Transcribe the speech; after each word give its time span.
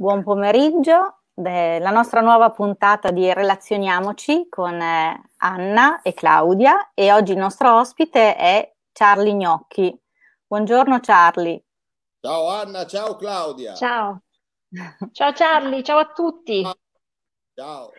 Buon 0.00 0.22
pomeriggio, 0.22 1.24
la 1.34 1.90
nostra 1.90 2.22
nuova 2.22 2.48
puntata 2.52 3.10
di 3.10 3.30
Relazioniamoci 3.34 4.46
con 4.48 4.80
eh, 4.80 5.30
Anna 5.36 6.00
e 6.00 6.14
Claudia 6.14 6.92
e 6.94 7.12
oggi 7.12 7.32
il 7.32 7.38
nostro 7.38 7.78
ospite 7.78 8.34
è 8.34 8.76
Charlie 8.92 9.34
Gnocchi. 9.34 9.94
Buongiorno 10.46 11.00
Charlie. 11.00 11.62
Ciao 12.18 12.48
Anna, 12.48 12.86
ciao 12.86 13.14
Claudia. 13.16 13.74
Ciao. 13.74 14.22
Ciao 15.12 15.32
Charlie, 15.34 15.82
ciao 15.82 15.98
a 15.98 16.06
tutti. 16.06 16.66
Ciao. 17.52 17.90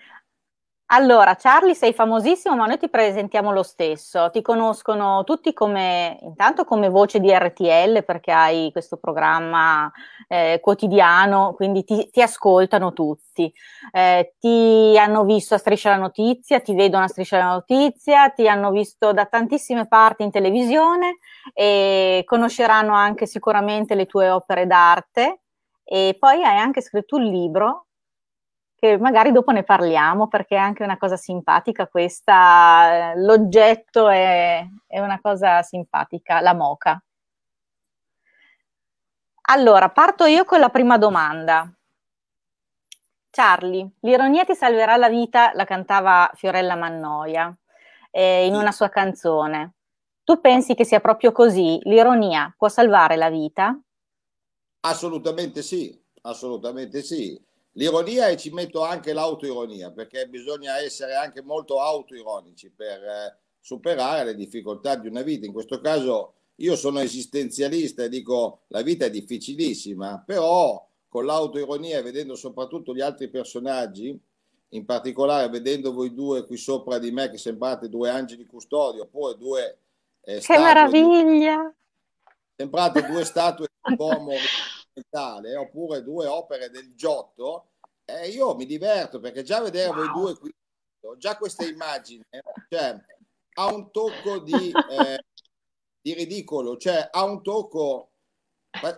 Allora, 0.94 1.36
Charlie, 1.38 1.74
sei 1.74 1.94
famosissimo, 1.94 2.54
ma 2.54 2.66
noi 2.66 2.78
ti 2.78 2.90
presentiamo 2.90 3.54
lo 3.54 3.64
stesso. 3.64 4.30
Ti 4.30 4.42
conoscono 4.42 5.24
tutti 5.24 5.54
come, 5.54 6.18
intanto 6.22 6.66
come 6.66 6.90
voce 6.90 7.22
di 7.22 7.32
RTL, 7.34 8.04
perché 8.04 8.34
hai 8.34 8.72
questo 8.74 8.98
programma 8.98 9.90
eh, 10.28 10.60
quotidiano, 10.62 11.54
quindi 11.56 11.86
ti, 11.86 12.10
ti 12.12 12.22
ascoltano 12.22 12.92
tutti. 12.92 13.50
Eh, 13.94 14.34
ti 14.38 14.98
hanno 15.00 15.24
visto 15.24 15.56
a 15.56 15.58
Striscia 15.60 15.92
la 15.92 15.96
Notizia, 15.96 16.60
ti 16.60 16.76
vedono 16.76 17.06
a 17.06 17.08
Striscia 17.08 17.38
la 17.38 17.54
Notizia, 17.54 18.28
ti 18.30 18.50
hanno 18.50 18.70
visto 18.70 19.14
da 19.14 19.26
tantissime 19.26 19.88
parti 19.88 20.24
in 20.24 20.32
televisione 20.32 21.20
e 21.54 22.24
conosceranno 22.26 22.94
anche 22.94 23.28
sicuramente 23.28 23.96
le 23.96 24.08
tue 24.08 24.30
opere 24.30 24.68
d'arte. 24.68 25.40
E 25.86 26.18
poi 26.20 26.44
hai 26.44 26.58
anche 26.58 26.82
scritto 26.82 27.16
un 27.16 27.24
libro 27.24 27.86
che 28.82 28.98
magari 28.98 29.32
dopo 29.32 29.52
ne 29.52 29.62
parliamo 29.62 30.28
perché 30.28 30.56
è 30.56 30.60
anche 30.60 30.82
una 30.82 30.98
cosa 30.98 31.16
simpatica 31.16 31.86
questa, 31.86 33.14
l'oggetto 33.16 34.10
è, 34.10 34.66
è 34.88 35.00
una 35.00 35.22
cosa 35.22 35.62
simpatica, 35.62 36.42
la 36.42 36.56
moca. 36.56 37.00
Allora, 39.50 39.90
parto 39.90 40.26
io 40.26 40.46
con 40.46 40.60
la 40.60 40.70
prima 40.70 40.98
domanda. 40.98 41.72
Charlie, 43.30 43.88
l'ironia 44.00 44.46
ti 44.46 44.56
salverà 44.56 44.96
la 44.98 45.10
vita, 45.10 45.52
la 45.54 45.66
cantava 45.66 46.32
Fiorella 46.34 46.76
Mannoia 46.76 47.56
eh, 48.10 48.48
in 48.48 48.56
una 48.56 48.72
sua 48.72 48.90
canzone. 48.90 49.74
Tu 50.24 50.42
pensi 50.42 50.74
che 50.74 50.86
sia 50.86 51.00
proprio 51.00 51.32
così? 51.32 51.80
L'ironia 51.84 52.52
può 52.58 52.68
salvare 52.68 53.16
la 53.16 53.30
vita? 53.30 53.80
Assolutamente 54.80 55.62
sì, 55.62 56.04
assolutamente 56.22 57.04
sì. 57.04 57.40
L'ironia 57.74 58.28
e 58.28 58.38
ci 58.38 58.50
metto 58.52 58.82
anche 58.82 59.14
l'autoironia, 59.14 59.92
perché 59.92 60.28
bisogna 60.28 60.80
essere 60.80 61.16
anche 61.16 61.42
molto 61.42 61.80
autoironici 61.80 62.70
per 62.70 63.04
eh, 63.04 63.38
superare 63.60 64.26
le 64.26 64.36
difficoltà 64.36 64.96
di 64.96 65.08
una 65.08 65.22
vita. 65.22 65.46
In 65.46 65.54
questo 65.54 65.80
caso 65.80 66.34
io 66.56 66.76
sono 66.76 67.00
esistenzialista 67.00 68.04
e 68.04 68.10
dico 68.10 68.62
la 68.68 68.82
vita 68.82 69.06
è 69.06 69.10
difficilissima, 69.10 70.22
però 70.26 70.86
con 71.08 71.26
l'autoironia 71.26 72.00
e 72.00 72.02
vedendo 72.02 72.36
soprattutto 72.36 72.94
gli 72.94 73.02
altri 73.02 73.30
personaggi, 73.30 74.20
in 74.74 74.86
particolare 74.86 75.50
vedendo 75.50 75.94
voi 75.94 76.14
due 76.14 76.46
qui 76.46 76.58
sopra 76.58 77.00
di 77.00 77.12
me 77.12 77.30
che 77.30 77.38
sembrate 77.38 77.90
due 77.90 78.10
angeli 78.10 78.46
custodio, 78.46 79.04
oppure 79.04 79.38
due... 79.38 79.78
Eh, 80.22 80.40
che 80.40 80.58
meraviglia! 80.58 81.64
Di, 81.64 81.74
sembrate 82.56 83.06
due 83.06 83.24
statue 83.26 83.68
di 83.84 83.96
uomo 83.98 84.34
mentale 85.02 85.56
oppure 85.56 86.04
due 86.04 86.28
opere 86.28 86.70
del 86.70 86.94
Giotto, 86.96 87.72
eh, 88.06 88.30
io 88.30 88.56
mi 88.56 88.66
diverto 88.66 89.20
perché 89.20 89.44
già 89.44 89.62
vedere 89.62 89.90
wow. 89.90 89.96
voi 89.96 90.14
due 90.14 90.38
qui, 90.38 90.56
già 91.18 91.38
questa 91.38 91.66
immagine, 91.66 92.26
cioè, 92.70 92.96
ha 93.54 93.74
un 93.74 93.92
tocco 93.92 94.40
di, 94.40 94.72
eh, 94.92 95.24
di 96.02 96.14
ridicolo, 96.14 96.78
cioè 96.78 97.10
ha 97.12 97.24
un 97.24 97.42
tocco 97.42 98.08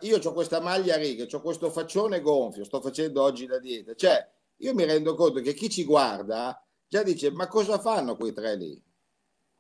io 0.02 0.20
ho 0.20 0.34
questa 0.34 0.60
maglia 0.60 0.94
a 0.94 0.98
righe, 0.98 1.28
ho 1.36 1.42
questo 1.42 1.72
faccione 1.72 2.22
gonfio, 2.22 2.64
sto 2.64 2.80
facendo 2.80 3.24
oggi 3.24 3.48
la 3.48 3.58
dieta, 3.58 3.96
cioè 3.96 4.30
io 4.58 4.74
mi 4.76 4.86
rendo 4.86 5.16
conto 5.16 5.42
che 5.42 5.54
chi 5.54 5.68
ci 5.68 5.84
guarda 5.84 6.64
già 6.88 7.02
dice 7.02 7.32
ma 7.32 7.48
cosa 7.48 7.80
fanno 7.80 8.16
quei 8.16 8.34
tre 8.34 8.56
lì? 8.56 8.82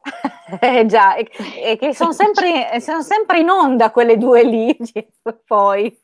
Eh 0.59 0.85
già, 0.85 1.15
e, 1.15 1.29
e 1.63 1.77
che 1.77 1.95
sono 1.95 2.11
sempre, 2.11 2.79
sono 2.79 3.01
sempre, 3.01 3.39
in 3.39 3.49
onda 3.49 3.91
quelle 3.91 4.17
due 4.17 4.43
lì, 4.43 4.75
poi 5.45 5.97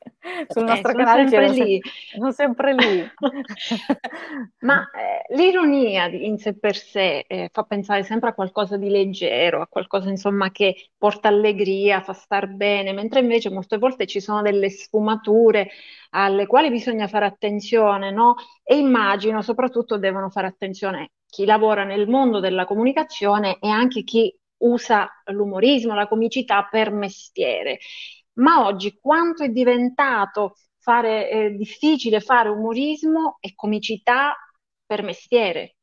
sul 0.47 0.63
eh, 0.63 0.65
nostro 0.65 0.93
canale 0.93 1.27
sempre 1.27 1.49
lì. 1.49 1.81
sono 2.15 2.31
sempre 2.31 2.73
lì. 2.73 3.11
Ma 4.59 4.89
eh, 4.91 5.35
l'ironia 5.35 6.05
in 6.05 6.38
sé 6.38 6.57
per 6.57 6.75
sé 6.75 7.25
eh, 7.27 7.49
fa 7.51 7.63
pensare 7.63 8.03
sempre 8.03 8.29
a 8.29 8.33
qualcosa 8.33 8.77
di 8.77 8.89
leggero, 8.89 9.61
a 9.61 9.67
qualcosa 9.67 10.09
insomma 10.09 10.51
che 10.51 10.89
porta 10.97 11.27
allegria, 11.27 12.01
fa 12.01 12.13
star 12.13 12.47
bene, 12.47 12.93
mentre 12.93 13.19
invece 13.19 13.51
molte 13.51 13.77
volte 13.77 14.07
ci 14.07 14.21
sono 14.21 14.41
delle 14.41 14.69
sfumature 14.69 15.69
alle 16.11 16.47
quali 16.47 16.69
bisogna 16.69 17.07
fare 17.07 17.25
attenzione, 17.25 18.11
no? 18.11 18.35
E 18.63 18.77
immagino 18.77 19.41
soprattutto 19.41 19.97
devono 19.97 20.29
fare 20.29 20.47
attenzione 20.47 21.11
chi 21.29 21.45
lavora 21.45 21.84
nel 21.84 22.07
mondo 22.07 22.40
della 22.40 22.66
comunicazione 22.66 23.59
e 23.59 23.69
anche 23.69 24.03
chi 24.03 24.35
usa 24.57 25.09
l'umorismo, 25.25 25.94
la 25.94 26.07
comicità 26.07 26.67
per 26.69 26.91
mestiere. 26.91 27.79
Ma 28.34 28.66
oggi 28.66 28.97
quanto 29.00 29.44
è 29.44 29.50
diventato 29.50 30.56
fare, 30.79 31.29
eh, 31.29 31.50
difficile 31.51 32.19
fare 32.19 32.50
umorismo 32.50 33.38
e 33.39 33.53
comicità 33.56 34.35
per 34.85 35.03
mestiere? 35.03 35.75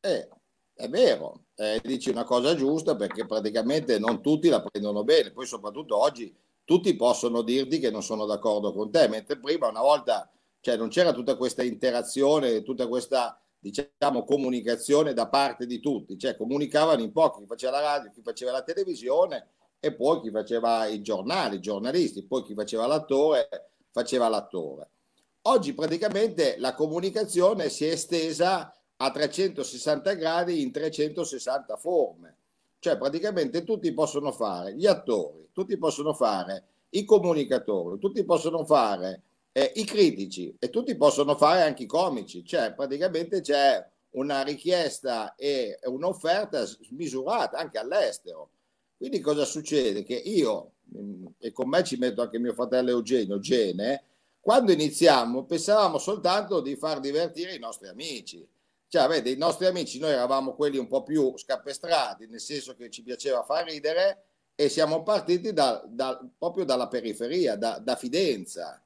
Eh, 0.00 0.28
è 0.74 0.88
vero, 0.88 1.44
eh, 1.54 1.80
dici 1.82 2.10
una 2.10 2.24
cosa 2.24 2.54
giusta 2.54 2.96
perché 2.96 3.26
praticamente 3.26 3.98
non 3.98 4.22
tutti 4.22 4.48
la 4.48 4.62
prendono 4.62 5.04
bene, 5.04 5.30
poi 5.30 5.46
soprattutto 5.46 5.96
oggi 5.98 6.34
tutti 6.64 6.96
possono 6.96 7.42
dirti 7.42 7.78
che 7.78 7.90
non 7.90 8.02
sono 8.02 8.24
d'accordo 8.24 8.72
con 8.72 8.90
te, 8.90 9.08
mentre 9.08 9.38
prima 9.38 9.68
una 9.68 9.80
volta 9.82 10.30
cioè, 10.60 10.76
non 10.76 10.88
c'era 10.88 11.12
tutta 11.12 11.36
questa 11.36 11.64
interazione, 11.64 12.62
tutta 12.62 12.86
questa 12.86 13.41
diciamo, 13.62 14.24
comunicazione 14.24 15.14
da 15.14 15.28
parte 15.28 15.66
di 15.66 15.78
tutti, 15.78 16.18
cioè 16.18 16.36
comunicavano 16.36 17.00
in 17.00 17.12
pochi, 17.12 17.40
chi 17.40 17.46
faceva 17.46 17.78
la 17.78 17.80
radio, 17.80 18.10
chi 18.10 18.20
faceva 18.20 18.50
la 18.50 18.62
televisione 18.62 19.46
e 19.78 19.94
poi 19.94 20.20
chi 20.20 20.30
faceva 20.30 20.86
i 20.86 21.00
giornali, 21.00 21.56
i 21.56 21.60
giornalisti, 21.60 22.24
poi 22.24 22.42
chi 22.42 22.54
faceva 22.54 22.86
l'attore, 22.86 23.48
faceva 23.92 24.28
l'attore. 24.28 24.88
Oggi 25.42 25.74
praticamente 25.74 26.56
la 26.58 26.74
comunicazione 26.74 27.68
si 27.68 27.86
è 27.86 27.92
estesa 27.92 28.74
a 28.96 29.10
360 29.10 30.12
gradi 30.14 30.60
in 30.60 30.72
360 30.72 31.76
forme, 31.76 32.36
cioè 32.80 32.96
praticamente 32.96 33.62
tutti 33.62 33.92
possono 33.92 34.32
fare, 34.32 34.74
gli 34.74 34.86
attori, 34.86 35.48
tutti 35.52 35.76
possono 35.78 36.14
fare 36.14 36.64
i 36.90 37.04
comunicatori, 37.04 37.98
tutti 38.00 38.24
possono 38.24 38.64
fare 38.64 39.22
eh, 39.52 39.72
i 39.76 39.84
critici 39.84 40.54
e 40.58 40.70
tutti 40.70 40.96
possono 40.96 41.36
fare 41.36 41.62
anche 41.62 41.84
i 41.84 41.86
comici, 41.86 42.44
cioè 42.44 42.72
praticamente 42.72 43.40
c'è 43.42 43.86
una 44.12 44.42
richiesta 44.42 45.34
e 45.34 45.78
un'offerta 45.84 46.64
smisurata 46.64 47.58
anche 47.58 47.78
all'estero. 47.78 48.50
Quindi 48.96 49.20
cosa 49.20 49.44
succede? 49.44 50.02
Che 50.02 50.14
io, 50.14 50.72
mm, 50.96 51.26
e 51.38 51.52
con 51.52 51.68
me 51.68 51.84
ci 51.84 51.96
metto 51.96 52.22
anche 52.22 52.38
mio 52.38 52.54
fratello 52.54 52.90
Eugenio, 52.90 53.38
Gene, 53.38 54.04
quando 54.40 54.72
iniziamo 54.72 55.44
pensavamo 55.44 55.98
soltanto 55.98 56.60
di 56.60 56.76
far 56.76 57.00
divertire 57.00 57.54
i 57.54 57.58
nostri 57.58 57.88
amici. 57.88 58.46
Cioè, 58.88 59.08
vede, 59.08 59.30
i 59.30 59.36
nostri 59.36 59.66
amici, 59.66 59.98
noi 59.98 60.10
eravamo 60.10 60.54
quelli 60.54 60.76
un 60.76 60.86
po' 60.86 61.02
più 61.02 61.36
scapestrati, 61.36 62.26
nel 62.26 62.40
senso 62.40 62.74
che 62.74 62.90
ci 62.90 63.02
piaceva 63.02 63.42
far 63.42 63.64
ridere, 63.64 64.24
e 64.54 64.68
siamo 64.68 65.02
partiti 65.02 65.54
da, 65.54 65.82
da, 65.86 66.20
proprio 66.36 66.64
dalla 66.66 66.88
periferia, 66.88 67.56
da, 67.56 67.78
da 67.78 67.96
Fidenza 67.96 68.82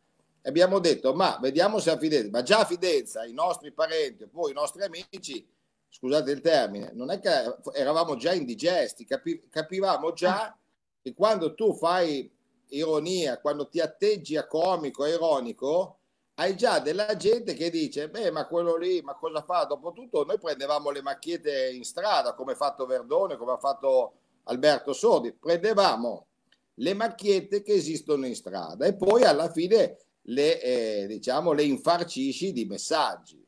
abbiamo 0.46 0.78
detto 0.78 1.12
ma 1.12 1.38
vediamo 1.40 1.78
se 1.78 1.90
a 1.90 1.98
Fidenza, 1.98 2.30
ma 2.30 2.42
già 2.42 2.60
a 2.60 2.64
Fidenza 2.64 3.24
i 3.24 3.32
nostri 3.32 3.72
parenti 3.72 4.24
e 4.24 4.28
poi 4.28 4.52
i 4.52 4.54
nostri 4.54 4.82
amici, 4.82 5.46
scusate 5.88 6.30
il 6.30 6.40
termine, 6.40 6.92
non 6.94 7.10
è 7.10 7.20
che 7.20 7.56
eravamo 7.74 8.16
già 8.16 8.32
indigesti, 8.32 9.04
capi, 9.04 9.48
capivamo 9.48 10.12
già 10.12 10.56
che 11.02 11.14
quando 11.14 11.54
tu 11.54 11.74
fai 11.74 12.30
ironia, 12.68 13.40
quando 13.40 13.68
ti 13.68 13.80
atteggi 13.80 14.36
a 14.36 14.46
comico, 14.46 15.04
a 15.04 15.08
ironico, 15.08 15.98
hai 16.34 16.56
già 16.56 16.80
della 16.80 17.16
gente 17.16 17.54
che 17.54 17.70
dice, 17.70 18.10
beh, 18.10 18.30
ma 18.30 18.46
quello 18.46 18.76
lì, 18.76 19.00
ma 19.00 19.14
cosa 19.14 19.42
fa? 19.42 19.64
Dopotutto 19.64 20.24
noi 20.24 20.38
prendevamo 20.38 20.90
le 20.90 21.00
macchiette 21.00 21.70
in 21.70 21.84
strada, 21.84 22.34
come 22.34 22.52
ha 22.52 22.56
fatto 22.56 22.84
Verdone, 22.84 23.36
come 23.36 23.52
ha 23.52 23.58
fatto 23.58 24.14
Alberto 24.44 24.92
Sordi, 24.92 25.32
prendevamo 25.32 26.26
le 26.74 26.94
macchiette 26.94 27.62
che 27.62 27.72
esistono 27.72 28.26
in 28.26 28.34
strada 28.34 28.84
e 28.84 28.94
poi 28.94 29.22
alla 29.22 29.50
fine 29.50 29.96
le, 30.28 30.60
eh, 30.60 31.06
diciamo, 31.06 31.52
le 31.52 31.64
infarcisci 31.64 32.52
di 32.52 32.64
messaggi. 32.64 33.44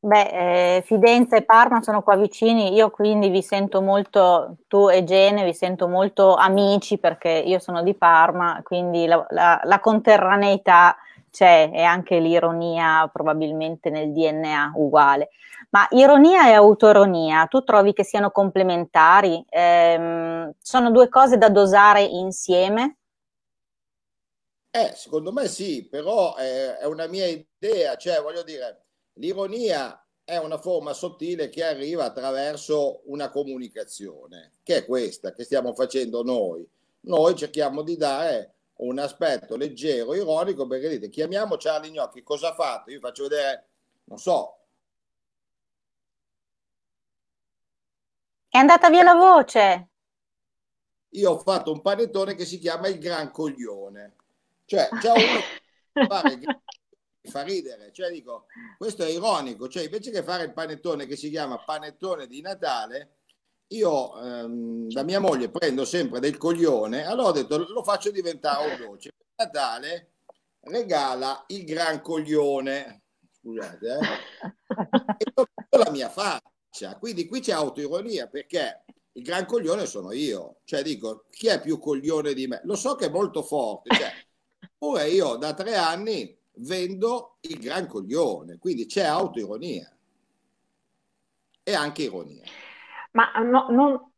Beh, 0.00 0.76
eh, 0.76 0.82
Fidenza 0.86 1.36
e 1.36 1.44
Parma 1.44 1.82
sono 1.82 2.02
qua 2.02 2.14
vicini, 2.16 2.72
io 2.72 2.88
quindi 2.90 3.30
vi 3.30 3.42
sento 3.42 3.82
molto, 3.82 4.58
tu 4.68 4.88
e 4.88 5.02
Gene, 5.02 5.44
vi 5.44 5.52
sento 5.52 5.88
molto 5.88 6.36
amici 6.36 6.98
perché 6.98 7.30
io 7.30 7.58
sono 7.58 7.82
di 7.82 7.94
Parma, 7.94 8.60
quindi 8.62 9.06
la, 9.06 9.26
la, 9.30 9.60
la 9.64 9.80
conterraneità 9.80 10.96
c'è 11.30 11.70
e 11.72 11.82
anche 11.82 12.20
l'ironia 12.20 13.08
probabilmente 13.12 13.90
nel 13.90 14.12
DNA 14.12 14.72
uguale. 14.76 15.30
Ma 15.70 15.86
ironia 15.90 16.48
e 16.48 16.52
autoironia, 16.52 17.46
tu 17.46 17.62
trovi 17.62 17.92
che 17.92 18.04
siano 18.04 18.30
complementari? 18.30 19.44
Ehm, 19.50 20.54
sono 20.58 20.90
due 20.90 21.08
cose 21.08 21.36
da 21.36 21.50
dosare 21.50 22.02
insieme? 22.02 22.96
Eh, 24.70 24.92
secondo 24.94 25.32
me 25.32 25.46
sì, 25.48 25.86
però 25.86 26.34
è, 26.36 26.76
è 26.76 26.86
una 26.86 27.06
mia 27.06 27.26
idea, 27.26 27.96
cioè 27.96 28.20
voglio 28.22 28.42
dire, 28.42 28.84
l'ironia 29.14 30.02
è 30.24 30.36
una 30.36 30.58
forma 30.58 30.92
sottile 30.92 31.48
che 31.48 31.64
arriva 31.64 32.04
attraverso 32.04 33.02
una 33.06 33.30
comunicazione, 33.30 34.52
che 34.62 34.76
è 34.76 34.86
questa 34.86 35.32
che 35.32 35.44
stiamo 35.44 35.74
facendo 35.74 36.22
noi. 36.22 36.66
Noi 37.00 37.34
cerchiamo 37.34 37.82
di 37.82 37.96
dare 37.96 38.54
un 38.76 38.98
aspetto 38.98 39.56
leggero, 39.56 40.14
ironico, 40.14 40.66
perché 40.66 40.88
dite, 40.88 41.08
chiamiamo 41.08 41.56
Charlie 41.58 41.90
Gnocchi, 41.90 42.22
cosa 42.22 42.50
ha 42.50 42.54
fatto? 42.54 42.90
Io 42.90 43.00
faccio 43.00 43.24
vedere, 43.24 43.66
non 44.04 44.18
so. 44.18 44.57
È 48.58 48.60
andata 48.60 48.90
via 48.90 49.04
la 49.04 49.14
voce. 49.14 49.88
Io 51.10 51.30
ho 51.30 51.38
fatto 51.38 51.70
un 51.70 51.80
panettone 51.80 52.34
che 52.34 52.44
si 52.44 52.58
chiama 52.58 52.88
il 52.88 52.98
Gran 52.98 53.30
Coglione. 53.30 54.16
Cioè, 54.64 54.88
già 55.00 55.12
uno 55.12 55.22
fare 56.08 56.40
fa 57.22 57.42
ridere, 57.42 57.92
cioè 57.92 58.10
dico, 58.10 58.46
questo 58.76 59.04
è 59.04 59.10
ironico, 59.10 59.68
cioè 59.68 59.84
invece 59.84 60.10
che 60.10 60.24
fare 60.24 60.42
il 60.42 60.52
panettone 60.52 61.06
che 61.06 61.14
si 61.14 61.30
chiama 61.30 61.62
panettone 61.62 62.26
di 62.26 62.40
Natale, 62.40 63.18
io 63.68 64.20
ehm, 64.20 64.88
da 64.88 65.04
mia 65.04 65.20
moglie 65.20 65.50
prendo 65.50 65.84
sempre 65.84 66.18
del 66.18 66.36
coglione, 66.36 67.06
allora 67.06 67.28
ho 67.28 67.32
detto 67.32 67.58
lo 67.58 67.84
faccio 67.84 68.10
diventare 68.10 68.72
un 68.72 68.76
dolce. 68.76 69.10
Natale 69.36 70.14
regala 70.62 71.44
il 71.46 71.64
gran 71.64 72.00
coglione, 72.00 73.02
scusate, 73.40 73.86
eh? 73.86 75.22
e 75.68 75.78
la 75.78 75.90
mia 75.92 76.08
faccia, 76.08 76.50
quindi 76.98 77.26
qui 77.26 77.40
c'è 77.40 77.52
autoironia 77.52 78.28
perché 78.28 78.84
il 79.12 79.22
gran 79.22 79.46
coglione 79.46 79.86
sono 79.86 80.12
io, 80.12 80.58
cioè 80.64 80.82
dico 80.82 81.24
chi 81.30 81.48
è 81.48 81.60
più 81.60 81.78
coglione 81.78 82.34
di 82.34 82.46
me? 82.46 82.60
Lo 82.64 82.76
so 82.76 82.94
che 82.94 83.06
è 83.06 83.10
molto 83.10 83.42
forte, 83.42 83.94
cioè, 83.94 84.12
pure 84.78 85.08
io 85.08 85.36
da 85.36 85.54
tre 85.54 85.76
anni 85.76 86.36
vendo 86.60 87.38
il 87.40 87.58
gran 87.58 87.86
coglione, 87.86 88.58
quindi 88.58 88.86
c'è 88.86 89.04
autoironia 89.04 89.92
e 91.68 91.74
anche 91.74 92.02
ironia. 92.02 92.42
Ma, 93.12 93.32
no, 93.42 93.66
non, 93.70 94.12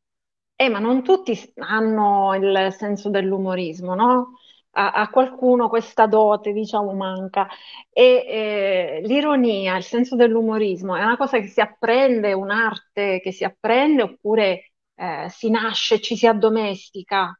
eh, 0.54 0.68
ma 0.68 0.78
non 0.78 1.02
tutti 1.02 1.52
hanno 1.56 2.34
il 2.34 2.74
senso 2.76 3.10
dell'umorismo, 3.10 3.94
no? 3.94 4.38
A, 4.72 4.92
a 4.92 5.10
qualcuno 5.10 5.68
questa 5.68 6.06
dote, 6.06 6.52
diciamo, 6.52 6.92
manca. 6.92 7.48
E 7.92 8.02
eh, 8.26 9.00
l'ironia, 9.04 9.76
il 9.76 9.82
senso 9.84 10.16
dell'umorismo 10.16 10.96
è 10.96 11.02
una 11.02 11.16
cosa 11.16 11.38
che 11.40 11.48
si 11.48 11.60
apprende, 11.60 12.32
un'arte 12.32 13.20
che 13.20 13.32
si 13.32 13.44
apprende 13.44 14.02
oppure 14.02 14.72
eh, 14.94 15.26
si 15.30 15.50
nasce, 15.50 16.00
ci 16.00 16.16
si 16.16 16.26
addomestica, 16.26 17.38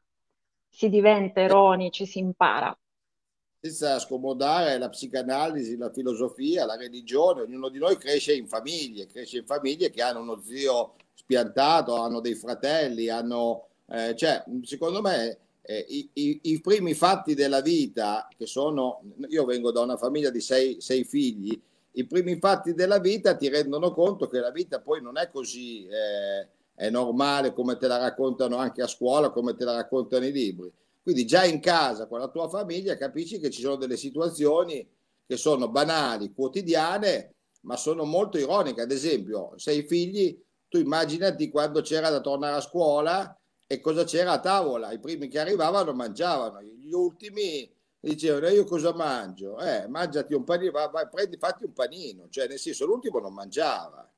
si 0.69 0.89
diventa 0.89 1.41
ironici, 1.41 2.05
si 2.05 2.19
impara 2.19 2.75
senza 3.63 3.99
scomodare 3.99 4.79
la 4.79 4.89
psicanalisi, 4.89 5.77
la 5.77 5.91
filosofia, 5.91 6.65
la 6.65 6.75
religione, 6.75 7.41
ognuno 7.41 7.69
di 7.69 7.77
noi 7.77 7.95
cresce 7.97 8.33
in 8.33 8.47
famiglie, 8.47 9.05
cresce 9.05 9.37
in 9.37 9.45
famiglie 9.45 9.91
che 9.91 10.01
hanno 10.01 10.21
uno 10.21 10.41
zio 10.41 10.95
spiantato, 11.13 11.95
hanno 11.95 12.21
dei 12.21 12.33
fratelli, 12.33 13.07
hanno, 13.09 13.67
eh, 13.87 14.15
cioè, 14.15 14.43
secondo 14.63 15.01
me 15.01 15.37
eh, 15.61 15.85
i, 15.87 16.09
i, 16.13 16.39
i, 16.43 16.61
primi 16.61 16.93
fatti 16.93 17.33
della 17.33 17.61
vita, 17.61 18.27
che 18.35 18.45
sono, 18.45 19.01
io 19.29 19.45
vengo 19.45 19.71
da 19.71 19.81
una 19.81 19.97
famiglia 19.97 20.29
di 20.29 20.41
sei, 20.41 20.81
sei, 20.81 21.03
figli, 21.03 21.59
i 21.93 22.05
primi 22.05 22.37
fatti 22.37 22.73
della 22.73 22.99
vita 22.99 23.35
ti 23.35 23.49
rendono 23.49 23.91
conto 23.91 24.27
che 24.27 24.39
la 24.39 24.51
vita 24.51 24.79
poi 24.79 25.01
non 25.01 25.17
è 25.17 25.29
così 25.29 25.85
eh, 25.87 26.47
è 26.73 26.89
normale 26.89 27.51
come 27.51 27.77
te 27.77 27.87
la 27.87 27.97
raccontano 27.97 28.55
anche 28.55 28.81
a 28.81 28.87
scuola, 28.87 29.29
come 29.29 29.55
te 29.55 29.65
la 29.65 29.75
raccontano 29.75 30.25
i 30.25 30.31
libri 30.31 30.71
quindi 31.03 31.25
già 31.25 31.43
in 31.43 31.59
casa 31.59 32.07
con 32.07 32.19
la 32.19 32.27
tua 32.27 32.47
famiglia 32.47 32.95
capisci 32.95 33.39
che 33.39 33.49
ci 33.49 33.61
sono 33.61 33.75
delle 33.75 33.97
situazioni 33.97 34.87
che 35.25 35.35
sono 35.35 35.69
banali, 35.69 36.33
quotidiane, 36.33 37.35
ma 37.61 37.75
sono 37.77 38.03
molto 38.03 38.37
ironiche. 38.37 38.81
Ad 38.81 38.91
esempio, 38.91 39.53
sei 39.55 39.83
figli, 39.83 40.37
tu 40.67 40.77
immaginati 40.77 41.49
quando 41.49 41.81
c'era 41.81 42.09
da 42.09 42.19
tornare 42.19 42.57
a 42.57 42.61
scuola 42.61 43.35
e 43.71 43.79
cosa 43.79 44.03
c'era 44.03 44.33
a 44.33 44.39
tavola. 44.41 44.91
I 44.91 44.99
primi 44.99 45.29
che 45.29 45.39
arrivavano 45.39 45.93
mangiavano, 45.93 46.61
gli 46.61 46.91
ultimi 46.91 47.73
dicevano 48.01 48.49
io 48.49 48.65
cosa 48.65 48.93
mangio? 48.93 49.57
Eh, 49.59 49.87
mangiati 49.87 50.33
un 50.33 50.43
panino, 50.43 50.71
vai, 50.71 50.89
vai, 50.91 51.07
prendi, 51.09 51.37
fatti 51.37 51.63
un 51.63 51.71
panino. 51.71 52.27
Cioè, 52.29 52.49
nel 52.49 52.59
senso, 52.59 52.85
l'ultimo 52.85 53.19
non 53.19 53.33
mangiava. 53.33 54.11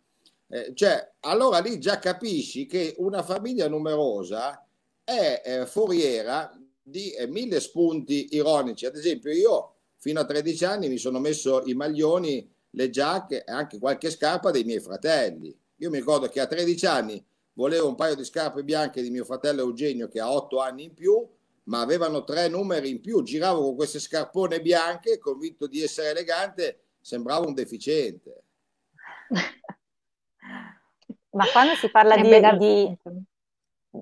Eh, 0.48 0.72
cioè, 0.74 1.08
allora 1.20 1.60
lì 1.60 1.78
già 1.78 2.00
capisci 2.00 2.66
che 2.66 2.96
una 2.98 3.22
famiglia 3.22 3.68
numerosa 3.68 4.66
è 5.04 5.44
eh, 5.46 5.66
foriera 5.68 6.60
di 6.82 7.12
eh, 7.12 7.28
mille 7.28 7.60
spunti 7.60 8.30
ironici. 8.32 8.88
Ad 8.88 8.96
esempio, 8.96 9.32
io 9.32 9.76
fino 9.98 10.20
a 10.20 10.26
13 10.26 10.66
anni 10.66 10.90
mi 10.90 10.98
sono 10.98 11.20
messo 11.20 11.62
i 11.66 11.76
maglioni, 11.76 12.52
le 12.72 12.90
giacche 12.90 13.44
e 13.44 13.52
anche 13.52 13.78
qualche 13.78 14.10
scarpa 14.10 14.50
dei 14.50 14.64
miei 14.64 14.80
fratelli. 14.80 15.56
Io 15.76 15.92
mi 15.92 15.98
ricordo 15.98 16.28
che 16.28 16.40
a 16.40 16.48
13 16.48 16.86
anni 16.88 17.24
volevo 17.54 17.88
un 17.88 17.96
paio 17.96 18.16
di 18.16 18.24
scarpe 18.24 18.64
bianche 18.64 19.02
di 19.02 19.10
mio 19.10 19.26
fratello 19.26 19.62
Eugenio 19.62 20.08
che 20.08 20.20
ha 20.20 20.32
8 20.32 20.60
anni 20.60 20.84
in 20.86 20.94
più, 20.94 21.28
ma 21.66 21.82
avevano 21.82 22.24
tre 22.24 22.48
numeri 22.48 22.90
in 22.90 23.02
più. 23.02 23.24
Giravo 23.24 23.62
con 23.62 23.76
queste 23.76 24.00
scarpone 24.00 24.62
bianche, 24.62 25.20
convinto 25.20 25.68
di 25.68 25.82
essere 25.82 26.10
elegante, 26.10 26.86
sembrava 27.02 27.46
un 27.46 27.54
deficiente. 27.54 28.44
ma 31.32 31.46
quando 31.52 31.76
si 31.76 31.90
parla 31.90 32.16
di, 32.18 32.58
di, 32.58 32.98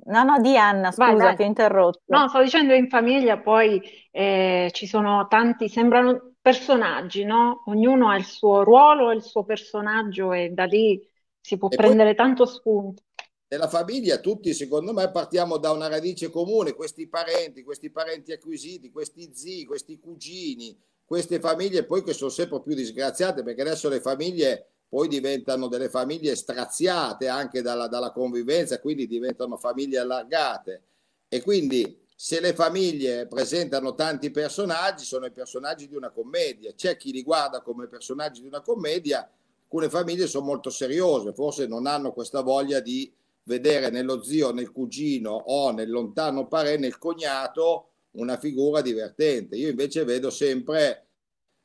No, 0.05 0.23
no, 0.23 0.39
di 0.39 0.55
Anna, 0.55 0.93
Vai, 0.95 1.13
scusa, 1.13 1.33
ti 1.33 1.41
ho 1.41 1.45
interrotto. 1.45 2.01
No, 2.05 2.29
sto 2.29 2.41
dicendo 2.41 2.73
in 2.73 2.87
famiglia 2.87 3.37
poi 3.39 3.81
eh, 4.09 4.69
ci 4.71 4.87
sono 4.87 5.27
tanti, 5.27 5.67
sembrano 5.67 6.35
personaggi, 6.41 7.25
no? 7.25 7.63
Ognuno 7.65 8.09
ha 8.09 8.15
il 8.15 8.23
suo 8.23 8.63
ruolo, 8.63 9.11
il 9.11 9.21
suo 9.21 9.43
personaggio 9.43 10.31
e 10.31 10.49
da 10.49 10.63
lì 10.63 11.05
si 11.41 11.57
può 11.57 11.67
E 11.67 11.75
poi 11.75 11.85
prendere 11.85 12.15
tanto 12.15 12.45
spunto. 12.45 13.03
Nella 13.51 13.67
famiglia 13.67 14.19
tutti, 14.19 14.53
secondo 14.53 14.93
me, 14.93 15.11
partiamo 15.11 15.57
da 15.57 15.71
una 15.71 15.89
radice 15.89 16.29
comune, 16.29 16.73
questi 16.73 17.07
parenti, 17.07 17.63
questi 17.63 17.89
parenti 17.89 18.31
acquisiti, 18.31 18.91
questi 18.91 19.29
zii, 19.33 19.65
questi 19.65 19.99
cugini, 19.99 20.77
queste 21.03 21.37
famiglie 21.41 21.83
poi 21.83 22.01
che 22.01 22.13
sono 22.13 22.29
sempre 22.29 22.61
più 22.61 22.73
disgraziate 22.73 23.43
perché 23.43 23.59
adesso 23.61 23.89
le 23.89 23.99
famiglie 23.99 24.67
poi 24.87 25.09
diventano 25.09 25.67
delle 25.67 25.89
famiglie 25.89 26.33
straziate 26.37 27.27
anche 27.27 27.61
dalla, 27.61 27.87
dalla 27.87 28.13
convivenza, 28.13 28.79
quindi 28.79 29.05
diventano 29.05 29.57
famiglie 29.57 29.97
allargate. 29.97 30.83
E 31.27 31.41
quindi 31.41 31.99
se 32.15 32.39
le 32.39 32.53
famiglie 32.53 33.27
presentano 33.27 33.95
tanti 33.95 34.31
personaggi, 34.31 35.03
sono 35.03 35.25
i 35.25 35.31
personaggi 35.31 35.89
di 35.89 35.95
una 35.95 36.09
commedia. 36.09 36.73
C'è 36.73 36.95
chi 36.95 37.11
li 37.11 37.23
guarda 37.23 37.61
come 37.61 37.87
personaggi 37.87 38.39
di 38.39 38.47
una 38.47 38.61
commedia, 38.61 39.29
alcune 39.63 39.89
famiglie 39.89 40.27
sono 40.27 40.45
molto 40.45 40.69
seriose, 40.69 41.33
forse 41.33 41.67
non 41.67 41.85
hanno 41.85 42.13
questa 42.13 42.39
voglia 42.39 42.79
di 42.79 43.11
vedere 43.43 43.89
nello 43.89 44.23
zio, 44.23 44.51
nel 44.51 44.71
cugino 44.71 45.31
o 45.31 45.71
nel 45.71 45.89
lontano 45.89 46.47
parente, 46.47 46.81
nel 46.81 46.97
cognato, 46.97 47.89
una 48.11 48.37
figura 48.37 48.81
divertente. 48.81 49.55
Io 49.55 49.69
invece 49.69 50.03
vedo 50.03 50.29
sempre 50.29 51.07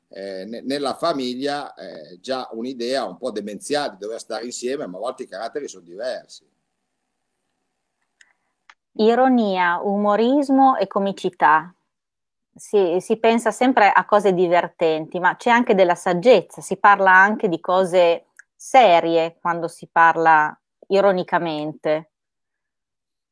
eh, 0.09 0.45
nella 0.45 0.95
famiglia 0.95 1.73
eh, 1.73 2.19
già 2.19 2.47
un'idea 2.51 3.05
un 3.05 3.17
po' 3.17 3.31
demenziale 3.31 3.91
di 3.91 3.97
dover 3.97 4.19
stare 4.19 4.45
insieme, 4.45 4.87
ma 4.87 4.97
a 4.97 5.01
volte 5.01 5.23
i 5.23 5.27
caratteri 5.27 5.67
sono 5.67 5.83
diversi. 5.83 6.49
Ironia, 8.99 9.79
umorismo 9.83 10.77
e 10.77 10.87
comicità. 10.87 11.71
Si, 12.55 12.97
si 12.99 13.17
pensa 13.17 13.51
sempre 13.51 13.91
a 13.91 14.05
cose 14.05 14.33
divertenti, 14.33 15.19
ma 15.19 15.35
c'è 15.35 15.51
anche 15.51 15.75
della 15.75 15.93
saggezza, 15.93 16.61
si 16.61 16.77
parla 16.77 17.11
anche 17.11 17.47
di 17.47 17.59
cose 17.59 18.25
serie 18.55 19.37
quando 19.39 19.67
si 19.67 19.87
parla 19.91 20.59
ironicamente. 20.87 22.11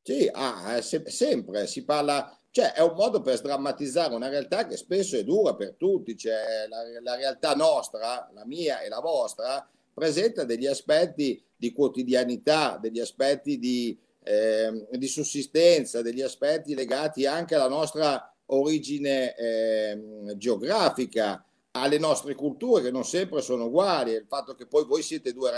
Sì, 0.01 0.29
ah, 0.31 0.81
se, 0.81 1.03
sempre 1.07 1.65
si 1.67 1.83
parla 1.83 2.37
cioè 2.55 2.71
è 2.71 2.81
un 2.81 2.93
modo 2.95 3.19
per 3.19 3.35
sdrammatizzare 3.35 4.15
una 4.15 4.29
realtà 4.29 4.65
che 4.65 4.77
spesso 4.77 5.17
è 5.17 5.25
dura 5.25 5.55
per 5.55 5.73
tutti, 5.73 6.15
cioè 6.15 6.65
la, 6.69 6.83
la 7.01 7.15
realtà 7.15 7.53
nostra, 7.53 8.29
la 8.33 8.45
mia 8.45 8.79
e 8.79 8.87
la 8.87 9.01
vostra, 9.01 9.69
presenta 9.93 10.45
degli 10.45 10.65
aspetti 10.65 11.43
di 11.53 11.73
quotidianità, 11.73 12.77
degli 12.79 13.01
aspetti 13.01 13.59
di, 13.59 13.99
eh, 14.23 14.87
di 14.89 15.07
sussistenza, 15.07 16.01
degli 16.01 16.21
aspetti 16.21 16.73
legati 16.75 17.25
anche 17.25 17.55
alla 17.55 17.67
nostra 17.67 18.33
origine 18.45 19.35
eh, 19.35 20.33
geografica, 20.37 21.45
alle 21.71 21.97
nostre 21.97 22.35
culture 22.35 22.83
che 22.83 22.91
non 22.91 23.03
sempre 23.03 23.41
sono 23.41 23.65
uguali, 23.65 24.11
il 24.11 24.27
fatto 24.29 24.55
che 24.55 24.65
poi 24.65 24.85
voi 24.85 25.01
siete 25.01 25.33
due 25.33 25.51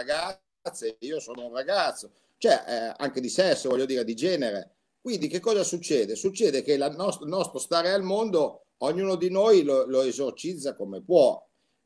ragazze, 0.68 0.98
io 1.00 1.20
sono 1.20 1.46
un 1.46 1.54
ragazzo, 1.54 2.12
cioè 2.38 2.64
eh, 2.68 2.94
anche 2.98 3.22
di 3.22 3.30
sesso, 3.30 3.70
voglio 3.70 3.86
dire, 3.86 4.04
di 4.04 4.16
genere 4.16 4.78
quindi 5.08 5.30
che 5.30 5.40
cosa 5.40 5.64
succede? 5.64 6.18
Succede 6.18 6.62
che 6.64 6.74
il 6.74 6.94
nostro, 6.98 7.26
nostro, 7.26 7.60
stare 7.60 7.94
al 7.94 8.04
mondo, 8.04 8.66
ognuno 8.80 9.16
di 9.16 9.30
noi 9.30 9.64
lo, 9.64 9.86
lo 9.86 10.02
esorcizza 10.02 10.76
come 10.76 11.02
può. 11.02 11.42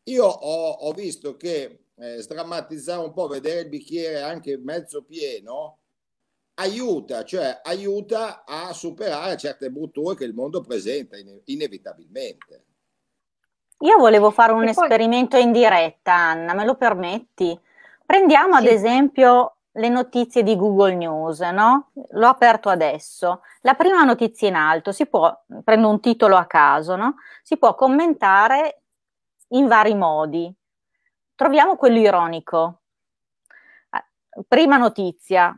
Io 0.06 0.26
ho, 0.26 0.70
ho 0.72 0.92
visto 0.94 1.38
che 1.38 1.84
eh, 1.98 2.20
sdrammatizzare 2.20 3.06
un 3.06 3.14
po', 3.14 3.28
vedere 3.28 3.60
il 3.60 3.70
bicchiere 3.70 4.22
anche 4.22 4.58
mezzo 4.58 5.04
pieno, 5.04 5.78
aiuta, 6.56 7.24
cioè 7.24 7.62
aiuta 7.62 8.44
a 8.44 8.74
superare 8.74 9.38
certe 9.38 9.70
brutture 9.70 10.16
che 10.16 10.26
il 10.26 10.34
mondo 10.34 10.62
presenta 10.62 11.16
inevitabilmente. 11.44 12.64
Io 13.82 13.98
volevo 14.00 14.32
fare 14.32 14.54
un 14.54 14.62
poi... 14.62 14.70
esperimento 14.70 15.38
in 15.38 15.52
diretta, 15.52 16.12
Anna, 16.12 16.56
me 16.56 16.66
lo 16.66 16.74
permetti? 16.74 17.56
Prendiamo 18.12 18.58
sì. 18.58 18.60
ad 18.60 18.66
esempio 18.66 19.56
le 19.72 19.88
notizie 19.88 20.44
di 20.44 20.58
Google 20.58 20.96
News, 20.96 21.40
no? 21.40 21.92
L'ho 22.10 22.28
aperto 22.28 22.68
adesso. 22.68 23.40
La 23.62 23.76
prima 23.76 24.04
notizia 24.04 24.50
in 24.50 24.56
alto, 24.56 24.92
si 24.92 25.06
può, 25.06 25.34
prendo 25.64 25.88
un 25.88 26.02
titolo 26.02 26.36
a 26.36 26.44
caso, 26.44 26.98
no? 26.98 27.16
Si 27.42 27.58
può 27.58 27.74
commentare 27.74 28.82
in 29.52 29.66
vari 29.68 29.96
modi. 29.96 30.54
Troviamo 31.36 31.78
quello 31.78 32.00
ironico. 32.00 32.82
Eh, 33.90 34.44
prima 34.46 34.76
notizia 34.76 35.58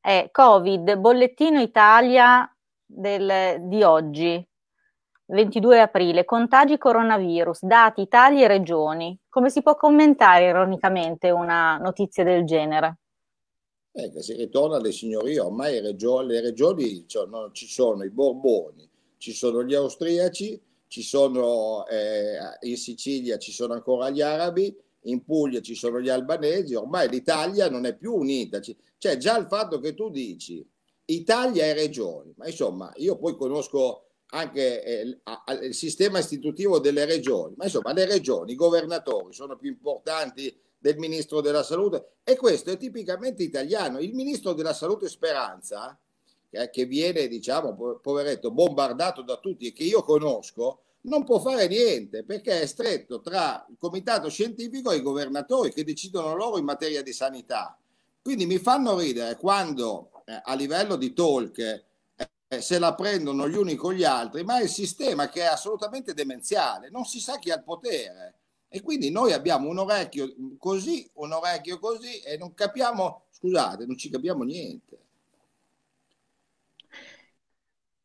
è 0.00 0.28
Covid, 0.32 0.96
bollettino 0.96 1.60
Italia 1.60 2.52
del, 2.84 3.58
di 3.60 3.84
oggi, 3.84 4.44
22 5.28 5.80
aprile, 5.80 6.24
contagi 6.24 6.78
coronavirus, 6.78 7.64
dati 7.64 8.00
Italia 8.00 8.44
e 8.44 8.48
regioni. 8.48 9.18
Come 9.28 9.50
si 9.50 9.60
può 9.60 9.74
commentare 9.74 10.48
ironicamente 10.48 11.30
una 11.30 11.78
notizia 11.78 12.22
del 12.22 12.44
genere? 12.44 12.98
Eh, 13.90 14.10
che 14.12 14.22
si 14.22 14.34
ritorna 14.34 14.76
alle 14.76 14.92
signorie, 14.92 15.40
ormai 15.40 15.80
regioni, 15.80 16.28
le 16.28 16.40
regioni 16.42 17.08
cioè, 17.08 17.26
no, 17.26 17.50
ci 17.50 17.66
sono 17.66 18.04
i 18.04 18.10
Borboni, 18.10 18.88
ci 19.16 19.32
sono 19.32 19.64
gli 19.64 19.74
austriaci, 19.74 20.60
ci 20.86 21.02
sono 21.02 21.86
eh, 21.88 22.38
in 22.60 22.76
Sicilia 22.76 23.38
ci 23.38 23.50
sono 23.50 23.72
ancora 23.72 24.10
gli 24.10 24.20
arabi, 24.20 24.74
in 25.02 25.24
Puglia 25.24 25.60
ci 25.60 25.74
sono 25.74 26.00
gli 26.00 26.08
albanesi, 26.08 26.74
ormai 26.74 27.08
l'Italia 27.08 27.68
non 27.68 27.84
è 27.86 27.96
più 27.96 28.14
unita. 28.14 28.60
Cioè 28.60 29.16
già 29.16 29.36
il 29.38 29.46
fatto 29.46 29.80
che 29.80 29.94
tu 29.94 30.10
dici 30.10 30.64
Italia 31.06 31.64
e 31.64 31.72
regioni, 31.72 32.32
ma 32.36 32.46
insomma 32.46 32.92
io 32.96 33.16
poi 33.16 33.36
conosco 33.36 34.05
anche 34.30 34.82
eh, 34.82 35.20
il 35.62 35.74
sistema 35.74 36.18
istitutivo 36.18 36.78
delle 36.78 37.04
regioni, 37.04 37.54
ma 37.56 37.64
insomma 37.64 37.92
le 37.92 38.06
regioni, 38.06 38.52
i 38.52 38.56
governatori 38.56 39.32
sono 39.32 39.56
più 39.56 39.70
importanti 39.70 40.54
del 40.78 40.98
ministro 40.98 41.40
della 41.40 41.62
salute 41.62 42.16
e 42.24 42.36
questo 42.36 42.70
è 42.70 42.76
tipicamente 42.76 43.42
italiano. 43.42 43.98
Il 43.98 44.14
ministro 44.14 44.52
della 44.52 44.72
salute 44.72 45.08
Speranza, 45.08 45.98
eh, 46.50 46.70
che 46.70 46.84
viene, 46.86 47.28
diciamo, 47.28 47.98
poveretto, 48.02 48.50
bombardato 48.50 49.22
da 49.22 49.36
tutti 49.36 49.66
e 49.66 49.72
che 49.72 49.84
io 49.84 50.02
conosco, 50.02 50.82
non 51.02 51.24
può 51.24 51.38
fare 51.38 51.68
niente 51.68 52.24
perché 52.24 52.60
è 52.60 52.66
stretto 52.66 53.20
tra 53.20 53.64
il 53.68 53.76
comitato 53.78 54.28
scientifico 54.28 54.90
e 54.90 54.96
i 54.96 55.02
governatori 55.02 55.72
che 55.72 55.84
decidono 55.84 56.34
loro 56.34 56.58
in 56.58 56.64
materia 56.64 57.02
di 57.02 57.12
sanità. 57.12 57.78
Quindi 58.20 58.46
mi 58.46 58.58
fanno 58.58 58.98
ridere 58.98 59.36
quando 59.36 60.10
eh, 60.24 60.40
a 60.42 60.54
livello 60.54 60.96
di 60.96 61.12
talk 61.12 61.84
se 62.60 62.78
la 62.78 62.94
prendono 62.94 63.48
gli 63.48 63.56
uni 63.56 63.74
con 63.74 63.92
gli 63.94 64.04
altri, 64.04 64.44
ma 64.44 64.58
è 64.58 64.62
il 64.62 64.68
sistema 64.68 65.28
che 65.28 65.42
è 65.42 65.46
assolutamente 65.46 66.14
demenziale, 66.14 66.90
non 66.90 67.04
si 67.04 67.20
sa 67.20 67.38
chi 67.38 67.50
ha 67.50 67.56
il 67.56 67.62
potere. 67.62 68.34
E 68.68 68.82
quindi 68.82 69.10
noi 69.10 69.32
abbiamo 69.32 69.68
un 69.68 69.78
orecchio 69.78 70.34
così, 70.58 71.08
un 71.14 71.32
orecchio 71.32 71.78
così 71.78 72.20
e 72.20 72.36
non 72.36 72.52
capiamo, 72.52 73.26
scusate, 73.30 73.86
non 73.86 73.96
ci 73.96 74.10
capiamo 74.10 74.42
niente. 74.42 74.98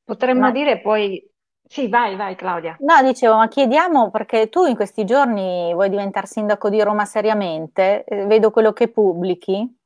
Potremmo 0.03 0.41
ma... 0.41 0.51
dire 0.51 0.79
poi 0.79 1.31
sì, 1.72 1.88
vai, 1.88 2.17
vai 2.17 2.36
Claudia. 2.36 2.75
No, 2.81 3.01
dicevo, 3.01 3.38
ma 3.38 3.48
chiediamo 3.48 4.12
perché 4.12 4.50
tu 4.50 4.65
in 4.65 4.75
questi 4.75 5.05
giorni 5.05 5.72
vuoi 5.74 5.89
diventare 5.89 6.27
sindaco 6.27 6.70
di 6.70 6.81
Roma 6.81 7.05
seriamente, 7.05 8.03
eh, 8.03 8.25
vedo 8.25 8.51
quello 8.51 8.74
che 8.74 8.89
pubblichi. 8.89 9.79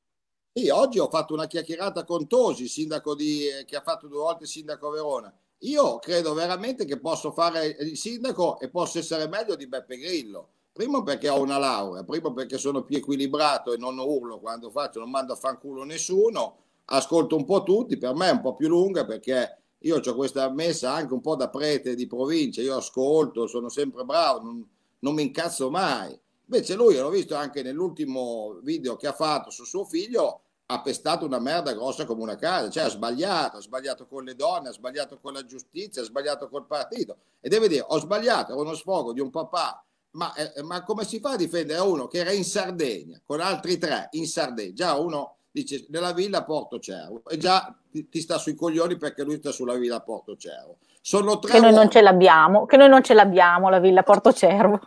Sì, 0.57 0.69
oggi 0.69 0.99
ho 0.99 1.09
fatto 1.09 1.33
una 1.33 1.47
chiacchierata 1.47 2.05
con 2.05 2.27
Tosi, 2.27 2.69
sindaco 2.69 3.13
di, 3.13 3.45
eh, 3.45 3.65
che 3.65 3.75
ha 3.75 3.81
fatto 3.81 4.07
due 4.07 4.19
volte 4.19 4.45
sindaco 4.45 4.87
a 4.87 4.91
Verona. 4.91 5.33
Io 5.59 5.99
credo 5.99 6.33
veramente 6.33 6.85
che 6.85 6.97
posso 6.97 7.33
fare 7.33 7.75
il 7.81 7.97
sindaco 7.97 8.57
e 8.61 8.69
posso 8.69 8.99
essere 8.99 9.27
meglio 9.27 9.57
di 9.57 9.67
Beppe 9.67 9.97
Grillo. 9.97 10.47
Primo 10.71 11.03
perché 11.03 11.27
ho 11.27 11.41
una 11.41 11.57
laurea, 11.57 12.05
primo 12.05 12.31
perché 12.31 12.57
sono 12.57 12.85
più 12.85 12.95
equilibrato 12.95 13.73
e 13.73 13.77
non 13.77 13.97
urlo 13.99 14.39
quando 14.39 14.69
faccio, 14.69 14.99
non 14.99 15.09
mando 15.09 15.33
a 15.33 15.35
fanculo 15.35 15.83
nessuno, 15.83 16.55
ascolto 16.85 17.35
un 17.35 17.43
po' 17.43 17.63
tutti, 17.63 17.97
per 17.97 18.13
me 18.13 18.29
è 18.29 18.31
un 18.31 18.39
po' 18.41 18.55
più 18.55 18.69
lunga 18.69 19.03
perché 19.03 19.57
io 19.79 19.97
ho 19.97 20.15
questa 20.15 20.49
messa 20.49 20.93
anche 20.93 21.13
un 21.13 21.19
po' 21.19 21.35
da 21.35 21.49
prete 21.49 21.95
di 21.95 22.07
provincia, 22.07 22.61
io 22.61 22.77
ascolto, 22.77 23.45
sono 23.47 23.67
sempre 23.67 24.05
bravo, 24.05 24.41
non, 24.41 24.65
non 24.99 25.15
mi 25.15 25.23
incazzo 25.23 25.69
mai. 25.69 26.17
Invece 26.47 26.75
lui, 26.75 26.95
l'ho 26.95 27.09
visto 27.09 27.35
anche 27.35 27.61
nell'ultimo 27.61 28.59
video 28.61 28.95
che 28.95 29.07
ha 29.07 29.13
fatto 29.13 29.49
su 29.49 29.65
suo 29.65 29.83
figlio, 29.83 30.41
ha 30.67 30.81
pestato 30.81 31.25
una 31.25 31.39
merda 31.39 31.73
grossa 31.73 32.05
come 32.05 32.23
una 32.23 32.35
casa, 32.35 32.69
cioè 32.69 32.83
ha 32.83 32.89
sbagliato, 32.89 33.57
ha 33.57 33.61
sbagliato 33.61 34.07
con 34.07 34.23
le 34.23 34.35
donne, 34.35 34.69
ha 34.69 34.73
sbagliato 34.73 35.19
con 35.19 35.33
la 35.33 35.45
giustizia, 35.45 36.01
ha 36.01 36.05
sbagliato 36.05 36.49
col 36.49 36.65
partito. 36.65 37.17
E 37.39 37.49
deve 37.49 37.67
dire, 37.67 37.85
ho 37.87 37.99
sbagliato, 37.99 38.53
è 38.53 38.55
uno 38.55 38.73
sfogo 38.73 39.13
di 39.13 39.19
un 39.19 39.29
papà, 39.29 39.83
ma, 40.11 40.33
eh, 40.33 40.63
ma, 40.63 40.83
come 40.83 41.05
si 41.05 41.19
fa 41.19 41.31
a 41.31 41.35
difendere 41.35 41.79
uno 41.81 42.07
che 42.07 42.19
era 42.19 42.31
in 42.31 42.43
Sardegna, 42.43 43.21
con 43.23 43.41
altri 43.41 43.77
tre 43.77 44.07
in 44.11 44.27
Sardegna, 44.27 44.73
già 44.73 44.95
uno 44.95 45.35
dice 45.51 45.85
nella 45.89 46.11
villa 46.11 46.43
Porto 46.43 46.79
Cervo 46.79 47.23
e 47.29 47.37
già 47.37 47.73
ti, 47.89 48.09
ti, 48.09 48.19
sta 48.19 48.37
sui 48.37 48.55
coglioni 48.55 48.97
perché 48.97 49.23
lui 49.23 49.37
sta 49.37 49.51
sulla 49.51 49.75
villa 49.75 50.01
Porto 50.01 50.35
Cervo. 50.35 50.77
Sono 50.99 51.39
tre 51.39 51.51
che 51.51 51.59
noi 51.59 51.73
non 51.73 51.89
ce 51.89 52.01
l'abbiamo, 52.01 52.65
che 52.65 52.75
noi 52.75 52.89
non 52.89 53.03
ce 53.03 53.13
l'abbiamo 53.13 53.69
la 53.69 53.79
villa 53.79 54.03
Porto 54.03 54.33
Cervo. 54.33 54.79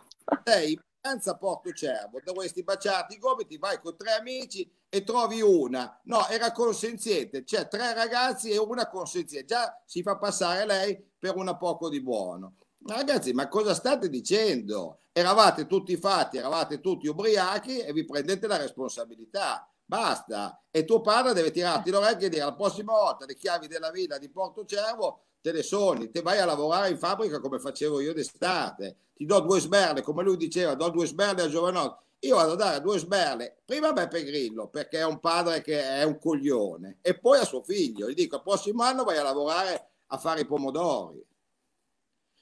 Sei 0.43 0.79
vacanza 1.01 1.37
Porto 1.37 1.71
Cervo, 1.71 2.19
dovresti 2.23 2.63
baciarti 2.63 3.15
i 3.15 3.19
gomiti, 3.19 3.57
vai 3.57 3.79
con 3.79 3.95
tre 3.95 4.11
amici 4.11 4.69
e 4.89 5.03
trovi 5.03 5.41
una. 5.41 5.99
No, 6.03 6.27
era 6.27 6.51
consenziente, 6.51 7.45
cioè 7.45 7.67
tre 7.67 7.93
ragazzi 7.93 8.51
e 8.51 8.57
una 8.57 8.87
consenziente. 8.87 9.47
Già 9.47 9.81
si 9.85 10.01
fa 10.03 10.17
passare 10.17 10.65
lei 10.65 11.01
per 11.17 11.35
una 11.35 11.55
poco 11.55 11.89
di 11.89 12.01
buono. 12.01 12.55
Ragazzi, 12.85 13.33
ma 13.33 13.47
cosa 13.47 13.73
state 13.73 14.09
dicendo? 14.09 14.99
Eravate 15.11 15.67
tutti 15.67 15.95
fatti, 15.97 16.37
eravate 16.37 16.79
tutti 16.79 17.07
ubriachi 17.07 17.79
e 17.79 17.91
vi 17.93 18.05
prendete 18.05 18.47
la 18.47 18.57
responsabilità. 18.57 19.67
Basta. 19.85 20.61
E 20.69 20.85
tuo 20.85 21.01
padre 21.01 21.33
deve 21.33 21.51
tirarti 21.51 21.89
l'orecchio 21.89 22.27
e 22.27 22.29
dire 22.29 22.43
la 22.43 22.53
prossima 22.53 22.93
volta 22.93 23.25
le 23.25 23.35
chiavi 23.35 23.67
della 23.67 23.89
villa 23.89 24.17
di 24.17 24.29
Porto 24.29 24.63
Cervo 24.65 25.28
te 25.41 25.51
le 25.51 25.63
sogni, 25.63 26.09
te 26.11 26.21
vai 26.21 26.39
a 26.39 26.45
lavorare 26.45 26.89
in 26.89 26.97
fabbrica 26.97 27.39
come 27.39 27.59
facevo 27.59 27.99
io 27.99 28.13
d'estate. 28.13 28.97
Ti 29.13 29.25
do 29.25 29.39
due 29.41 29.59
sberle, 29.59 30.01
come 30.01 30.23
lui 30.23 30.37
diceva, 30.37 30.75
do 30.75 30.89
due 30.89 31.05
sberle 31.05 31.43
a 31.43 31.49
giovanotti. 31.49 32.07
Io 32.21 32.35
vado 32.35 32.53
a 32.53 32.55
dare 32.55 32.81
due 32.81 32.97
sberle 32.97 33.61
prima 33.63 33.89
a 33.89 33.93
Beppe 33.93 34.25
Grillo 34.25 34.67
perché 34.67 34.99
è 34.99 35.05
un 35.05 35.19
padre 35.19 35.61
che 35.61 35.81
è 35.81 36.03
un 36.03 36.19
coglione 36.19 36.97
e 37.01 37.17
poi 37.17 37.39
a 37.39 37.45
suo 37.45 37.63
figlio. 37.63 38.09
Gli 38.09 38.13
dico: 38.13 38.35
il 38.37 38.41
prossimo 38.41 38.83
anno 38.83 39.03
vai 39.03 39.17
a 39.17 39.23
lavorare 39.23 39.89
a 40.07 40.17
fare 40.17 40.41
i 40.41 40.45
pomodori. 40.45 41.25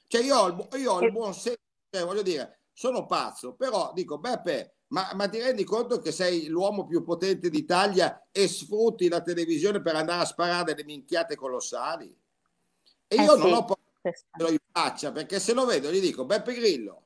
Cioè, 0.08 0.24
io 0.24 0.38
ho 0.38 0.48
il, 0.48 0.68
io 0.80 0.94
ho 0.94 1.02
il 1.02 1.12
buon 1.12 1.34
senso, 1.34 1.60
cioè, 1.90 2.04
voglio 2.04 2.22
dire, 2.24 2.62
sono 2.74 3.06
pazzo, 3.06 3.54
però 3.54 3.92
dico: 3.94 4.18
Beppe, 4.18 4.78
ma, 4.88 5.12
ma, 5.14 5.28
ti 5.28 5.40
rendi 5.40 5.64
conto 5.64 6.00
che 6.00 6.12
sei 6.12 6.48
l'uomo 6.48 6.88
più 6.88 7.04
potente 7.04 7.50
d'Italia 7.50 8.28
e 8.32 8.48
sfrutti 8.48 9.10
la 9.10 9.22
televisione 9.22 9.82
per 9.82 9.96
andare 9.96 10.22
a 10.22 10.26
sparare 10.26 10.74
delle 10.74 10.86
minchiate 10.86 11.36
colossali? 11.36 12.16
E 13.08 13.16
eh 13.16 13.24
io 13.24 13.36
sì, 13.36 13.40
non 13.40 13.54
ho 13.54 13.66
paura 13.66 13.82
che 14.02 14.14
lo 14.38 14.58
faccia, 14.72 15.12
perché 15.12 15.40
se 15.40 15.54
lo 15.54 15.66
vedo 15.66 15.92
gli 15.92 16.00
dico 16.00 16.26
Beppe 16.26 16.54
Grillo, 16.54 17.02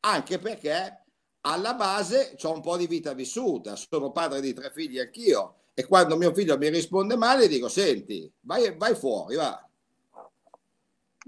anche 0.00 0.38
perché 0.38 1.04
alla 1.42 1.74
base 1.74 2.36
ho 2.42 2.52
un 2.52 2.60
po' 2.60 2.76
di 2.76 2.86
vita 2.86 3.12
vissuta, 3.12 3.76
sono 3.76 4.10
padre 4.10 4.40
di 4.40 4.52
tre 4.52 4.70
figli 4.70 4.98
anch'io 4.98 5.54
e 5.74 5.84
quando 5.86 6.16
mio 6.16 6.32
figlio 6.32 6.56
mi 6.56 6.68
risponde 6.68 7.16
male 7.16 7.48
dico 7.48 7.68
senti, 7.68 8.30
vai, 8.40 8.74
vai 8.76 8.94
fuori, 8.94 9.36
va. 9.36 9.60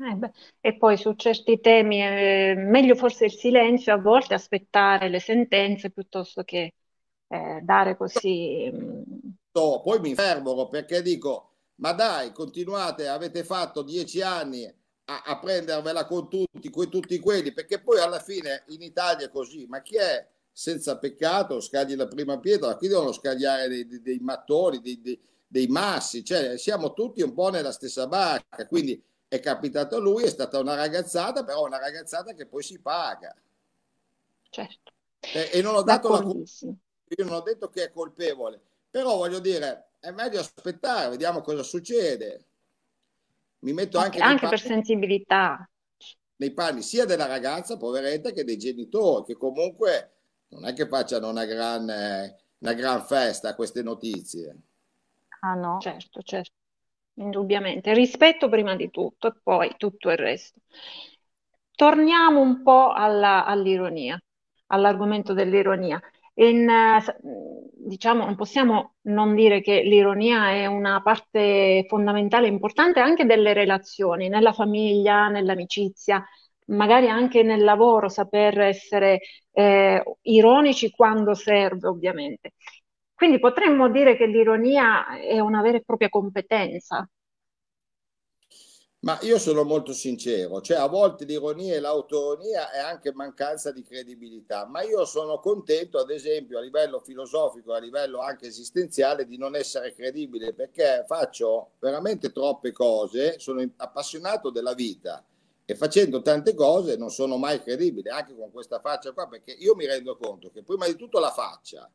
Eh 0.00 0.30
e 0.60 0.76
poi 0.76 0.96
su 0.96 1.14
certi 1.14 1.60
temi 1.60 1.98
è 1.98 2.54
meglio 2.54 2.94
forse 2.94 3.24
il 3.26 3.32
silenzio, 3.32 3.92
a 3.92 3.98
volte 3.98 4.34
aspettare 4.34 5.08
le 5.08 5.18
sentenze 5.18 5.90
piuttosto 5.90 6.44
che 6.44 6.74
eh, 7.26 7.60
dare 7.62 7.96
così. 7.96 8.70
Mm. 8.72 9.02
Poi 9.50 10.00
mi 10.00 10.14
fermo 10.14 10.68
perché 10.68 11.02
dico, 11.02 11.57
ma 11.78 11.92
dai, 11.92 12.32
continuate, 12.32 13.08
avete 13.08 13.44
fatto 13.44 13.82
dieci 13.82 14.20
anni 14.20 14.66
a, 14.66 15.22
a 15.24 15.38
prendervela 15.38 16.06
con 16.06 16.28
tutti, 16.28 16.70
con 16.70 16.88
tutti 16.88 17.18
quelli, 17.18 17.52
perché 17.52 17.80
poi 17.80 18.00
alla 18.00 18.20
fine 18.20 18.64
in 18.68 18.82
Italia 18.82 19.26
è 19.26 19.30
così, 19.30 19.66
ma 19.66 19.80
chi 19.80 19.96
è 19.96 20.26
senza 20.52 20.98
peccato 20.98 21.60
scagli 21.60 21.94
la 21.94 22.08
prima 22.08 22.38
pietra, 22.38 22.76
qui 22.76 22.88
devono 22.88 23.12
scagliare 23.12 23.68
dei, 23.68 23.86
dei, 23.86 24.02
dei 24.02 24.18
mattoni, 24.18 24.80
dei, 24.80 25.00
dei, 25.00 25.20
dei 25.46 25.66
massi, 25.68 26.24
cioè 26.24 26.58
siamo 26.58 26.92
tutti 26.94 27.22
un 27.22 27.32
po' 27.32 27.48
nella 27.48 27.72
stessa 27.72 28.06
barca, 28.08 28.66
quindi 28.66 29.00
è 29.28 29.38
capitato 29.40 29.96
a 29.96 30.00
lui, 30.00 30.24
è 30.24 30.30
stata 30.30 30.58
una 30.58 30.74
ragazzata, 30.74 31.44
però 31.44 31.64
una 31.64 31.78
ragazzata 31.78 32.32
che 32.32 32.46
poi 32.46 32.62
si 32.62 32.80
paga. 32.80 33.34
Certo. 34.50 34.92
E, 35.20 35.50
e 35.52 35.62
non 35.62 35.76
ho 35.76 35.82
dato 35.82 36.08
la 36.08 36.22
colpa, 36.22 36.42
io 36.60 37.24
non 37.24 37.34
ho 37.34 37.40
detto 37.40 37.68
che 37.68 37.84
è 37.84 37.92
colpevole, 37.92 38.60
però 38.90 39.16
voglio 39.16 39.38
dire, 39.38 39.87
è 40.00 40.10
meglio 40.10 40.40
aspettare, 40.40 41.10
vediamo 41.10 41.40
cosa 41.40 41.62
succede. 41.62 42.46
Mi 43.60 43.72
metto 43.72 43.98
anche, 43.98 44.18
anche, 44.20 44.20
anche 44.20 44.48
per 44.48 44.58
sensibilità. 44.60 45.68
Nei 46.36 46.52
panni 46.52 46.82
sia 46.82 47.04
della 47.04 47.26
ragazza, 47.26 47.76
poveretta, 47.76 48.30
che 48.30 48.42
dei 48.44 48.56
genitori, 48.56 49.24
che 49.26 49.36
comunque 49.36 50.12
non 50.48 50.64
è 50.64 50.72
che 50.72 50.86
facciano 50.88 51.28
una 51.28 51.44
gran, 51.44 51.82
una 51.82 52.72
gran 52.74 53.04
festa 53.04 53.50
a 53.50 53.54
queste 53.54 53.82
notizie. 53.82 54.56
Ah 55.42 55.54
no. 55.54 55.78
Certo, 55.80 56.22
certo, 56.22 56.52
indubbiamente. 57.14 57.94
Rispetto 57.94 58.48
prima 58.48 58.76
di 58.76 58.90
tutto 58.90 59.28
e 59.28 59.40
poi 59.42 59.74
tutto 59.76 60.10
il 60.10 60.16
resto. 60.18 60.60
Torniamo 61.74 62.40
un 62.40 62.62
po' 62.62 62.92
alla- 62.92 63.44
all'ironia, 63.46 64.20
all'argomento 64.66 65.32
dell'ironia. 65.32 66.00
In, 66.38 66.68
eh, 66.68 67.02
diciamo, 67.74 68.24
non 68.24 68.36
possiamo 68.36 68.94
non 69.02 69.34
dire 69.34 69.60
che 69.60 69.82
l'ironia 69.82 70.50
è 70.52 70.66
una 70.66 71.02
parte 71.02 71.84
fondamentale 71.88 72.46
e 72.46 72.50
importante 72.50 73.00
anche 73.00 73.24
delle 73.24 73.52
relazioni, 73.52 74.28
nella 74.28 74.52
famiglia, 74.52 75.28
nell'amicizia, 75.28 76.24
magari 76.66 77.08
anche 77.08 77.42
nel 77.42 77.64
lavoro, 77.64 78.08
saper 78.08 78.60
essere 78.60 79.20
eh, 79.52 80.02
ironici 80.22 80.90
quando 80.90 81.34
serve, 81.34 81.88
ovviamente. 81.88 82.52
Quindi 83.14 83.40
potremmo 83.40 83.88
dire 83.90 84.16
che 84.16 84.26
l'ironia 84.26 85.18
è 85.18 85.40
una 85.40 85.60
vera 85.62 85.78
e 85.78 85.82
propria 85.84 86.08
competenza. 86.08 87.08
Ma 89.00 89.16
io 89.22 89.38
sono 89.38 89.62
molto 89.62 89.92
sincero, 89.92 90.60
cioè 90.60 90.76
a 90.76 90.88
volte 90.88 91.24
l'ironia 91.24 91.76
e 91.76 91.78
l'autoironia 91.78 92.72
è 92.72 92.78
anche 92.78 93.12
mancanza 93.12 93.70
di 93.70 93.84
credibilità, 93.84 94.66
ma 94.66 94.82
io 94.82 95.04
sono 95.04 95.38
contento, 95.38 95.98
ad 95.98 96.10
esempio, 96.10 96.58
a 96.58 96.62
livello 96.62 96.98
filosofico, 96.98 97.72
a 97.72 97.78
livello 97.78 98.18
anche 98.18 98.48
esistenziale, 98.48 99.24
di 99.24 99.36
non 99.38 99.54
essere 99.54 99.94
credibile 99.94 100.52
perché 100.52 101.04
faccio 101.06 101.74
veramente 101.78 102.32
troppe 102.32 102.72
cose, 102.72 103.38
sono 103.38 103.64
appassionato 103.76 104.50
della 104.50 104.74
vita 104.74 105.24
e 105.64 105.76
facendo 105.76 106.20
tante 106.20 106.54
cose 106.54 106.96
non 106.96 107.10
sono 107.10 107.36
mai 107.36 107.62
credibile, 107.62 108.10
anche 108.10 108.34
con 108.34 108.50
questa 108.50 108.80
faccia 108.80 109.12
qua, 109.12 109.28
perché 109.28 109.52
io 109.52 109.76
mi 109.76 109.86
rendo 109.86 110.16
conto 110.16 110.50
che 110.50 110.64
prima 110.64 110.86
di 110.86 110.96
tutto 110.96 111.20
la 111.20 111.30
faccia, 111.30 111.88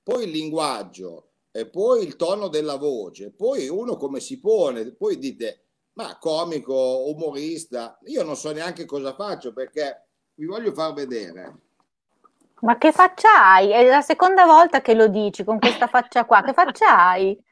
poi 0.00 0.24
il 0.24 0.30
linguaggio, 0.30 1.30
e 1.50 1.66
poi 1.66 2.04
il 2.04 2.14
tono 2.14 2.46
della 2.48 2.76
voce, 2.76 3.30
poi 3.30 3.66
uno 3.68 3.96
come 3.96 4.20
si 4.20 4.38
pone, 4.38 4.92
poi 4.92 5.18
dite 5.18 5.60
ma 5.96 6.18
comico, 6.18 7.08
umorista, 7.08 7.98
io 8.04 8.22
non 8.22 8.36
so 8.36 8.52
neanche 8.52 8.84
cosa 8.84 9.14
faccio 9.14 9.52
perché 9.52 10.06
vi 10.34 10.44
voglio 10.44 10.72
far 10.72 10.92
vedere. 10.92 11.54
Ma 12.60 12.76
che 12.76 12.92
faccia 12.92 13.52
hai? 13.52 13.70
È 13.70 13.86
la 13.86 14.02
seconda 14.02 14.44
volta 14.44 14.80
che 14.82 14.94
lo 14.94 15.08
dici 15.08 15.44
con 15.44 15.58
questa 15.58 15.86
faccia 15.86 16.24
qua. 16.26 16.42
Che 16.42 16.52
faccia 16.52 17.08
hai? 17.08 17.42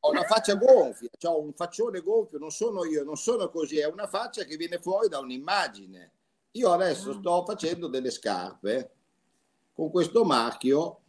Ho 0.00 0.10
una 0.10 0.24
faccia 0.24 0.54
gonfia, 0.56 1.08
ho 1.22 1.40
un 1.40 1.54
faccione 1.54 2.00
gonfio, 2.00 2.38
non 2.38 2.50
sono 2.50 2.84
io, 2.84 3.02
non 3.02 3.16
sono 3.16 3.48
così, 3.48 3.78
è 3.78 3.86
una 3.86 4.06
faccia 4.06 4.44
che 4.44 4.56
viene 4.56 4.78
fuori 4.78 5.08
da 5.08 5.18
un'immagine. 5.18 6.12
Io 6.52 6.72
adesso 6.72 7.14
sto 7.14 7.44
facendo 7.46 7.88
delle 7.88 8.10
scarpe 8.10 8.90
con 9.72 9.90
questo 9.90 10.24
marchio 10.24 11.00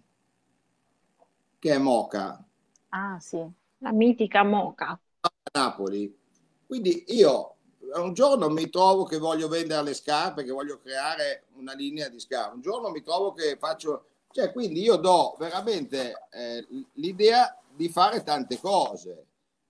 che 1.60 1.74
è 1.74 1.78
Moca. 1.78 2.42
Ah, 2.90 3.18
sì. 3.20 3.46
La 3.80 3.92
mitica 3.92 4.44
Moca. 4.44 4.98
A 5.20 5.32
Napoli 5.52 6.26
quindi 6.68 7.06
io 7.08 7.56
un 7.96 8.14
giorno 8.14 8.50
mi 8.50 8.70
trovo 8.70 9.04
che 9.04 9.18
voglio 9.18 9.48
vendere 9.48 9.82
le 9.84 9.94
scarpe, 9.94 10.44
che 10.44 10.52
voglio 10.52 10.80
creare 10.80 11.46
una 11.56 11.74
linea 11.74 12.10
di 12.10 12.20
scarpe, 12.20 12.56
un 12.56 12.62
giorno 12.62 12.90
mi 12.90 13.02
trovo 13.02 13.34
che 13.34 13.58
faccio, 13.58 14.06
cioè 14.32 14.52
quindi 14.52 14.82
io 14.82 14.98
do 14.98 15.36
veramente 15.40 16.28
eh, 16.32 16.68
l'idea 16.94 17.58
di 17.76 17.90
fare 17.90 18.24
tante 18.24 18.60
cose. 18.60 19.26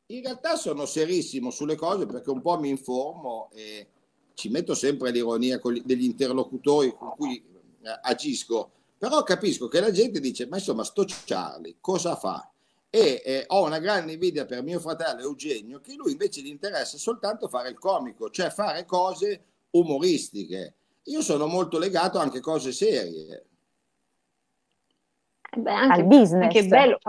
In 0.08 0.24
realtà 0.24 0.56
sono 0.56 0.86
serissimo 0.86 1.52
sulle 1.52 1.76
cose 1.76 2.06
perché 2.06 2.30
un 2.30 2.42
po' 2.42 2.58
mi 2.58 2.70
informo 2.70 3.50
e 3.52 3.88
ci 4.34 4.50
metto 4.50 4.74
sempre 4.74 5.12
l'ironia 5.12 5.60
degli 5.84 6.06
interlocutori 6.06 6.96
con 6.96 7.14
cui 7.16 7.38
eh, 7.82 8.00
agisco, 8.04 8.72
però 8.98 9.22
capisco 9.24 9.68
che 9.68 9.80
la 9.80 9.92
gente 9.92 10.20
dice, 10.20 10.48
ma 10.48 10.58
insomma, 10.58 10.84
sto 10.84 11.06
Charlie 11.26 11.78
cosa 11.80 12.16
fa? 12.16 12.50
E 12.98 13.22
eh, 13.24 13.44
ho 13.48 13.64
una 13.64 13.78
grande 13.78 14.14
invidia 14.14 14.46
per 14.46 14.64
mio 14.64 14.80
fratello 14.80 15.22
Eugenio 15.22 15.80
che 15.80 15.94
lui 15.94 16.14
invece 16.14 16.42
gli 16.42 16.48
interessa 16.48 16.98
soltanto 16.98 17.48
fare 17.48 17.70
il 17.70 17.78
comico, 17.78 18.32
cioè 18.32 18.50
fare 18.50 18.86
cose 18.86 19.44
umoristiche. 19.72 20.74
Io 21.04 21.22
sono 21.22 21.46
molto 21.46 21.78
legato 21.78 22.18
anche 22.18 22.40
a 22.40 22.42
cose 22.42 22.72
serie. 22.72 23.46
Eh 25.52 25.60
beh, 25.60 25.72
anche, 25.72 25.94
al 25.94 26.06
business. 26.06 26.44
Anche 26.44 26.66
bello. 26.66 27.00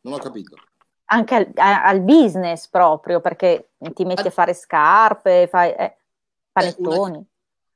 Non 0.00 0.14
ho 0.14 0.18
capito. 0.18 0.56
Anche 1.04 1.34
al, 1.34 1.52
al, 1.54 2.00
business 2.00 2.66
proprio, 2.68 3.20
perché 3.20 3.70
ti 3.94 4.04
metti 4.04 4.26
a 4.26 4.30
fare 4.30 4.52
scarpe, 4.52 5.46
fai 5.46 5.72
eh, 5.74 5.96
panettoni. 6.50 7.18
Eh, 7.18 7.26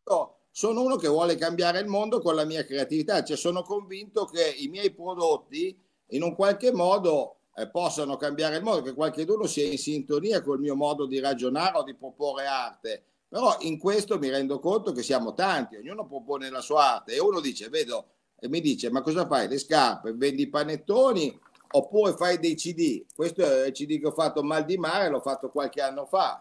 una 0.03 0.36
sono 0.57 0.81
uno 0.81 0.97
che 0.97 1.07
vuole 1.07 1.35
cambiare 1.37 1.81
il 1.81 1.87
mondo 1.87 2.19
con 2.19 2.35
la 2.35 2.47
mia 2.47 2.65
creatività, 2.65 3.23
cioè 3.23 3.37
sono 3.37 3.61
convinto 3.61 4.25
che 4.25 4.55
i 4.57 4.69
miei 4.69 4.91
prodotti 4.91 5.79
in 6.13 6.23
un 6.23 6.35
qualche 6.35 6.73
modo 6.73 7.41
eh, 7.55 7.69
possano 7.69 8.17
cambiare 8.17 8.57
il 8.57 8.63
mondo, 8.63 8.81
che 8.81 8.95
qualcuno 8.95 9.45
sia 9.45 9.67
in 9.67 9.77
sintonia 9.77 10.41
col 10.41 10.59
mio 10.59 10.75
modo 10.75 11.05
di 11.05 11.21
ragionare 11.21 11.77
o 11.77 11.83
di 11.83 11.95
proporre 11.95 12.47
arte. 12.47 13.05
Però 13.29 13.55
in 13.61 13.79
questo 13.79 14.19
mi 14.19 14.31
rendo 14.31 14.59
conto 14.59 14.93
che 14.93 15.03
siamo 15.03 15.35
tanti, 15.35 15.77
ognuno 15.77 16.07
propone 16.07 16.49
la 16.49 16.63
sua 16.63 16.95
arte 16.95 17.13
e 17.13 17.21
uno 17.21 17.41
dice, 17.41 17.69
vedo, 17.69 18.07
e 18.41 18.49
mi 18.49 18.63
dice, 18.63 18.91
ma 18.91 19.03
cosa 19.03 19.27
fai? 19.27 19.49
Le 19.49 19.59
scarpe, 19.59 20.15
vendi 20.15 20.45
i 20.45 20.49
panettoni 20.49 21.39
oppure 21.73 22.15
fai 22.15 22.39
dei 22.39 22.55
CD? 22.55 23.05
Questo 23.15 23.43
è 23.43 23.67
il 23.67 23.73
CD 23.73 24.01
che 24.01 24.07
ho 24.07 24.13
fatto 24.13 24.43
Mal 24.43 24.65
di 24.65 24.79
Mare, 24.79 25.11
l'ho 25.11 25.21
fatto 25.21 25.51
qualche 25.51 25.83
anno 25.83 26.07
fa 26.07 26.39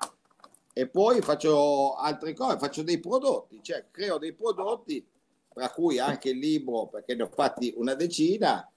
e 0.78 0.90
poi 0.90 1.22
faccio 1.22 1.96
altre 1.96 2.34
cose, 2.34 2.58
faccio 2.58 2.84
dei 2.84 3.00
prodotti, 3.00 3.64
cioè 3.64 3.86
creo 3.92 4.18
dei 4.18 4.34
prodotti, 4.34 5.08
tra 5.48 5.70
cui 5.70 6.00
anche 6.00 6.32
il 6.32 6.38
libro, 6.38 6.88
perché 6.88 7.16
ne 7.16 7.24
ho 7.24 7.30
fatti 7.30 7.74
una 7.78 7.94
decina, 7.94 8.70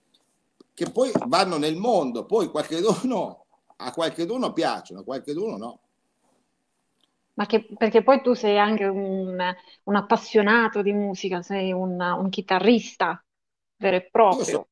che 0.73 0.91
poi 0.93 1.11
vanno 1.27 1.59
nel 1.59 1.75
mondo, 1.75 2.25
poi 2.25 2.51
qualcheduno, 2.51 3.47
a 3.79 3.91
qualcheduno 3.91 4.53
piacciono, 4.53 5.01
a 5.01 5.03
qualcheduno 5.03 5.57
no. 5.57 5.81
Ma 7.35 7.47
che, 7.47 7.67
perché 7.77 8.05
poi 8.05 8.23
tu 8.23 8.33
sei 8.35 8.61
anche 8.61 8.85
un, 8.85 9.37
un 9.83 9.97
appassionato 9.97 10.83
di 10.83 10.93
musica, 10.93 11.43
sei 11.43 11.73
un, 11.73 12.01
un 12.01 12.29
chitarrista 12.29 13.21
vero 13.77 13.97
e 13.97 14.09
proprio. 14.09 14.45
Io 14.45 14.51
so, 14.53 14.69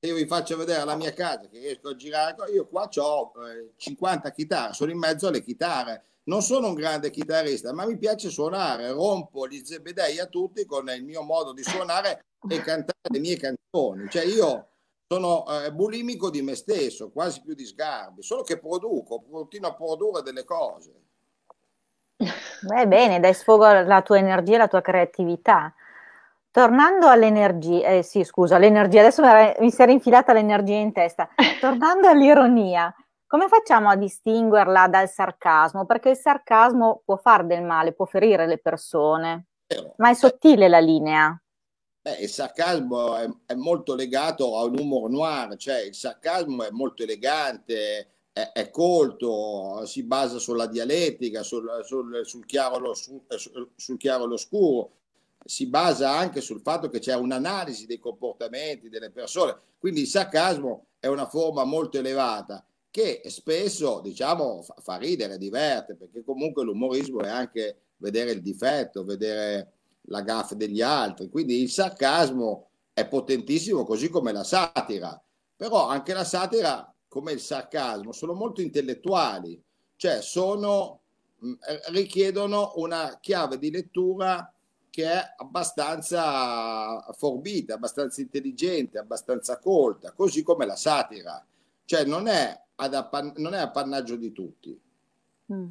io 0.00 0.14
vi 0.16 0.26
faccio 0.26 0.56
vedere 0.56 0.84
la 0.84 0.96
mia 0.96 1.12
casa 1.12 1.48
che 1.48 1.60
riesco 1.60 1.90
a 1.90 1.94
girare, 1.94 2.34
io 2.52 2.66
qua 2.66 2.88
ho 2.92 3.32
eh, 3.46 3.74
50 3.76 4.32
chitarre, 4.32 4.72
sono 4.72 4.90
in 4.90 4.98
mezzo 4.98 5.28
alle 5.28 5.44
chitarre 5.44 6.06
non 6.30 6.42
sono 6.42 6.68
un 6.68 6.74
grande 6.74 7.10
chitarrista, 7.10 7.72
ma 7.74 7.84
mi 7.84 7.98
piace 7.98 8.30
suonare, 8.30 8.92
rompo 8.92 9.48
gli 9.48 9.62
zebedei 9.64 10.20
a 10.20 10.26
tutti 10.26 10.64
con 10.64 10.88
il 10.88 11.04
mio 11.04 11.22
modo 11.22 11.52
di 11.52 11.64
suonare 11.64 12.26
e 12.48 12.60
cantare 12.60 13.00
le 13.10 13.18
mie 13.18 13.36
canzoni. 13.36 14.08
Cioè 14.08 14.24
io 14.24 14.68
sono 15.08 15.44
eh, 15.48 15.72
bulimico 15.72 16.30
di 16.30 16.40
me 16.40 16.54
stesso, 16.54 17.10
quasi 17.10 17.42
più 17.42 17.54
di 17.54 17.66
Sgarbi, 17.66 18.22
solo 18.22 18.42
che 18.42 18.60
produco, 18.60 19.24
continuo 19.28 19.70
a 19.70 19.74
produrre 19.74 20.22
delle 20.22 20.44
cose. 20.44 20.92
Beh, 22.16 22.86
bene, 22.86 23.18
dai 23.18 23.34
sfogo 23.34 23.64
alla 23.64 24.02
tua 24.02 24.18
energia 24.18 24.52
e 24.52 24.54
alla 24.54 24.68
tua 24.68 24.82
creatività. 24.82 25.74
Tornando 26.52 27.08
all'energia, 27.08 27.88
eh, 27.88 28.02
sì, 28.04 28.22
scusa, 28.22 28.56
l'energia, 28.56 29.00
adesso 29.00 29.22
mi 29.58 29.70
si 29.72 29.82
era 29.82 29.90
infilata 29.90 30.32
l'energia 30.32 30.74
in 30.74 30.92
testa. 30.92 31.28
Tornando 31.60 32.06
all'ironia, 32.06 32.94
come 33.30 33.46
facciamo 33.46 33.88
a 33.88 33.94
distinguerla 33.94 34.88
dal 34.88 35.08
sarcasmo? 35.08 35.86
Perché 35.86 36.10
il 36.10 36.16
sarcasmo 36.16 37.02
può 37.04 37.16
fare 37.16 37.46
del 37.46 37.62
male, 37.62 37.92
può 37.92 38.04
ferire 38.04 38.44
le 38.44 38.58
persone, 38.58 39.46
ma 39.98 40.10
è 40.10 40.14
sottile 40.14 40.66
la 40.66 40.80
linea. 40.80 41.40
Beh, 42.02 42.16
il 42.16 42.28
sarcasmo 42.28 43.14
è, 43.14 43.30
è, 43.46 43.54
molto 43.54 43.94
legato 43.94 44.58
a 44.58 44.64
un 44.64 44.76
humor 44.76 45.08
noir, 45.10 45.54
cioè 45.58 45.78
il 45.82 45.94
sarcasmo 45.94 46.64
è 46.64 46.70
molto 46.72 47.04
elegante, 47.04 48.08
è, 48.32 48.50
è 48.52 48.68
colto, 48.70 49.86
si 49.86 50.02
basa 50.02 50.40
sulla 50.40 50.66
dialettica, 50.66 51.44
sul, 51.44 51.82
sul, 51.84 52.22
sul, 52.24 52.44
chiaro 52.44 52.94
sul, 52.94 53.22
sul 53.76 53.96
chiaro 53.96 54.24
e 54.24 54.26
l'oscuro, 54.26 54.90
si 55.44 55.68
basa 55.68 56.10
anche 56.10 56.40
sul 56.40 56.62
fatto 56.62 56.88
che 56.88 56.98
c'è 56.98 57.14
un'analisi 57.14 57.86
dei 57.86 58.00
comportamenti 58.00 58.88
delle 58.88 59.12
persone, 59.12 59.56
quindi 59.78 60.00
il 60.00 60.08
sarcasmo 60.08 60.86
è 60.98 61.06
una 61.06 61.28
forma 61.28 61.62
molto 61.62 61.96
elevata 61.96 62.64
che 62.90 63.22
spesso 63.26 64.00
diciamo 64.00 64.62
fa, 64.62 64.74
fa 64.80 64.96
ridere, 64.96 65.38
diverte, 65.38 65.94
perché 65.94 66.24
comunque 66.24 66.64
l'umorismo 66.64 67.20
è 67.20 67.28
anche 67.28 67.82
vedere 67.98 68.32
il 68.32 68.42
difetto, 68.42 69.04
vedere 69.04 69.72
la 70.04 70.22
gaffa 70.22 70.54
degli 70.54 70.80
altri, 70.80 71.28
quindi 71.28 71.60
il 71.62 71.70
sarcasmo 71.70 72.70
è 72.92 73.06
potentissimo 73.06 73.84
così 73.84 74.08
come 74.08 74.32
la 74.32 74.44
satira, 74.44 75.20
però 75.56 75.86
anche 75.86 76.12
la 76.12 76.24
satira 76.24 76.92
come 77.06 77.32
il 77.32 77.40
sarcasmo 77.40 78.12
sono 78.12 78.34
molto 78.34 78.60
intellettuali, 78.60 79.62
cioè 79.96 80.20
sono, 80.22 81.00
mm, 81.44 81.52
richiedono 81.88 82.72
una 82.76 83.18
chiave 83.20 83.58
di 83.58 83.70
lettura 83.70 84.52
che 84.90 85.04
è 85.04 85.34
abbastanza 85.36 87.00
forbita, 87.12 87.74
abbastanza 87.74 88.20
intelligente, 88.20 88.98
abbastanza 88.98 89.58
colta, 89.58 90.12
così 90.12 90.42
come 90.42 90.66
la 90.66 90.76
satira. 90.76 91.44
Cioè 91.84 92.04
non 92.04 92.26
è 92.26 92.60
appan- 92.80 93.34
non 93.36 93.54
è 93.54 93.58
appannaggio 93.58 94.16
di 94.16 94.32
tutti. 94.32 94.80
Mm. 95.52 95.70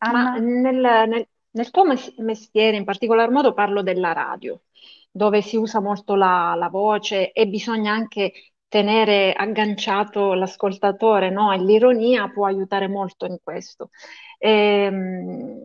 Ma 0.00 0.36
nel, 0.38 0.76
nel, 1.08 1.28
nel 1.50 1.70
tuo 1.70 1.84
mestiere, 1.84 2.76
in 2.76 2.84
particolar 2.84 3.30
modo 3.30 3.52
parlo 3.54 3.82
della 3.82 4.12
radio, 4.12 4.62
dove 5.10 5.40
si 5.42 5.56
usa 5.56 5.80
molto 5.80 6.14
la, 6.14 6.54
la 6.56 6.68
voce 6.68 7.32
e 7.32 7.46
bisogna 7.46 7.92
anche 7.92 8.32
tenere 8.68 9.32
agganciato 9.32 10.34
l'ascoltatore, 10.34 11.30
no? 11.30 11.52
E 11.52 11.58
l'ironia 11.58 12.28
può 12.28 12.46
aiutare 12.46 12.88
molto 12.88 13.26
in 13.26 13.38
questo. 13.42 13.90
Ehm, 14.38 15.62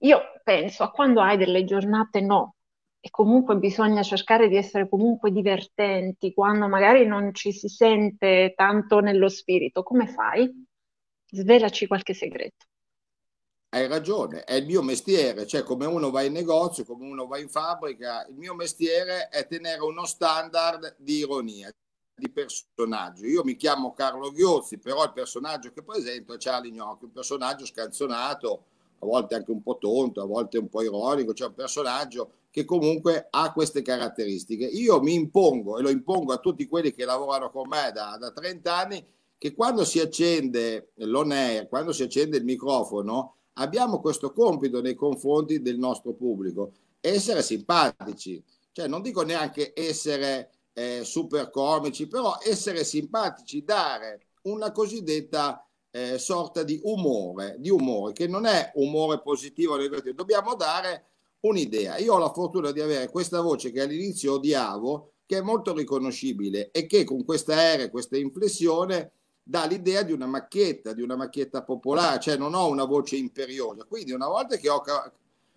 io 0.00 0.20
penso 0.42 0.82
a 0.82 0.90
quando 0.90 1.20
hai 1.20 1.36
delle 1.36 1.64
giornate 1.64 2.20
no, 2.20 2.54
e 3.00 3.08
comunque 3.10 3.56
bisogna 3.56 4.02
cercare 4.02 4.48
di 4.48 4.56
essere 4.56 4.88
comunque 4.88 5.32
divertenti, 5.32 6.34
quando 6.34 6.68
magari 6.68 7.06
non 7.06 7.32
ci 7.32 7.50
si 7.50 7.68
sente 7.68 8.52
tanto 8.54 9.00
nello 9.00 9.28
spirito, 9.28 9.82
come 9.82 10.06
fai? 10.06 10.48
Svelaci 11.26 11.86
qualche 11.86 12.12
segreto. 12.12 12.66
Hai 13.70 13.86
ragione, 13.86 14.44
è 14.44 14.54
il 14.54 14.66
mio 14.66 14.82
mestiere, 14.82 15.46
cioè 15.46 15.62
come 15.62 15.86
uno 15.86 16.10
va 16.10 16.22
in 16.22 16.32
negozio, 16.32 16.84
come 16.84 17.06
uno 17.06 17.26
va 17.26 17.38
in 17.38 17.48
fabbrica, 17.48 18.26
il 18.28 18.34
mio 18.34 18.52
mestiere 18.52 19.28
è 19.28 19.46
tenere 19.46 19.80
uno 19.80 20.04
standard 20.04 20.96
di 20.98 21.18
ironia, 21.18 21.72
di 22.12 22.28
personaggio. 22.28 23.24
Io 23.26 23.44
mi 23.44 23.56
chiamo 23.56 23.92
Carlo 23.92 24.32
Ghiozzi, 24.32 24.76
però 24.78 25.04
il 25.04 25.12
personaggio 25.12 25.72
che 25.72 25.82
presento 25.82 26.34
è 26.34 26.36
Charlie 26.38 26.72
Gnocchi, 26.72 27.04
un 27.04 27.12
personaggio 27.12 27.64
scanzonato, 27.64 28.64
a 28.98 29.06
volte 29.06 29.36
anche 29.36 29.52
un 29.52 29.62
po' 29.62 29.78
tonto, 29.78 30.20
a 30.20 30.26
volte 30.26 30.58
un 30.58 30.68
po' 30.68 30.82
ironico, 30.82 31.32
cioè 31.32 31.48
un 31.48 31.54
personaggio 31.54 32.32
che 32.50 32.64
comunque 32.64 33.28
ha 33.30 33.52
queste 33.52 33.82
caratteristiche. 33.82 34.66
Io 34.66 35.00
mi 35.00 35.14
impongo 35.14 35.78
e 35.78 35.82
lo 35.82 35.90
impongo 35.90 36.32
a 36.32 36.38
tutti 36.38 36.66
quelli 36.66 36.92
che 36.92 37.04
lavorano 37.04 37.50
con 37.50 37.68
me 37.68 37.90
da, 37.92 38.16
da 38.18 38.32
30 38.32 38.76
anni 38.76 39.04
che 39.38 39.54
quando 39.54 39.84
si 39.84 40.00
accende 40.00 40.92
l'on 40.96 41.30
air, 41.30 41.66
quando 41.68 41.92
si 41.92 42.02
accende 42.02 42.36
il 42.36 42.44
microfono, 42.44 43.36
abbiamo 43.54 44.00
questo 44.00 44.32
compito 44.32 44.82
nei 44.82 44.94
confronti 44.94 45.62
del 45.62 45.78
nostro 45.78 46.12
pubblico, 46.12 46.72
essere 47.00 47.42
simpatici, 47.42 48.42
cioè 48.72 48.86
non 48.86 49.00
dico 49.00 49.22
neanche 49.22 49.72
essere 49.74 50.50
eh, 50.74 51.04
super 51.04 51.48
comici, 51.48 52.06
però 52.06 52.36
essere 52.42 52.84
simpatici, 52.84 53.64
dare 53.64 54.26
una 54.42 54.72
cosiddetta 54.72 55.66
eh, 55.90 56.18
sorta 56.18 56.62
di 56.62 56.78
umore, 56.84 57.56
di 57.58 57.70
umore, 57.70 58.12
che 58.12 58.26
non 58.26 58.44
è 58.44 58.72
umore 58.74 59.20
positivo 59.20 59.74
o 59.74 59.76
negativo, 59.76 60.14
dobbiamo 60.14 60.54
dare 60.54 61.09
un'idea. 61.40 61.98
Io 61.98 62.14
ho 62.14 62.18
la 62.18 62.32
fortuna 62.32 62.70
di 62.72 62.80
avere 62.80 63.10
questa 63.10 63.40
voce 63.40 63.70
che 63.70 63.80
all'inizio 63.80 64.34
odiavo, 64.34 65.12
che 65.26 65.38
è 65.38 65.40
molto 65.40 65.74
riconoscibile 65.74 66.70
e 66.70 66.86
che 66.86 67.04
con 67.04 67.24
questa 67.24 67.76
R, 67.76 67.90
questa 67.90 68.16
inflessione, 68.16 69.12
dà 69.42 69.64
l'idea 69.66 70.02
di 70.02 70.12
una 70.12 70.26
macchietta, 70.26 70.92
di 70.92 71.02
una 71.02 71.16
macchietta 71.16 71.62
popolare, 71.62 72.20
cioè 72.20 72.36
non 72.36 72.54
ho 72.54 72.68
una 72.68 72.84
voce 72.84 73.16
imperiosa. 73.16 73.84
Quindi 73.84 74.12
una 74.12 74.28
volta 74.28 74.56
che 74.56 74.68
ho 74.68 74.80
ca- 74.80 75.12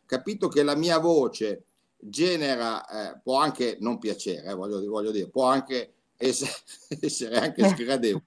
capito 0.05 0.47
che 0.47 0.63
la 0.63 0.75
mia 0.75 0.99
voce 0.99 1.65
genera, 1.97 2.85
eh, 2.87 3.19
può 3.23 3.37
anche 3.37 3.77
non 3.79 3.97
piacere, 3.97 4.49
eh, 4.49 4.53
voglio, 4.53 4.83
voglio, 4.89 5.11
dire, 5.11 5.29
può 5.29 5.45
anche 5.45 5.93
essere, 6.17 6.51
essere 7.01 7.37
anche 7.37 7.67
sgradevole, 7.67 8.23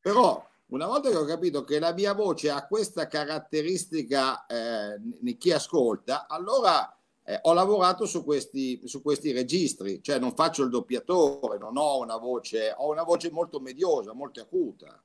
però 0.00 0.47
una 0.68 0.86
volta 0.86 1.08
che 1.08 1.16
ho 1.16 1.24
capito 1.24 1.64
che 1.64 1.78
la 1.78 1.92
mia 1.92 2.12
voce 2.12 2.50
ha 2.50 2.66
questa 2.66 3.06
caratteristica 3.06 4.44
eh, 4.46 4.96
di 4.98 5.36
chi 5.38 5.50
ascolta, 5.52 6.26
allora 6.28 6.94
eh, 7.24 7.38
ho 7.42 7.52
lavorato 7.52 8.04
su 8.04 8.22
questi, 8.22 8.80
su 8.84 9.00
questi 9.00 9.32
registri, 9.32 10.02
cioè 10.02 10.18
non 10.18 10.34
faccio 10.34 10.62
il 10.62 10.70
doppiatore, 10.70 11.58
non 11.58 11.76
ho 11.76 11.98
una 11.98 12.16
voce, 12.16 12.74
ho 12.76 12.90
una 12.90 13.02
voce 13.02 13.30
molto 13.30 13.60
mediosa, 13.60 14.12
molto 14.12 14.40
acuta. 14.40 15.02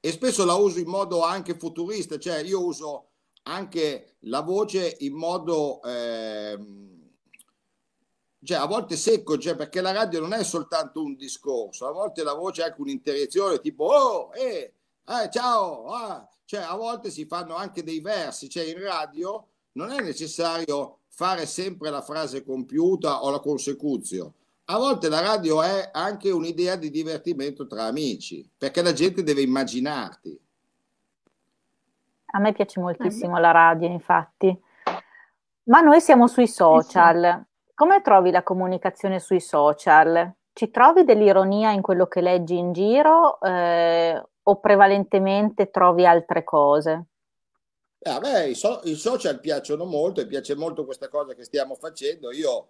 E 0.00 0.10
spesso 0.10 0.44
la 0.44 0.54
uso 0.54 0.80
in 0.80 0.88
modo 0.88 1.22
anche 1.22 1.56
futurista, 1.56 2.18
cioè 2.18 2.42
io 2.42 2.64
uso 2.64 3.08
anche 3.44 4.16
la 4.20 4.40
voce 4.40 4.96
in 5.00 5.14
modo 5.14 5.80
eh, 5.82 6.58
cioè 8.44 8.58
a 8.58 8.66
volte 8.66 8.96
secco, 8.96 9.38
cioè 9.38 9.54
perché 9.54 9.80
la 9.80 9.92
radio 9.92 10.20
non 10.20 10.32
è 10.32 10.42
soltanto 10.42 11.02
un 11.02 11.14
discorso, 11.14 11.86
a 11.86 11.92
volte 11.92 12.24
la 12.24 12.34
voce 12.34 12.62
è 12.62 12.66
anche 12.66 12.80
un'interazione 12.80 13.60
tipo 13.60 13.84
oh, 13.84 14.30
eh, 14.34 14.72
eh 15.06 15.30
ciao, 15.30 15.86
ah. 15.86 16.28
cioè 16.44 16.62
a 16.62 16.74
volte 16.74 17.10
si 17.10 17.24
fanno 17.26 17.54
anche 17.54 17.84
dei 17.84 18.00
versi, 18.00 18.48
cioè 18.48 18.64
in 18.64 18.82
radio 18.82 19.46
non 19.72 19.90
è 19.90 20.00
necessario 20.00 20.98
fare 21.08 21.46
sempre 21.46 21.90
la 21.90 22.02
frase 22.02 22.44
compiuta 22.44 23.22
o 23.22 23.30
la 23.30 23.40
consecuzione. 23.40 24.32
A 24.66 24.78
volte 24.78 25.08
la 25.08 25.20
radio 25.20 25.62
è 25.62 25.90
anche 25.92 26.30
un'idea 26.30 26.76
di 26.76 26.90
divertimento 26.90 27.66
tra 27.66 27.84
amici, 27.84 28.48
perché 28.56 28.80
la 28.82 28.92
gente 28.92 29.22
deve 29.22 29.42
immaginarti. 29.42 30.40
A 32.34 32.38
me 32.38 32.52
piace 32.52 32.80
moltissimo 32.80 33.38
la 33.38 33.50
radio, 33.50 33.88
infatti. 33.88 34.58
Ma 35.64 35.80
noi 35.80 36.00
siamo 36.00 36.26
sui 36.26 36.48
social. 36.48 37.44
Come 37.82 38.00
trovi 38.00 38.30
la 38.30 38.44
comunicazione 38.44 39.18
sui 39.18 39.40
social? 39.40 40.32
Ci 40.52 40.70
trovi 40.70 41.02
dell'ironia 41.02 41.72
in 41.72 41.82
quello 41.82 42.06
che 42.06 42.20
leggi 42.20 42.56
in 42.56 42.72
giro 42.72 43.40
eh, 43.40 44.22
o 44.40 44.60
prevalentemente 44.60 45.68
trovi 45.68 46.06
altre 46.06 46.44
cose? 46.44 47.06
Eh, 47.98 48.08
a 48.08 48.20
me 48.20 48.50
i, 48.50 48.54
so- 48.54 48.82
i, 48.84 48.94
social 48.94 49.40
piacciono 49.40 49.84
molto 49.84 50.20
e 50.20 50.28
piace 50.28 50.54
molto 50.54 50.84
questa 50.84 51.08
cosa 51.08 51.34
che 51.34 51.42
stiamo 51.42 51.74
facendo. 51.74 52.30
Io 52.30 52.68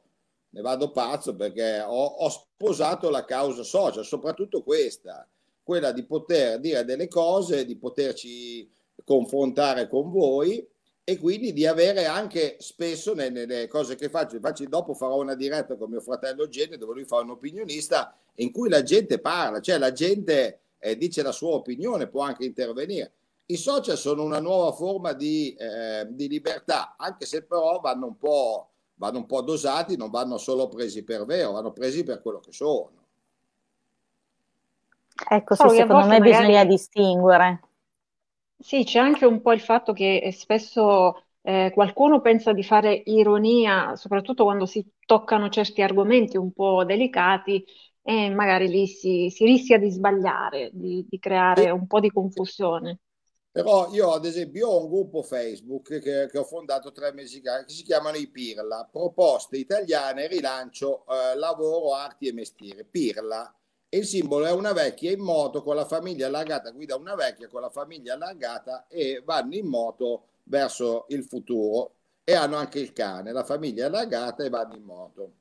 ne 0.48 0.62
vado 0.62 0.90
pazzo 0.92 1.36
perché 1.36 1.82
ho, 1.86 2.04
ho 2.04 2.28
sposato 2.30 3.10
la 3.10 3.26
causa 3.26 3.64
social, 3.64 4.06
soprattutto 4.06 4.62
questa, 4.62 5.28
quella 5.62 5.92
di 5.92 6.06
poter 6.06 6.58
dire 6.58 6.86
delle 6.86 7.08
cose, 7.08 7.66
di 7.66 7.76
poterci 7.76 8.66
confrontare 9.04 9.88
con 9.88 10.10
voi 10.10 10.66
e 11.04 11.18
quindi 11.18 11.52
di 11.52 11.66
avere 11.66 12.06
anche 12.06 12.56
spesso 12.60 13.12
nelle, 13.14 13.44
nelle 13.44 13.66
cose 13.66 13.96
che 13.96 14.08
faccio, 14.08 14.36
infatti 14.36 14.68
dopo 14.68 14.94
farò 14.94 15.20
una 15.20 15.34
diretta 15.34 15.76
con 15.76 15.90
mio 15.90 16.00
fratello 16.00 16.48
Gene 16.48 16.76
dove 16.76 16.94
lui 16.94 17.04
fa 17.04 17.18
un 17.18 17.30
opinionista 17.30 18.16
in 18.36 18.52
cui 18.52 18.68
la 18.68 18.82
gente 18.82 19.18
parla, 19.18 19.60
cioè 19.60 19.78
la 19.78 19.92
gente 19.92 20.60
eh, 20.78 20.96
dice 20.96 21.22
la 21.22 21.32
sua 21.32 21.54
opinione, 21.54 22.06
può 22.06 22.22
anche 22.22 22.44
intervenire. 22.44 23.12
I 23.46 23.56
social 23.56 23.96
sono 23.96 24.22
una 24.22 24.40
nuova 24.40 24.72
forma 24.72 25.12
di, 25.12 25.54
eh, 25.54 26.06
di 26.08 26.28
libertà, 26.28 26.94
anche 26.96 27.26
se 27.26 27.42
però 27.42 27.80
vanno 27.80 28.06
un, 28.06 28.16
po', 28.16 28.68
vanno 28.94 29.18
un 29.18 29.26
po' 29.26 29.42
dosati, 29.42 29.96
non 29.96 30.10
vanno 30.10 30.38
solo 30.38 30.68
presi 30.68 31.02
per 31.02 31.24
vero, 31.24 31.52
vanno 31.52 31.72
presi 31.72 32.04
per 32.04 32.22
quello 32.22 32.38
che 32.38 32.52
sono. 32.52 32.90
Ecco, 35.28 35.54
sì, 35.54 35.68
secondo 35.68 36.06
me 36.06 36.18
magari... 36.18 36.30
bisogna 36.30 36.64
distinguere. 36.64 37.60
Sì, 38.62 38.84
c'è 38.84 39.00
anche 39.00 39.24
un 39.26 39.40
po' 39.42 39.52
il 39.52 39.60
fatto 39.60 39.92
che 39.92 40.18
eh, 40.18 40.30
spesso 40.32 41.24
eh, 41.42 41.72
qualcuno 41.74 42.20
pensa 42.20 42.52
di 42.52 42.62
fare 42.62 42.94
ironia, 43.06 43.96
soprattutto 43.96 44.44
quando 44.44 44.66
si 44.66 44.88
toccano 45.04 45.48
certi 45.48 45.82
argomenti 45.82 46.36
un 46.36 46.52
po' 46.52 46.84
delicati, 46.84 47.64
e 48.02 48.30
magari 48.30 48.68
lì 48.68 48.86
si, 48.86 49.30
si 49.30 49.44
rischia 49.44 49.78
di 49.78 49.90
sbagliare, 49.90 50.70
di, 50.72 51.04
di 51.08 51.18
creare 51.18 51.70
un 51.70 51.86
po' 51.88 51.98
di 51.98 52.10
confusione. 52.10 53.00
Però 53.50 53.90
io 53.92 54.12
ad 54.12 54.24
esempio 54.24 54.68
ho 54.68 54.82
un 54.84 54.88
gruppo 54.88 55.22
Facebook 55.22 55.98
che, 55.98 56.28
che 56.30 56.38
ho 56.38 56.44
fondato 56.44 56.92
tre 56.92 57.12
mesi 57.12 57.40
fa 57.42 57.64
che 57.64 57.72
si 57.72 57.82
chiamano 57.82 58.16
i 58.16 58.28
Pirla, 58.28 58.88
proposte 58.90 59.56
italiane, 59.58 60.28
rilancio, 60.28 61.04
eh, 61.06 61.36
lavoro, 61.36 61.94
arti 61.94 62.28
e 62.28 62.32
mestiere. 62.32 62.84
Pirla. 62.84 63.52
Il 63.94 64.06
simbolo 64.06 64.46
è 64.46 64.50
una 64.52 64.72
vecchia 64.72 65.10
in 65.10 65.20
moto 65.20 65.62
con 65.62 65.76
la 65.76 65.84
famiglia 65.84 66.26
allargata, 66.26 66.70
guida 66.70 66.96
una 66.96 67.14
vecchia 67.14 67.46
con 67.48 67.60
la 67.60 67.68
famiglia 67.68 68.14
allargata 68.14 68.86
e 68.88 69.20
vanno 69.22 69.54
in 69.54 69.66
moto 69.66 70.28
verso 70.44 71.04
il 71.08 71.24
futuro 71.24 71.96
e 72.24 72.32
hanno 72.32 72.56
anche 72.56 72.78
il 72.78 72.94
cane, 72.94 73.32
la 73.32 73.44
famiglia 73.44 73.88
allargata 73.88 74.44
e 74.44 74.48
vanno 74.48 74.76
in 74.76 74.82
moto. 74.82 75.32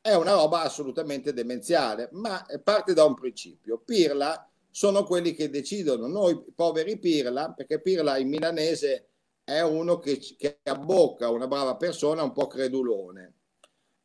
È 0.00 0.14
una 0.14 0.34
roba 0.34 0.62
assolutamente 0.62 1.32
demenziale, 1.32 2.08
ma 2.12 2.46
parte 2.62 2.94
da 2.94 3.02
un 3.02 3.14
principio. 3.14 3.82
Pirla 3.84 4.48
sono 4.70 5.02
quelli 5.02 5.34
che 5.34 5.50
decidono, 5.50 6.06
noi 6.06 6.40
poveri 6.54 7.00
Pirla, 7.00 7.50
perché 7.50 7.80
Pirla 7.80 8.16
in 8.16 8.28
milanese 8.28 9.08
è 9.42 9.60
uno 9.62 9.98
che, 9.98 10.20
che 10.36 10.60
abbocca 10.62 11.30
una 11.30 11.48
brava 11.48 11.74
persona 11.74 12.22
un 12.22 12.30
po' 12.30 12.46
credulone 12.46 13.37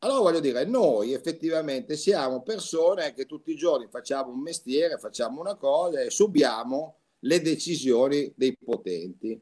allora 0.03 0.19
voglio 0.19 0.41
dire, 0.41 0.65
noi 0.65 1.13
effettivamente 1.13 1.95
siamo 1.95 2.41
persone 2.41 3.13
che 3.13 3.25
tutti 3.25 3.51
i 3.51 3.55
giorni 3.55 3.87
facciamo 3.89 4.31
un 4.31 4.41
mestiere, 4.41 4.97
facciamo 4.97 5.39
una 5.39 5.55
cosa 5.55 6.01
e 6.01 6.09
subiamo 6.09 6.97
le 7.19 7.41
decisioni 7.41 8.33
dei 8.35 8.57
potenti. 8.57 9.41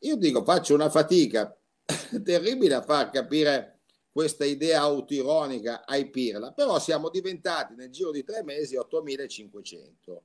Io 0.00 0.16
dico, 0.16 0.44
faccio 0.44 0.74
una 0.74 0.90
fatica 0.90 1.56
terribile 2.22 2.74
a 2.74 2.82
far 2.82 3.10
capire 3.10 3.80
questa 4.12 4.44
idea 4.44 4.82
autoironica 4.82 5.84
ai 5.84 6.08
Pirla, 6.08 6.52
però 6.52 6.78
siamo 6.78 7.10
diventati 7.10 7.74
nel 7.74 7.90
giro 7.90 8.12
di 8.12 8.22
tre 8.22 8.44
mesi 8.44 8.76
8.500. 8.76 10.16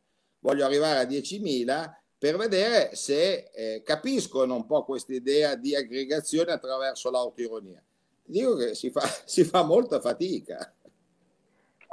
Voglio 0.42 0.64
arrivare 0.64 1.00
a 1.00 1.10
10.000 1.10 1.92
per 2.20 2.38
vedere 2.38 2.96
se 2.96 3.50
eh, 3.52 3.82
capiscono 3.84 4.54
un 4.54 4.68
po' 4.68 4.86
questa 4.86 5.14
idea 5.14 5.56
di 5.56 5.76
aggregazione 5.76 6.52
attraverso 6.52 7.10
l'autoironia 7.10 7.84
dico 8.32 8.56
che 8.56 8.74
si 8.74 8.90
fa, 8.90 9.02
si 9.26 9.44
fa 9.44 9.64
molta 9.64 10.00
fatica. 10.00 10.74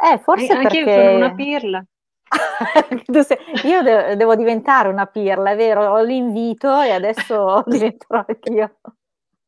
Eh, 0.01 0.19
forse 0.19 0.53
anche 0.53 0.85
perché... 0.85 0.91
io 0.91 1.03
sono 1.03 1.17
una 1.17 1.35
pirla. 1.35 1.85
io 3.65 3.83
de- 3.83 4.17
devo 4.17 4.37
diventare 4.37 4.89
una 4.89 5.07
pirla, 5.07 5.51
è 5.51 5.57
vero? 5.57 5.91
Ho 5.91 6.03
l'invito 6.03 6.81
e 6.81 6.91
adesso 6.91 7.63
diventerò 7.67 8.25
anch'io. 8.27 8.79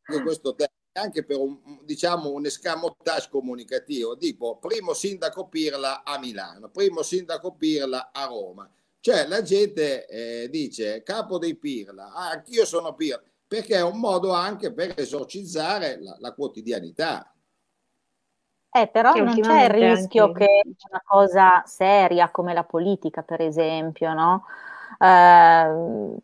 Questo 0.03 0.55
termine 0.55 0.79
anche 0.93 1.25
per 1.25 1.37
un, 1.37 1.57
diciamo, 1.85 2.31
un 2.31 2.47
escamotage 2.47 3.29
comunicativo, 3.31 4.17
tipo 4.17 4.59
primo 4.59 4.93
sindaco 4.93 5.47
Pirla 5.47 6.03
a 6.03 6.19
Milano, 6.19 6.69
primo 6.69 7.03
sindaco 7.03 7.55
Pirla 7.55 8.11
a 8.13 8.25
Roma. 8.27 8.69
Cioè 8.99 9.27
la 9.29 9.41
gente 9.43 10.07
eh, 10.07 10.49
dice 10.51 11.03
capo 11.05 11.39
dei 11.39 11.55
Pirla, 11.55 12.13
ah, 12.13 12.31
anch'io 12.31 12.65
sono 12.67 12.95
Pirla, 12.95 13.23
perché 13.51 13.75
è 13.75 13.83
un 13.83 13.99
modo 13.99 14.31
anche 14.33 14.73
per 14.73 14.95
esorcizzare 14.97 16.01
la, 16.01 16.15
la 16.21 16.33
quotidianità. 16.35 17.35
Eh, 18.71 18.87
però 18.87 19.13
non 19.15 19.41
c'è 19.41 19.65
il 19.65 19.71
rischio 19.71 20.27
anche... 20.27 20.47
che 20.47 20.63
una 20.89 21.03
cosa 21.05 21.65
seria 21.67 22.31
come 22.31 22.55
la 22.55 22.63
politica, 22.63 23.23
per 23.23 23.41
esempio, 23.41 24.13
no? 24.15 24.45
eh, 25.01 26.15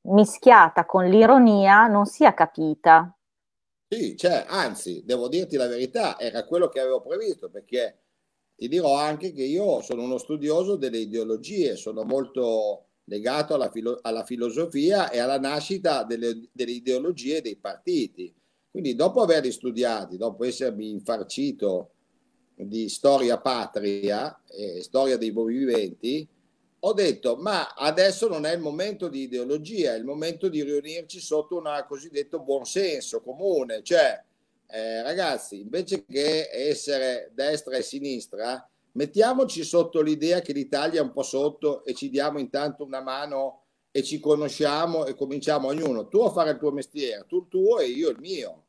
mischiata 0.00 0.86
con 0.86 1.04
l'ironia 1.04 1.88
non 1.88 2.06
sia 2.06 2.32
capita. 2.32 3.14
Sì, 3.86 4.16
cioè, 4.16 4.46
anzi, 4.48 5.02
devo 5.04 5.28
dirti 5.28 5.56
la 5.56 5.66
verità, 5.68 6.18
era 6.18 6.46
quello 6.46 6.68
che 6.68 6.80
avevo 6.80 7.02
previsto, 7.02 7.50
perché 7.50 8.04
ti 8.54 8.66
dirò 8.66 8.96
anche 8.96 9.32
che 9.32 9.44
io 9.44 9.82
sono 9.82 10.04
uno 10.04 10.16
studioso 10.16 10.76
delle 10.76 11.00
ideologie, 11.00 11.76
sono 11.76 12.02
molto 12.04 12.85
legato 13.06 13.54
alla, 13.54 13.70
filo- 13.70 13.98
alla 14.02 14.24
filosofia 14.24 15.10
e 15.10 15.18
alla 15.18 15.38
nascita 15.38 16.04
delle, 16.04 16.48
delle 16.52 16.72
ideologie 16.72 17.42
dei 17.42 17.56
partiti. 17.56 18.32
Quindi 18.70 18.94
dopo 18.94 19.22
averli 19.22 19.50
studiati, 19.50 20.16
dopo 20.16 20.44
essermi 20.44 20.90
infarcito 20.90 21.92
di 22.54 22.88
storia 22.88 23.38
patria 23.38 24.42
e 24.46 24.82
storia 24.82 25.16
dei 25.16 25.30
movimenti, 25.30 26.26
ho 26.78 26.92
detto 26.92 27.36
ma 27.36 27.74
adesso 27.74 28.28
non 28.28 28.44
è 28.44 28.54
il 28.54 28.60
momento 28.60 29.08
di 29.08 29.22
ideologia, 29.22 29.94
è 29.94 29.98
il 29.98 30.04
momento 30.04 30.48
di 30.48 30.62
riunirci 30.62 31.20
sotto 31.20 31.56
un 31.56 31.84
cosiddetto 31.88 32.40
buonsenso 32.40 33.22
comune, 33.22 33.82
cioè 33.82 34.22
eh, 34.68 35.02
ragazzi, 35.02 35.60
invece 35.60 36.04
che 36.04 36.48
essere 36.52 37.30
destra 37.32 37.76
e 37.76 37.82
sinistra, 37.82 38.68
mettiamoci 38.96 39.62
sotto 39.62 40.00
l'idea 40.00 40.40
che 40.40 40.52
l'Italia 40.52 41.00
è 41.00 41.02
un 41.02 41.12
po' 41.12 41.22
sotto 41.22 41.84
e 41.84 41.94
ci 41.94 42.08
diamo 42.08 42.38
intanto 42.38 42.82
una 42.84 43.00
mano 43.00 43.62
e 43.90 44.02
ci 44.02 44.18
conosciamo 44.18 45.06
e 45.06 45.14
cominciamo 45.14 45.68
ognuno, 45.68 46.08
tu 46.08 46.20
a 46.20 46.30
fare 46.30 46.50
il 46.50 46.58
tuo 46.58 46.72
mestiere, 46.72 47.24
tu 47.26 47.40
il 47.40 47.48
tuo 47.48 47.78
e 47.78 47.86
io 47.86 48.08
il 48.08 48.18
mio. 48.18 48.64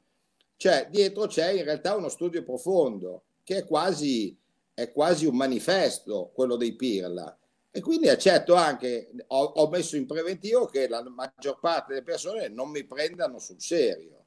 Cioè, 0.58 0.88
dietro 0.90 1.28
c'è 1.28 1.52
in 1.52 1.64
realtà 1.64 1.96
uno 1.96 2.10
studio 2.10 2.44
profondo 2.44 3.24
che 3.44 3.58
è 3.58 3.66
quasi, 3.66 4.38
è 4.74 4.92
quasi 4.92 5.26
un 5.26 5.36
manifesto, 5.36 6.32
quello 6.34 6.56
dei 6.56 6.76
Pirla. 6.76 7.38
E 7.72 7.82
quindi 7.82 8.10
accetto 8.10 8.56
anche, 8.56 9.12
ho, 9.28 9.44
ho 9.44 9.70
messo 9.70 9.96
in 9.96 10.08
preventivo 10.08 10.66
che 10.66 10.88
la 10.88 11.04
maggior 11.04 11.60
parte 11.60 11.94
delle 11.94 12.04
persone 12.04 12.48
non 12.50 12.70
mi 12.70 12.84
prendano 12.84 13.40
sul 13.40 13.62
serio, 13.62 14.24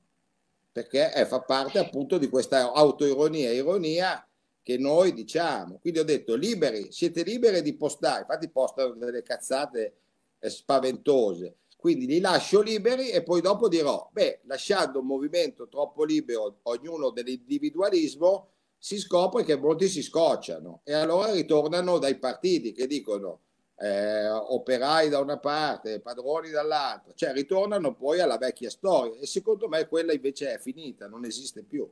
perché 0.70 1.10
è, 1.10 1.26
fa 1.26 1.40
parte 1.40 1.78
appunto 1.78 2.16
di 2.16 2.28
questa 2.28 2.72
autoironia 2.72 3.50
e 3.50 3.56
ironia 3.56 4.24
che 4.62 4.79
noi 4.79 5.12
diciamo. 5.12 5.79
Quindi 5.81 6.01
ho 6.01 6.05
detto 6.05 6.35
liberi, 6.35 6.92
siete 6.92 7.23
liberi 7.23 7.62
di 7.62 7.75
postare, 7.75 8.20
infatti 8.20 8.49
postano 8.49 8.94
delle 8.94 9.23
cazzate 9.23 9.94
eh, 10.38 10.51
spaventose. 10.51 11.57
Quindi 11.77 12.07
li 12.07 12.20
lascio 12.20 12.61
liberi 12.61 13.09
e 13.09 13.23
poi 13.23 13.40
dopo 13.40 13.66
dirò, 13.66 14.11
beh, 14.12 14.40
lasciando 14.44 15.01
un 15.01 15.07
movimento 15.07 15.66
troppo 15.66 16.05
libero, 16.05 16.59
ognuno 16.64 17.11
dell'individualismo, 17.11 18.49
si 18.77 18.99
scopre 18.99 19.44
che 19.44 19.57
molti 19.57 19.88
si 19.88 20.03
scocciano 20.03 20.81
e 20.85 20.92
allora 20.94 21.33
ritornano 21.33 21.99
dai 21.99 22.18
partiti 22.18 22.73
che 22.73 22.87
dicono 22.87 23.40
eh, 23.77 24.29
operai 24.29 25.09
da 25.09 25.20
una 25.20 25.38
parte, 25.38 26.01
padroni 26.01 26.51
dall'altra, 26.51 27.12
cioè 27.14 27.33
ritornano 27.33 27.94
poi 27.94 28.20
alla 28.20 28.37
vecchia 28.37 28.68
storia 28.68 29.18
e 29.18 29.27
secondo 29.27 29.68
me 29.68 29.87
quella 29.88 30.12
invece 30.12 30.53
è 30.55 30.59
finita, 30.59 31.09
non 31.09 31.25
esiste 31.25 31.62
più. 31.62 31.90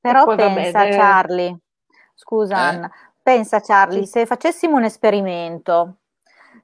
Però 0.00 0.24
pensa 0.34 0.78
vabbè, 0.78 0.96
Charlie, 0.96 1.58
scusa 2.14 2.54
eh? 2.54 2.58
Anna, 2.58 2.90
pensa 3.22 3.60
Charlie, 3.60 4.06
se 4.06 4.26
facessimo 4.26 4.76
un 4.76 4.84
esperimento 4.84 6.00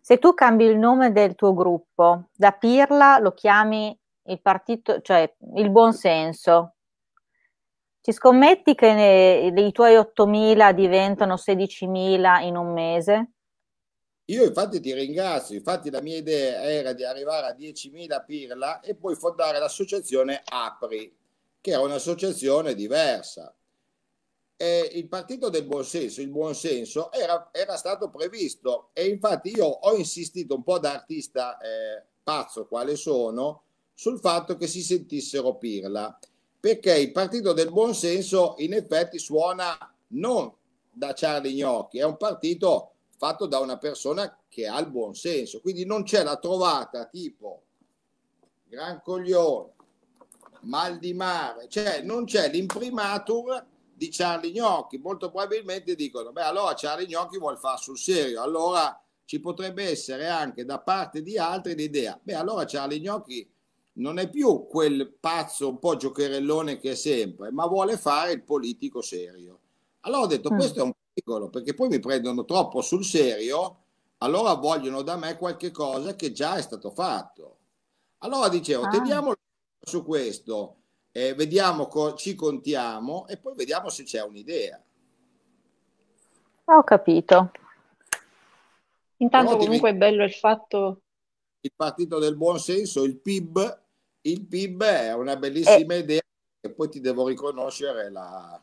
se 0.01 0.19
tu 0.19 0.35
cambi 0.35 0.65
il 0.65 0.79
nome 0.79 1.11
del 1.11 1.35
tuo 1.35 1.53
gruppo, 1.53 2.29
da 2.33 2.53
Pirla 2.53 3.19
lo 3.19 3.33
chiami 3.33 3.99
il 4.29 4.41
partito, 4.41 5.01
cioè 5.01 5.35
il 5.57 5.69
buonsenso, 5.71 6.75
ci 8.01 8.13
scommetti 8.13 8.77
che 8.77 8.93
ne, 8.93 9.61
i 9.61 9.73
tuoi 9.73 9.97
8.000 9.97 10.71
diventano 10.71 11.35
16.000 11.35 12.45
in 12.45 12.57
un 12.57 12.73
mese? 12.73 13.31
Io 14.27 14.45
infatti 14.45 14.79
ti 14.79 14.95
ringrazio, 14.95 15.57
infatti 15.57 15.91
la 15.91 16.01
mia 16.01 16.19
idea 16.19 16.63
era 16.63 16.93
di 16.93 17.05
arrivare 17.05 17.49
a 17.49 17.57
10.000 17.57 18.25
Pirla 18.25 18.79
e 18.79 18.95
poi 18.95 19.17
fondare 19.17 19.59
l'associazione 19.59 20.41
APRI, 20.45 21.17
che 21.67 21.73
è 21.73 21.79
un'associazione 21.79 22.77
diversa. 22.77 23.53
Eh, 24.57 24.89
il 24.93 25.09
partito 25.09 25.49
del 25.49 25.65
buonsenso, 25.65 26.21
il 26.21 26.29
buonsenso 26.29 27.11
era, 27.11 27.49
era, 27.51 27.77
stato 27.77 28.09
previsto. 28.09 28.91
E 28.93 29.09
infatti 29.09 29.51
io 29.51 29.67
ho 29.67 29.97
insistito 29.97 30.55
un 30.55 30.63
po' 30.63 30.79
da 30.79 30.93
artista 30.93 31.59
eh, 31.59 32.05
pazzo 32.23 32.69
quale 32.69 32.95
sono 32.95 33.65
sul 33.93 34.21
fatto 34.21 34.57
che 34.57 34.69
si 34.69 34.81
sentissero 34.81 35.57
pirla. 35.57 36.17
Perché 36.61 36.97
il 36.99 37.11
partito 37.11 37.53
del 37.53 37.73
buonsenso 37.73 38.55
in 38.59 38.73
effetti 38.73 39.19
suona 39.19 39.77
non 40.11 40.55
da 40.93 41.15
Charlie 41.15 41.53
Gnocchi, 41.53 41.99
è 41.99 42.05
un 42.05 42.17
partito 42.17 42.93
fatto 43.17 43.47
da 43.47 43.59
una 43.59 43.77
persona 43.77 44.39
che 44.49 44.69
ha 44.69 44.79
il 44.79 44.89
buonsenso, 44.89 45.61
quindi 45.61 45.85
non 45.85 46.05
c'è 46.05 46.23
la 46.23 46.37
trovata 46.37 47.07
tipo 47.07 47.63
gran 48.69 49.03
coglione, 49.03 49.75
mal 50.67 50.99
di 50.99 51.15
mare, 51.15 51.69
cioè 51.69 52.03
non 52.03 52.25
c'è 52.25 52.51
l'imprimatur 52.51 53.65
di 53.95 54.09
Charlie 54.11 54.53
Gnocchi. 54.53 54.99
Molto 54.99 55.31
probabilmente 55.31 55.95
dicono, 55.95 56.33
beh 56.33 56.43
allora 56.43 56.75
Charlie 56.75 57.07
Gnocchi 57.07 57.39
vuole 57.39 57.57
fare 57.57 57.79
sul 57.79 57.99
serio, 57.99 58.43
allora 58.43 59.01
ci 59.25 59.41
potrebbe 59.41 59.89
essere 59.89 60.29
anche 60.29 60.65
da 60.65 60.79
parte 60.79 61.23
di 61.23 61.39
altri 61.39 61.75
l'idea, 61.75 62.19
beh 62.23 62.35
allora 62.35 62.65
Charlie 62.65 63.01
Gnocchi 63.01 63.51
non 63.95 64.19
è 64.19 64.29
più 64.29 64.67
quel 64.67 65.15
pazzo 65.19 65.69
un 65.69 65.79
po' 65.79 65.97
giocherellone 65.97 66.79
che 66.79 66.93
è 66.93 66.95
sempre, 66.95 67.51
ma 67.51 67.67
vuole 67.67 67.97
fare 67.97 68.33
il 68.33 68.43
politico 68.43 69.01
serio. 69.01 69.61
Allora 70.01 70.23
ho 70.23 70.27
detto, 70.27 70.53
mm. 70.53 70.57
questo 70.57 70.81
è 70.81 70.83
un 70.83 70.93
pericolo, 71.13 71.49
perché 71.49 71.75
poi 71.75 71.89
mi 71.89 71.99
prendono 71.99 72.45
troppo 72.45 72.83
sul 72.83 73.05
serio, 73.05 73.85
allora 74.19 74.55
vogliono 74.55 75.03
da 75.03 75.17
me 75.17 75.37
qualche 75.37 75.71
cosa 75.71 76.15
che 76.15 76.33
già 76.33 76.57
è 76.57 76.63
stato 76.63 76.91
fatto. 76.91 77.57
Allora 78.19 78.49
dicevo, 78.49 78.85
ah. 78.85 78.89
teniamo 78.89 79.33
su 79.89 80.05
questo, 80.05 80.79
eh, 81.13 81.35
vediamo, 81.35 81.87
co- 81.87 82.15
ci 82.15 82.35
contiamo 82.35 83.29
e 83.29 83.37
poi 83.37 83.55
vediamo 83.55 83.89
se 83.89 84.03
c'è 84.03 84.21
un'idea. 84.21 84.83
Ho 86.65 86.83
capito. 86.83 87.53
Intanto 89.19 89.53
Però 89.53 89.65
comunque 89.65 89.91
è 89.91 89.95
bello 89.95 90.25
il 90.25 90.33
fatto... 90.33 91.03
Il 91.61 91.73
partito 91.75 92.19
del 92.19 92.37
buon 92.37 92.59
senso, 92.59 93.05
il 93.05 93.17
PIB, 93.17 93.81
il 94.23 94.45
PIB 94.45 94.83
è 94.83 95.15
una 95.15 95.37
bellissima 95.37 95.95
eh. 95.95 95.99
idea 95.99 96.21
e 96.61 96.71
poi 96.71 96.89
ti 96.89 97.01
devo 97.01 97.29
riconoscere 97.29 98.11
la, 98.11 98.61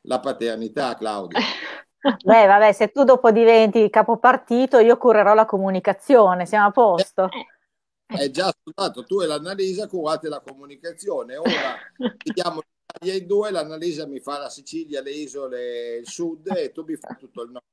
la 0.00 0.20
paternità, 0.20 0.94
Claudio. 0.94 1.38
Beh, 2.24 2.46
vabbè, 2.46 2.72
se 2.72 2.90
tu 2.90 3.04
dopo 3.04 3.30
diventi 3.30 3.88
capopartito, 3.90 4.78
io 4.78 4.96
curerò 4.96 5.34
la 5.34 5.44
comunicazione, 5.44 6.46
siamo 6.46 6.68
a 6.68 6.70
posto. 6.70 7.24
Eh, 7.24 7.46
è 8.16 8.30
già 8.30 8.52
stato 8.64 9.04
tu 9.04 9.20
e 9.20 9.26
l'Annalisa 9.26 9.88
curate 9.88 10.28
la 10.28 10.40
comunicazione. 10.40 11.36
Ora 11.36 11.76
diamo 12.34 12.60
l'Italia 12.60 13.20
in 13.20 13.26
due, 13.26 13.50
l'Annalisa 13.50 14.06
mi 14.06 14.20
fa 14.20 14.38
la 14.38 14.48
Sicilia, 14.48 15.02
le 15.02 15.10
isole, 15.10 15.96
il 15.96 16.08
sud 16.08 16.48
e 16.54 16.72
tu 16.72 16.84
mi 16.84 16.96
fai 16.96 17.16
tutto 17.18 17.42
il 17.42 17.50
nord. 17.50 17.64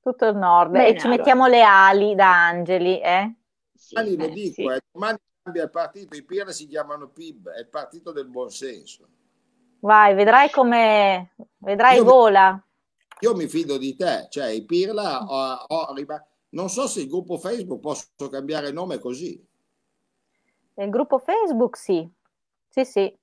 Tutto 0.00 0.26
il 0.26 0.36
nord. 0.36 0.70
Bene, 0.70 0.88
e 0.88 0.90
ci 0.92 1.06
allora. 1.06 1.16
mettiamo 1.16 1.46
le 1.46 1.62
ali 1.62 2.14
da 2.14 2.46
angeli, 2.46 3.00
eh? 3.00 3.34
Sì, 3.74 3.96
ali 3.96 4.16
lo 4.16 4.28
dico, 4.28 4.62
sì. 4.62 4.64
eh, 4.64 4.80
domani 4.90 5.18
cambia 5.42 5.64
il 5.64 5.70
partito, 5.70 6.16
i 6.16 6.24
PIR 6.24 6.52
si 6.52 6.66
chiamano 6.66 7.08
PIB, 7.08 7.50
è 7.50 7.60
il 7.60 7.68
partito 7.68 8.10
del 8.10 8.26
buonsenso. 8.26 9.06
Vai, 9.80 10.14
vedrai 10.14 10.50
come 10.50 11.34
vedrai 11.58 11.96
io 11.96 12.04
vola. 12.04 12.52
Mi, 12.52 12.60
io 13.20 13.34
mi 13.36 13.46
fido 13.46 13.78
di 13.78 13.94
te, 13.94 14.26
cioè 14.28 14.48
i 14.48 14.64
Pirla 14.64 15.24
ho, 15.24 15.64
ho, 15.66 15.92
non 16.56 16.70
so 16.70 16.88
se 16.88 17.02
il 17.02 17.08
gruppo 17.08 17.36
Facebook 17.36 17.80
posso 17.80 18.30
cambiare 18.30 18.72
nome 18.72 18.98
così. 18.98 19.38
Il 20.78 20.88
gruppo 20.88 21.18
Facebook 21.18 21.76
sì, 21.76 22.10
sì, 22.68 22.84
sì. 22.84 23.14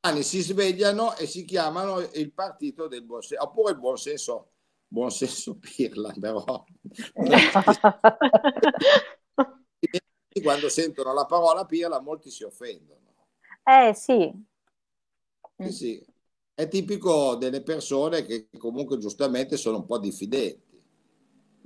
Anni 0.00 0.24
si 0.24 0.40
svegliano 0.40 1.14
e 1.14 1.26
si 1.26 1.44
chiamano 1.44 2.00
il 2.00 2.32
partito 2.32 2.88
del 2.88 3.04
buon 3.04 3.22
senso, 3.22 3.44
oppure 3.44 3.72
il 3.72 3.78
buon 3.78 3.96
senso, 3.96 4.50
buon 4.88 5.12
senso 5.12 5.56
pirla, 5.56 6.12
però. 6.18 6.64
Quando 10.42 10.68
sentono 10.68 11.12
la 11.12 11.26
parola 11.26 11.66
pirla 11.66 12.00
molti 12.00 12.30
si 12.30 12.44
offendono. 12.44 13.28
Eh 13.62 13.92
sì. 13.94 14.32
Sì, 15.58 15.70
sì. 15.70 16.04
È 16.54 16.66
tipico 16.66 17.36
delle 17.36 17.62
persone 17.62 18.24
che 18.24 18.48
comunque 18.56 18.98
giustamente 18.98 19.56
sono 19.56 19.76
un 19.76 19.86
po' 19.86 19.98
diffidenti. 19.98 20.82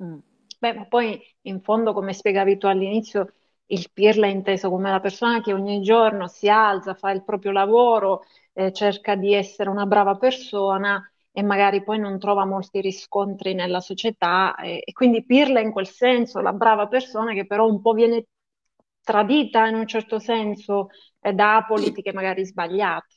Mm. 0.03 0.19
Beh, 0.65 0.73
ma 0.75 0.87
poi 0.87 1.21
in 1.43 1.61
fondo, 1.61 1.93
come 1.93 2.13
spiegavi 2.15 2.57
tu 2.59 2.67
all'inizio, 2.67 3.35
il 3.67 3.91
pirla 3.93 4.27
inteso 4.27 4.71
come 4.71 4.91
la 4.91 5.01
persona 5.01 5.41
che 5.43 5.53
ogni 5.53 5.81
giorno 5.83 6.27
si 6.27 6.49
alza, 6.49 6.95
fa 6.95 7.11
il 7.11 7.23
proprio 7.23 7.53
lavoro, 7.53 8.23
eh, 8.55 8.73
cerca 8.73 9.15
di 9.15 9.35
essere 9.35 9.69
una 9.69 9.85
brava 9.87 10.17
persona 10.17 11.03
e 11.33 11.43
magari 11.43 11.83
poi 11.83 11.99
non 11.99 12.19
trova 12.19 12.45
molti 12.47 12.81
riscontri 12.81 13.53
nella 13.55 13.81
società. 13.81 14.55
E, 14.57 14.83
e 14.85 14.93
quindi 14.93 15.25
pirla 15.27 15.61
in 15.61 15.71
quel 15.73 15.87
senso, 15.89 16.41
la 16.41 16.53
brava 16.53 16.87
persona 16.89 17.33
che 17.35 17.47
però 17.47 17.67
un 17.69 17.81
po' 17.83 17.93
viene 17.93 18.25
tradita 19.03 19.67
in 19.67 19.75
un 19.75 19.87
certo 19.87 20.19
senso 20.19 20.89
eh, 21.21 21.33
da 21.35 21.63
politiche 21.69 22.13
magari 22.15 22.45
sbagliate 22.47 23.14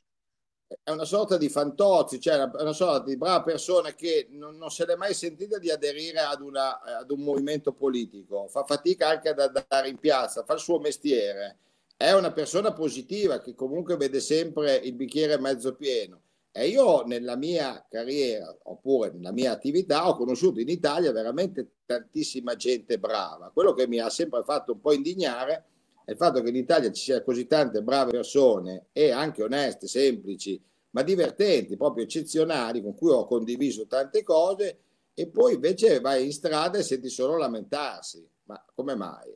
è 0.84 0.92
una 0.92 1.06
sorta 1.06 1.38
di 1.38 1.48
fantozzi, 1.48 2.20
cioè 2.20 2.50
una, 2.60 2.74
sorta 2.74 3.06
di 3.06 3.16
brava 3.16 3.42
persona 3.42 3.94
che 3.94 4.28
non, 4.32 4.58
non 4.58 4.70
se 4.70 4.86
l'è 4.86 4.96
mai 4.96 5.14
sentita 5.14 5.58
di 5.58 5.72
aderire 5.72 6.20
ad, 6.20 6.42
una, 6.42 6.82
ad, 6.82 7.10
un 7.10 7.22
movimento 7.22 7.72
politico, 7.72 8.48
fa 8.50 8.66
fatica 8.66 9.08
anche 9.08 9.30
ad 9.30 9.40
andare 9.40 9.88
in 9.88 9.98
piazza, 9.98 10.44
fa 10.44 10.54
il 10.54 10.60
suo 10.60 10.80
mestiere, 10.80 11.60
è 11.96 12.12
una 12.12 12.34
persona 12.34 12.74
positiva 12.74 13.40
che 13.40 13.56
comunque 13.56 13.96
vede 13.96 14.20
sempre 14.20 14.76
il 14.76 14.94
bicchiere 14.94 15.40
mezzo 15.40 15.74
pieno. 15.76 16.22
E 16.52 16.68
io 16.68 17.04
nella 17.04 17.36
mia 17.36 17.86
carriera, 17.88 18.54
oppure 18.64 19.12
nella 19.12 19.32
mia 19.32 19.52
attività, 19.52 20.10
ho 20.10 20.16
conosciuto 20.16 20.60
in 20.60 20.70
Italia 20.70 21.12
veramente 21.12 21.74
tantissima 21.86 22.56
gente 22.56 22.98
brava. 22.98 23.52
Quello 23.54 23.74
che 23.74 23.88
mi 23.88 24.00
ha 24.00 24.10
sempre 24.10 24.42
fatto 24.44 24.74
un 24.74 24.82
po' 24.82 24.92
indignare 24.92 25.66
il 26.10 26.16
fatto 26.16 26.42
che 26.42 26.50
in 26.50 26.56
Italia 26.56 26.92
ci 26.92 27.04
sia 27.04 27.22
così 27.22 27.48
tante 27.48 27.82
brave 27.82 28.12
persone 28.12 28.88
e 28.94 29.12
anche 29.12 29.44
oneste, 29.44 29.88
semplici, 29.88 30.62
ma 30.92 31.04
divertenti, 31.04 31.76
proprio 31.76 32.06
eccezionali, 32.06 32.82
con 32.82 32.96
cui 32.96 33.12
ho 33.12 33.26
condiviso 33.26 33.88
tante 33.88 34.24
cose, 34.24 34.80
e 35.14 35.28
poi 35.28 35.56
invece 35.56 36.00
vai 36.00 36.26
in 36.26 36.32
strada 36.32 36.78
e 36.78 36.84
senti 36.84 37.10
solo 37.10 37.38
lamentarsi. 37.38 38.26
Ma 38.44 38.64
come 38.74 38.96
mai? 38.96 39.36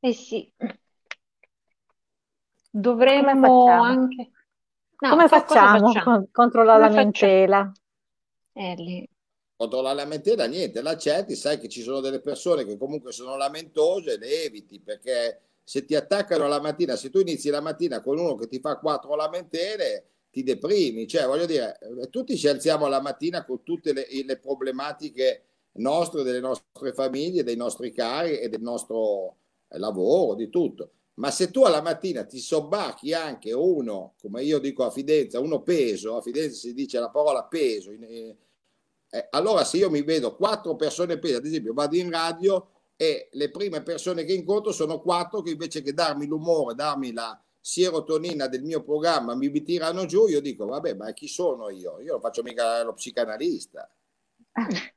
Eh 0.00 0.12
sì, 0.14 0.50
dovremmo 2.70 3.66
anche... 3.66 4.30
No, 5.02 5.10
come 5.10 5.28
facciamo, 5.28 5.92
facciamo? 5.92 6.28
contro 6.32 6.62
la 6.62 6.74
come 6.74 6.88
lamentela? 6.88 7.72
Eh, 8.52 8.74
lì 8.76 9.11
contro 9.62 9.80
la 9.80 9.92
lamentela 9.92 10.46
niente, 10.46 10.82
l'accetti, 10.82 11.36
sai 11.36 11.60
che 11.60 11.68
ci 11.68 11.82
sono 11.82 12.00
delle 12.00 12.20
persone 12.20 12.64
che 12.64 12.76
comunque 12.76 13.12
sono 13.12 13.36
lamentose, 13.36 14.18
le 14.18 14.42
eviti 14.42 14.80
perché 14.80 15.40
se 15.62 15.84
ti 15.84 15.94
attaccano 15.94 16.48
la 16.48 16.60
mattina, 16.60 16.96
se 16.96 17.10
tu 17.10 17.20
inizi 17.20 17.48
la 17.48 17.60
mattina 17.60 18.00
con 18.00 18.18
uno 18.18 18.34
che 18.34 18.48
ti 18.48 18.58
fa 18.58 18.78
quattro 18.78 19.14
lamentele, 19.14 20.06
ti 20.32 20.42
deprimi, 20.42 21.06
cioè 21.06 21.26
voglio 21.26 21.46
dire, 21.46 21.78
eh, 21.78 22.10
tutti 22.10 22.36
ci 22.36 22.48
alziamo 22.48 22.88
la 22.88 23.00
mattina 23.00 23.44
con 23.44 23.62
tutte 23.62 23.92
le, 23.92 24.06
le 24.24 24.38
problematiche 24.38 25.44
nostre, 25.74 26.24
delle 26.24 26.40
nostre 26.40 26.92
famiglie, 26.92 27.44
dei 27.44 27.56
nostri 27.56 27.92
cari 27.92 28.38
e 28.38 28.48
del 28.48 28.62
nostro 28.62 29.36
eh, 29.68 29.78
lavoro, 29.78 30.34
di 30.34 30.48
tutto. 30.48 30.90
Ma 31.14 31.30
se 31.30 31.52
tu 31.52 31.62
alla 31.62 31.82
mattina 31.82 32.24
ti 32.24 32.40
sobbacchi 32.40 33.12
anche 33.12 33.52
uno, 33.52 34.14
come 34.20 34.42
io 34.42 34.58
dico 34.58 34.84
a 34.84 34.90
Fidenza, 34.90 35.38
uno 35.38 35.62
peso, 35.62 36.16
a 36.16 36.22
Fidenza 36.22 36.56
si 36.56 36.74
dice 36.74 36.98
la 36.98 37.10
parola 37.10 37.44
peso, 37.44 37.92
in, 37.92 38.02
in, 38.02 38.34
eh, 39.14 39.28
allora 39.32 39.62
se 39.64 39.76
io 39.76 39.90
mi 39.90 40.00
vedo 40.02 40.34
quattro 40.36 40.74
persone 40.74 41.18
peso, 41.18 41.36
ad 41.36 41.44
esempio 41.44 41.74
vado 41.74 41.96
in 41.96 42.08
radio 42.10 42.68
e 42.96 43.28
le 43.32 43.50
prime 43.50 43.82
persone 43.82 44.24
che 44.24 44.32
incontro 44.32 44.72
sono 44.72 45.00
quattro 45.00 45.42
che 45.42 45.50
invece 45.50 45.82
che 45.82 45.92
darmi 45.92 46.24
l'umore, 46.26 46.74
darmi 46.74 47.12
la 47.12 47.38
serotonina 47.60 48.46
del 48.48 48.62
mio 48.62 48.82
programma, 48.82 49.34
mi, 49.34 49.50
mi 49.50 49.62
tirano 49.62 50.06
giù, 50.06 50.28
io 50.28 50.40
dico 50.40 50.64
vabbè 50.64 50.94
ma 50.94 51.12
chi 51.12 51.28
sono 51.28 51.68
io? 51.68 52.00
Io 52.00 52.12
non 52.12 52.20
faccio 52.22 52.42
mica 52.42 52.82
lo 52.82 52.94
psicanalista. 52.94 53.86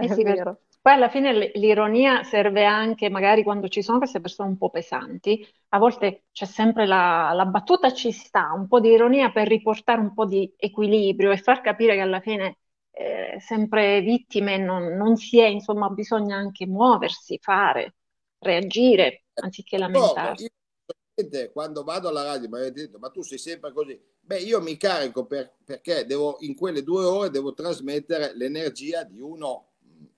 eh 0.00 0.08
sì, 0.08 0.22
vero. 0.22 0.60
Poi 0.84 0.92
alla 0.92 1.08
fine 1.08 1.50
l'ironia 1.54 2.24
serve 2.24 2.66
anche 2.66 3.08
magari 3.08 3.42
quando 3.42 3.68
ci 3.68 3.80
sono 3.80 3.96
queste 3.96 4.20
persone 4.20 4.50
un 4.50 4.58
po' 4.58 4.68
pesanti, 4.68 5.42
a 5.70 5.78
volte 5.78 6.24
c'è 6.30 6.44
sempre 6.44 6.84
la, 6.84 7.32
la 7.32 7.46
battuta 7.46 7.90
ci 7.94 8.12
sta, 8.12 8.52
un 8.52 8.68
po' 8.68 8.80
di 8.80 8.90
ironia 8.90 9.32
per 9.32 9.48
riportare 9.48 10.02
un 10.02 10.12
po' 10.12 10.26
di 10.26 10.52
equilibrio 10.58 11.30
e 11.30 11.38
far 11.38 11.62
capire 11.62 11.94
che 11.94 12.02
alla 12.02 12.20
fine 12.20 12.58
eh, 12.90 13.38
sempre 13.40 14.02
vittime 14.02 14.58
non, 14.58 14.94
non 14.94 15.16
si 15.16 15.40
è, 15.40 15.46
insomma 15.46 15.88
bisogna 15.88 16.36
anche 16.36 16.66
muoversi, 16.66 17.38
fare, 17.40 17.94
reagire 18.40 19.24
anziché 19.36 19.78
lamentarsi. 19.78 20.50
No, 21.16 21.48
quando 21.50 21.82
vado 21.82 22.08
alla 22.10 22.24
radio 22.24 22.46
mi 22.50 22.58
avete 22.58 22.82
detto 22.82 22.98
ma 22.98 23.08
tu 23.08 23.22
sei 23.22 23.38
sempre 23.38 23.72
così 23.72 23.98
beh 24.20 24.40
io 24.40 24.60
mi 24.60 24.76
carico 24.76 25.24
per, 25.24 25.54
perché 25.64 26.04
devo 26.04 26.36
in 26.40 26.54
quelle 26.54 26.82
due 26.82 27.06
ore 27.06 27.30
devo 27.30 27.54
trasmettere 27.54 28.36
l'energia 28.36 29.02
di 29.02 29.18
uno 29.18 29.68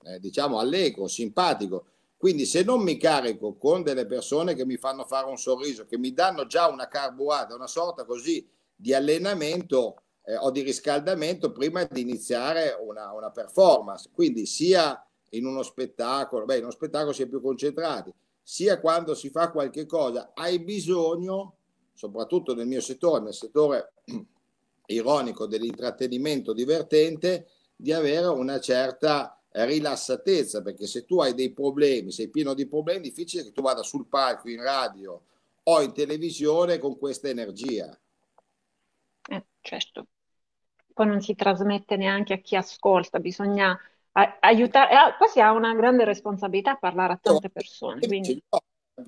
eh, 0.07 0.21
diciamo 0.21 0.59
allegro, 0.59 1.09
simpatico. 1.09 1.87
Quindi 2.17 2.47
se 2.47 2.63
non 2.63 2.83
mi 2.83 2.97
carico 2.97 3.57
con 3.57 3.83
delle 3.83 4.07
persone 4.07 4.55
che 4.55 4.65
mi 4.65 4.77
fanno 4.77 5.05
fare 5.05 5.29
un 5.29 5.37
sorriso, 5.37 5.85
che 5.85 5.99
mi 5.99 6.13
danno 6.13 6.47
già 6.47 6.69
una 6.69 6.89
carburata, 6.89 7.55
una 7.55 7.67
sorta 7.67 8.05
così 8.05 8.49
di 8.75 8.95
allenamento 8.95 10.03
eh, 10.25 10.37
o 10.37 10.51
di 10.51 10.63
riscaldamento 10.63 11.53
prima 11.53 11.85
di 11.85 12.01
iniziare 12.01 12.77
una, 12.81 13.13
una, 13.13 13.31
performance, 13.31 14.11
quindi 14.13 14.47
sia 14.47 15.01
in 15.31 15.47
uno 15.47 15.63
spettacolo, 15.63 16.45
beh 16.45 16.57
in 16.57 16.63
uno 16.63 16.73
spettacolo 16.73 17.13
si 17.13 17.23
è 17.23 17.27
più 17.27 17.41
concentrati, 17.43 18.13
sia 18.43 18.81
quando 18.81 19.15
si 19.15 19.29
fa 19.29 19.51
qualche 19.51 19.87
cosa, 19.87 20.31
hai 20.35 20.61
bisogno, 20.61 21.57
soprattutto 21.93 22.55
nel 22.55 22.67
mio 22.67 22.81
settore, 22.81 23.25
nel 23.25 23.35
settore 23.35 23.93
ironico 24.87 25.47
dell'intrattenimento 25.47 26.53
divertente, 26.53 27.49
di 27.77 27.93
avere 27.93 28.27
una 28.27 28.59
certa 28.59 29.37
rilassatezza, 29.65 30.63
perché 30.63 30.87
se 30.87 31.05
tu 31.05 31.21
hai 31.21 31.35
dei 31.35 31.51
problemi, 31.51 32.11
sei 32.13 32.29
pieno 32.29 32.55
di 32.55 32.67
problemi, 32.67 32.99
è 32.99 33.03
difficile 33.03 33.45
che 33.45 33.53
tu 33.53 33.63
vada 33.63 33.83
sul 33.83 34.07
palco, 34.07 34.49
in 34.49 34.63
radio 34.63 35.23
o 35.63 35.83
in 35.83 35.93
televisione 35.93 36.79
con 36.79 36.99
questa 36.99 37.29
energia. 37.29 37.99
Eh, 39.29 39.45
certo. 39.61 40.07
Poi 40.93 41.07
non 41.07 41.21
si 41.21 41.35
trasmette 41.35 41.97
neanche 41.97 42.35
a 42.35 42.39
chi 42.39 42.57
ascolta, 42.57 43.19
bisogna 43.19 43.79
aiutare, 44.41 44.93
eh, 44.93 45.15
poi 45.19 45.29
si 45.29 45.41
ha 45.41 45.53
una 45.53 45.75
grande 45.75 46.05
responsabilità 46.05 46.73
a 46.73 46.77
parlare 46.77 47.15
a 47.15 47.19
tante 47.21 47.51
persone. 47.51 48.07
Quindi 48.07 48.43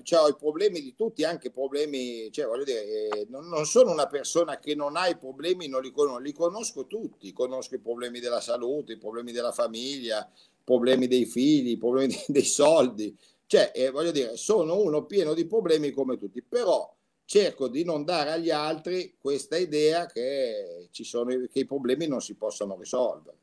cioè, 0.03 0.21
ho 0.21 0.27
i 0.27 0.35
problemi 0.35 0.81
di 0.81 0.93
tutti, 0.93 1.23
anche 1.23 1.49
problemi, 1.49 2.31
cioè, 2.31 2.45
voglio 2.45 2.63
dire, 2.63 2.83
eh, 2.83 3.27
non, 3.29 3.47
non, 3.47 3.65
sono 3.65 3.91
una 3.91 4.07
persona 4.07 4.59
che 4.59 4.75
non 4.75 4.95
ha 4.95 5.07
i 5.07 5.17
problemi, 5.17 5.67
non 5.67 5.81
li 5.81 5.91
conosco, 5.91 6.19
li 6.19 6.33
conosco 6.33 6.85
tutti, 6.85 7.33
conosco 7.33 7.75
i 7.75 7.79
problemi 7.79 8.19
della 8.19 8.41
salute, 8.41 8.93
i 8.93 8.97
problemi 8.97 9.31
della 9.31 9.51
famiglia, 9.51 10.29
i 10.31 10.61
problemi 10.63 11.07
dei 11.07 11.25
figli, 11.25 11.71
i 11.71 11.77
problemi 11.77 12.15
dei 12.27 12.43
soldi, 12.43 13.17
cioè, 13.47 13.71
eh, 13.73 13.89
voglio 13.89 14.11
dire, 14.11 14.37
sono 14.37 14.79
uno 14.79 15.05
pieno 15.05 15.33
di 15.33 15.47
problemi 15.47 15.89
come 15.89 16.19
tutti, 16.19 16.43
però 16.43 16.93
cerco 17.25 17.67
di 17.67 17.83
non 17.83 18.05
dare 18.05 18.31
agli 18.31 18.51
altri 18.51 19.15
questa 19.19 19.57
idea 19.57 20.05
che, 20.05 20.89
ci 20.91 21.03
sono, 21.03 21.31
che 21.31 21.59
i 21.59 21.65
problemi 21.65 22.05
non 22.05 22.21
si 22.21 22.35
possano 22.35 22.75
risolvere. 22.77 23.37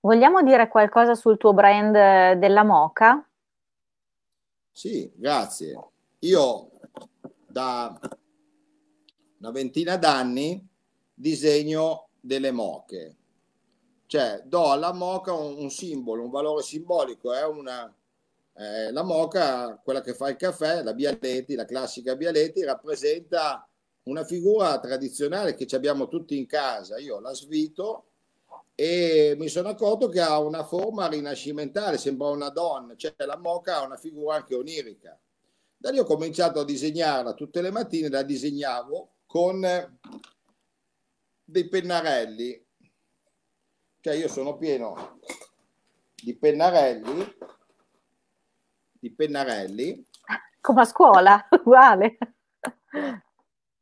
Vogliamo 0.00 0.42
dire 0.42 0.68
qualcosa 0.68 1.14
sul 1.14 1.38
tuo 1.38 1.54
brand 1.54 2.38
della 2.38 2.64
Moca? 2.64 3.24
Sì, 4.72 5.10
grazie. 5.14 5.74
Io 6.20 6.70
da 7.46 7.98
una 9.38 9.50
ventina 9.50 9.96
d'anni 9.96 10.66
disegno 11.14 12.08
delle 12.20 12.50
moche, 12.50 13.16
cioè 14.06 14.42
do 14.44 14.70
alla 14.70 14.92
moca 14.92 15.32
un, 15.32 15.56
un 15.58 15.70
simbolo, 15.70 16.24
un 16.24 16.30
valore 16.30 16.62
simbolico, 16.62 17.32
è 17.32 17.44
una, 17.46 17.92
eh, 18.54 18.90
la 18.92 19.02
moca, 19.02 19.80
quella 19.82 20.00
che 20.02 20.14
fa 20.14 20.28
il 20.28 20.36
caffè, 20.36 20.82
la 20.82 20.94
Bialetti, 20.94 21.54
la 21.54 21.64
classica 21.64 22.16
Bialetti, 22.16 22.62
rappresenta 22.64 23.66
una 24.04 24.24
figura 24.24 24.78
tradizionale 24.78 25.54
che 25.54 25.66
abbiamo 25.74 26.08
tutti 26.08 26.36
in 26.36 26.46
casa. 26.46 26.98
Io 26.98 27.20
la 27.20 27.32
svito 27.32 28.09
e 28.80 29.34
mi 29.36 29.48
sono 29.48 29.68
accorto 29.68 30.08
che 30.08 30.22
ha 30.22 30.38
una 30.38 30.64
forma 30.64 31.06
rinascimentale, 31.06 31.98
sembra 31.98 32.28
una 32.28 32.48
donna, 32.48 32.96
cioè 32.96 33.12
la 33.26 33.36
moca 33.36 33.76
ha 33.76 33.82
una 33.82 33.98
figura 33.98 34.36
anche 34.36 34.54
onirica. 34.54 35.20
Da 35.76 35.90
lì 35.90 35.98
ho 35.98 36.04
cominciato 36.04 36.60
a 36.60 36.64
disegnarla 36.64 37.34
tutte 37.34 37.60
le 37.60 37.70
mattine, 37.70 38.08
la 38.08 38.22
disegnavo 38.22 39.16
con 39.26 39.60
dei 41.44 41.68
pennarelli, 41.68 42.66
cioè 44.00 44.14
io 44.14 44.28
sono 44.28 44.56
pieno 44.56 45.20
di 46.14 46.34
pennarelli, 46.34 47.36
di 48.92 49.10
pennarelli. 49.12 50.06
Come 50.58 50.80
a 50.80 50.84
scuola, 50.86 51.48
uguale. 51.52 52.16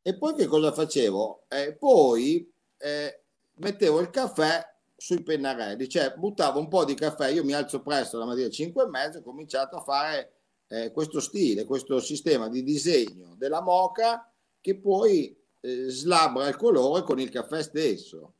E 0.02 0.18
poi 0.18 0.34
che 0.34 0.46
cosa 0.46 0.72
facevo? 0.72 1.44
Eh, 1.46 1.76
poi 1.76 2.52
eh, 2.78 3.22
mettevo 3.58 4.00
il 4.00 4.10
caffè 4.10 4.76
sui 5.00 5.22
pennarelli, 5.22 5.88
cioè 5.88 6.12
buttavo 6.16 6.58
un 6.58 6.66
po' 6.66 6.84
di 6.84 6.94
caffè, 6.94 7.28
io 7.28 7.44
mi 7.44 7.52
alzo 7.52 7.82
presto 7.82 8.18
la 8.18 8.24
mattina 8.24 8.46
alle 8.46 8.52
5 8.52 8.82
e 8.82 8.88
mezza, 8.88 9.18
ho 9.18 9.22
cominciato 9.22 9.76
a 9.76 9.80
fare 9.80 10.32
eh, 10.66 10.90
questo 10.90 11.20
stile, 11.20 11.64
questo 11.64 12.00
sistema 12.00 12.48
di 12.48 12.64
disegno 12.64 13.36
della 13.36 13.62
moca 13.62 14.28
che 14.60 14.76
poi 14.76 15.34
eh, 15.60 15.88
slabra 15.88 16.48
il 16.48 16.56
colore 16.56 17.04
con 17.04 17.20
il 17.20 17.30
caffè 17.30 17.62
stesso. 17.62 18.34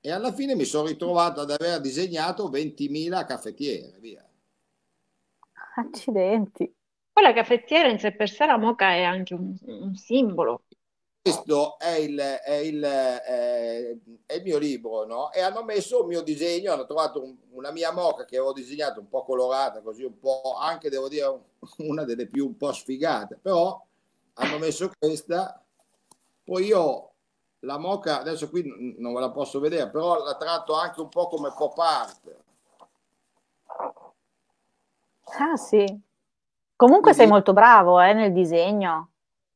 e 0.00 0.10
alla 0.10 0.32
fine 0.34 0.54
mi 0.54 0.64
sono 0.64 0.88
ritrovato 0.88 1.40
ad 1.40 1.50
aver 1.50 1.80
disegnato 1.80 2.50
20.000 2.50 3.24
caffettiere, 3.24 3.96
via. 3.98 4.28
Accidenti. 5.76 6.70
Poi 7.10 7.22
la 7.22 7.32
caffettiera 7.32 7.88
in 7.88 7.98
sé 7.98 8.12
per 8.12 8.28
sé, 8.28 8.44
la 8.44 8.58
moca 8.58 8.90
è 8.90 9.02
anche 9.02 9.32
un, 9.32 9.56
un 9.62 9.94
simbolo. 9.96 10.64
Questo 11.24 11.78
è 11.78 11.92
il, 11.92 12.18
è, 12.18 12.52
il, 12.56 12.82
è, 12.82 13.96
è 14.26 14.34
il, 14.34 14.42
mio 14.42 14.58
libro, 14.58 15.06
no? 15.06 15.32
E 15.32 15.40
hanno 15.40 15.62
messo 15.64 16.02
un 16.02 16.08
mio 16.08 16.20
disegno, 16.20 16.70
hanno 16.70 16.84
trovato 16.84 17.22
un, 17.22 17.34
una 17.52 17.70
mia 17.70 17.92
moca 17.92 18.26
che 18.26 18.36
avevo 18.36 18.52
disegnato 18.52 19.00
un 19.00 19.08
po' 19.08 19.24
colorata, 19.24 19.80
così 19.80 20.04
un 20.04 20.18
po' 20.18 20.54
anche, 20.60 20.90
devo 20.90 21.08
dire, 21.08 21.24
una 21.78 22.04
delle 22.04 22.26
più 22.26 22.44
un 22.44 22.58
po' 22.58 22.72
sfigate, 22.72 23.38
però 23.40 23.82
hanno 24.34 24.58
messo 24.58 24.90
questa. 24.98 25.64
Poi 26.44 26.66
io 26.66 27.12
la 27.60 27.78
moca, 27.78 28.20
adesso 28.20 28.50
qui 28.50 28.94
non 28.98 29.14
ve 29.14 29.20
la 29.20 29.30
posso 29.30 29.60
vedere, 29.60 29.88
però 29.88 30.22
la 30.22 30.36
tratto 30.36 30.74
anche 30.74 31.00
un 31.00 31.08
po' 31.08 31.28
come 31.28 31.54
pop 31.56 31.78
art. 31.78 32.36
Ah 35.38 35.56
sì, 35.56 35.86
Comunque 36.76 37.12
Quindi, 37.12 37.20
sei 37.20 37.28
molto 37.28 37.52
bravo 37.54 37.98
eh, 38.00 38.12
nel 38.12 38.32
disegno. 38.32 39.12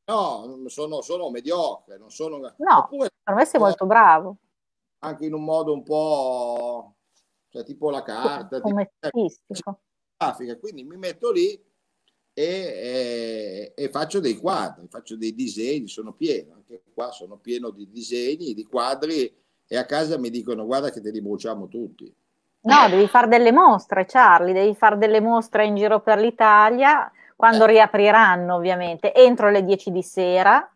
No, 0.08 0.64
sono, 0.68 1.02
sono 1.02 1.28
mediocre, 1.28 1.98
non 1.98 2.10
sono... 2.10 2.38
No, 2.38 2.78
Oppure, 2.78 3.10
per 3.22 3.34
me 3.34 3.44
sei 3.44 3.60
molto 3.60 3.84
bravo. 3.84 4.36
Anche 5.00 5.26
in 5.26 5.34
un 5.34 5.44
modo 5.44 5.74
un 5.74 5.82
po'... 5.82 6.94
cioè 7.50 7.62
tipo 7.62 7.90
la 7.90 8.02
carta. 8.02 8.60
Come 8.62 8.90
artistico. 9.00 9.80
Grafica, 10.16 10.56
quindi 10.56 10.82
mi 10.82 10.96
metto 10.96 11.30
lì 11.30 11.48
e, 12.32 12.42
e, 12.42 13.72
e, 13.76 13.88
faccio 13.90 14.18
dei 14.18 14.36
quadri, 14.36 14.88
faccio 14.88 15.16
dei 15.16 15.34
disegni, 15.34 15.88
sono 15.88 16.12
pieno, 16.12 16.54
anche 16.54 16.82
qua 16.94 17.10
sono 17.12 17.36
pieno 17.36 17.70
di 17.70 17.88
disegni, 17.90 18.54
di 18.54 18.64
quadri 18.64 19.32
e 19.66 19.76
a 19.76 19.84
casa 19.84 20.18
mi 20.18 20.30
dicono 20.30 20.64
guarda 20.64 20.90
che 20.90 21.02
te 21.02 21.10
li 21.10 21.20
bruciamo 21.20 21.68
tutti. 21.68 22.12
No, 22.60 22.88
devi 22.88 23.06
fare 23.08 23.28
delle 23.28 23.52
mostre, 23.52 24.06
Charlie, 24.06 24.54
devi 24.54 24.74
fare 24.74 24.96
delle 24.96 25.20
mostre 25.20 25.66
in 25.66 25.76
giro 25.76 26.00
per 26.00 26.18
l'Italia, 26.18 27.10
quando 27.38 27.66
riapriranno 27.66 28.56
ovviamente, 28.56 29.14
entro 29.14 29.48
le 29.48 29.62
10 29.62 29.92
di 29.92 30.02
sera, 30.02 30.68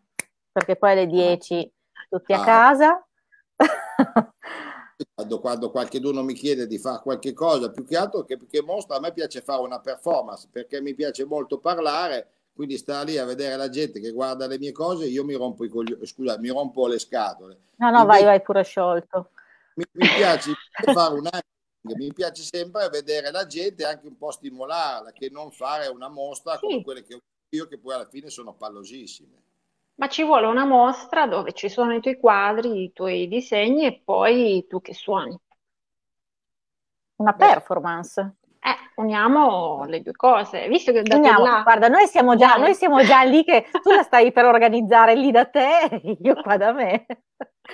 perché 0.49 0.77
poi 0.77 0.91
alle 0.91 1.07
10 1.07 1.73
tutti 2.07 2.31
a 2.31 2.39
ah. 2.39 2.45
casa. 2.45 3.07
Quando, 5.15 5.41
quando 5.41 5.69
qualcuno 5.69 6.23
mi 6.23 6.33
chiede 6.33 6.65
di 6.65 6.77
fare 6.77 7.01
qualche 7.01 7.33
cosa, 7.33 7.71
più 7.71 7.83
che 7.83 7.97
altro 7.97 8.23
che, 8.23 8.39
che 8.49 8.61
mostra, 8.61 8.95
a 8.95 8.99
me 9.01 9.11
piace 9.11 9.41
fare 9.41 9.61
una 9.61 9.81
performance, 9.81 10.47
perché 10.49 10.79
mi 10.81 10.93
piace 10.93 11.25
molto 11.25 11.59
parlare, 11.59 12.29
quindi 12.53 12.77
sta 12.77 13.03
lì 13.03 13.17
a 13.17 13.25
vedere 13.25 13.57
la 13.57 13.69
gente 13.69 13.99
che 13.99 14.11
guarda 14.11 14.47
le 14.47 14.57
mie 14.57 14.71
cose, 14.71 15.07
io 15.07 15.25
mi 15.25 15.33
rompo 15.33 15.65
i 15.65 15.69
coglioni, 15.69 16.05
scusa, 16.05 16.37
mi 16.37 16.47
rompo 16.49 16.87
le 16.87 16.99
scatole. 16.99 17.57
No, 17.77 17.89
no, 17.89 18.01
Invece, 18.01 18.05
vai, 18.05 18.23
vai 18.23 18.41
pure 18.41 18.63
sciolto. 18.63 19.31
Mi, 19.75 19.85
mi 19.91 20.07
piace 20.15 20.53
fare 20.93 21.13
un 21.15 21.27
mi 21.83 22.13
piace 22.13 22.43
sempre 22.43 22.87
vedere 22.89 23.29
la 23.31 23.45
gente 23.45 23.85
anche 23.85 24.07
un 24.07 24.17
po' 24.17 24.31
stimolarla, 24.31 25.11
che 25.11 25.29
non 25.29 25.51
fare 25.51 25.87
una 25.87 26.09
mostra 26.09 26.57
sì. 26.57 26.59
come 26.61 26.83
quelle 26.83 27.03
che 27.03 27.15
ho 27.15 27.19
io, 27.49 27.67
che 27.67 27.77
poi 27.77 27.93
alla 27.93 28.07
fine 28.07 28.29
sono 28.29 28.53
pallosissime. 28.53 29.41
Ma 29.95 30.07
ci 30.07 30.23
vuole 30.23 30.47
una 30.47 30.65
mostra 30.65 31.27
dove 31.27 31.53
ci 31.53 31.69
sono 31.69 31.93
i 31.93 31.99
tuoi 31.99 32.17
quadri, 32.17 32.83
i 32.83 32.93
tuoi 32.93 33.27
disegni 33.27 33.85
e 33.85 34.01
poi 34.03 34.65
tu 34.67 34.81
che 34.81 34.93
suoni. 34.93 35.37
Una 37.17 37.33
performance. 37.33 38.37
Eh, 38.59 39.01
uniamo 39.01 39.83
le 39.85 40.01
due 40.01 40.13
cose, 40.13 40.67
visto 40.67 40.91
che 40.91 41.03
da 41.03 41.17
uniamo, 41.17 41.43
là... 41.43 41.61
Guarda, 41.63 41.89
noi 41.89 42.07
siamo, 42.07 42.35
già, 42.35 42.55
noi 42.55 42.73
siamo 42.73 43.03
già 43.03 43.21
lì 43.23 43.43
che 43.43 43.67
tu 43.83 43.91
la 43.91 44.03
stai 44.03 44.31
per 44.31 44.45
organizzare 44.45 45.15
lì 45.15 45.31
da 45.31 45.45
te, 45.45 46.01
io 46.21 46.41
qua 46.41 46.57
da 46.57 46.71
me. 46.71 47.05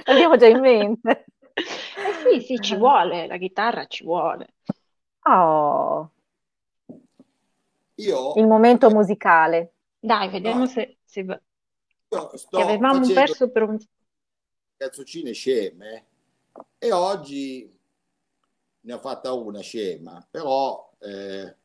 L'abbiamo 0.05 0.35
già 0.35 0.47
in 0.47 0.59
mente. 0.59 1.25
Eh 1.99 2.39
sì, 2.39 2.45
sì, 2.45 2.59
ci 2.59 2.75
vuole, 2.75 3.27
la 3.27 3.37
chitarra 3.37 3.85
ci 3.87 4.03
vuole. 4.03 4.53
Oh. 5.23 6.09
Io... 7.95 8.33
Il 8.35 8.47
momento 8.47 8.89
musicale. 8.89 9.73
Dai, 9.99 10.29
vediamo 10.29 10.59
no. 10.59 10.65
se... 10.67 10.97
se... 11.03 11.25
Che 11.25 12.61
avevamo 12.61 13.05
perso 13.13 13.51
per 13.51 13.63
un... 13.63 13.77
Cazzoccine 14.77 15.33
sceme 15.33 16.05
e 16.77 16.91
oggi 16.91 17.77
ne 18.81 18.93
ho 18.93 18.99
fatta 18.99 19.33
una 19.33 19.59
scema, 19.59 20.25
però 20.29 20.91
eh, 20.99 21.55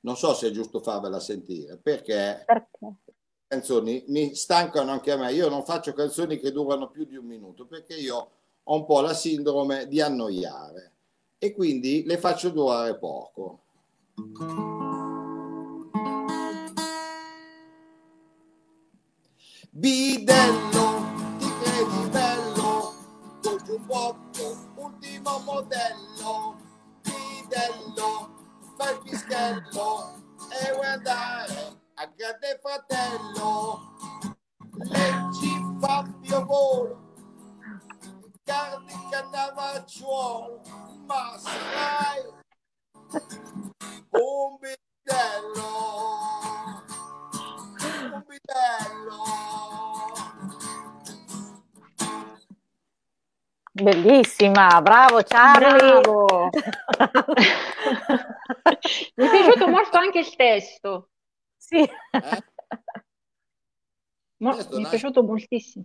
non 0.00 0.16
so 0.16 0.32
se 0.34 0.48
è 0.48 0.50
giusto 0.50 0.80
farvela 0.80 1.18
sentire 1.18 1.76
perché, 1.76 2.44
perché? 2.46 2.94
Canzoni 3.46 4.04
mi 4.08 4.34
stancano 4.34 4.90
anche 4.90 5.12
a 5.12 5.16
me. 5.16 5.32
Io 5.32 5.48
non 5.48 5.64
faccio 5.64 5.92
canzoni 5.92 6.38
che 6.38 6.52
durano 6.52 6.90
più 6.90 7.04
di 7.04 7.16
un 7.16 7.26
minuto 7.26 7.66
perché 7.66 7.94
io 7.94 8.30
ho 8.62 8.74
un 8.74 8.84
po' 8.84 9.00
la 9.00 9.14
sindrome 9.14 9.86
di 9.86 10.00
annoiare 10.00 10.92
e 11.38 11.54
quindi 11.54 12.04
le 12.04 12.18
faccio 12.18 12.50
durare 12.50 12.96
poco. 12.98 13.60
Bidello, 19.70 21.04
ti 21.38 21.46
credi 21.60 22.08
bello, 22.08 22.94
col 23.42 23.62
giubbotto, 23.62 24.72
ultimo 24.76 25.38
modello. 25.40 26.56
Bidello, 27.02 28.30
fai 28.76 28.98
pischello 29.04 30.14
e 30.48 30.72
vuoi 30.72 30.86
andare 30.86 31.84
a 31.98 32.06
grande 32.14 32.60
fratello, 32.60 33.80
leggi 34.90 35.48
Fabio 35.80 36.44
Volo, 36.44 37.14
cardi 38.44 38.92
cannavacciuolo, 39.10 40.60
ma 41.06 41.38
sai 41.38 42.22
un 44.10 44.58
bidello, 44.60 45.70
un 48.12 48.24
bidello. 48.26 49.24
Bellissima, 53.72 54.82
bravo 54.82 55.22
Charlie. 55.22 56.00
Bravo. 56.00 56.50
Mi 59.16 59.26
è 59.26 59.30
piaciuto 59.30 59.68
molto 59.68 59.96
anche 59.96 60.18
il 60.18 60.36
testo. 60.36 61.08
Sì. 61.66 61.78
Eh? 61.78 62.44
Ma, 64.38 64.54
mi 64.54 64.84
è 64.84 64.88
piaciuto 64.88 65.24
moltissimo. 65.24 65.84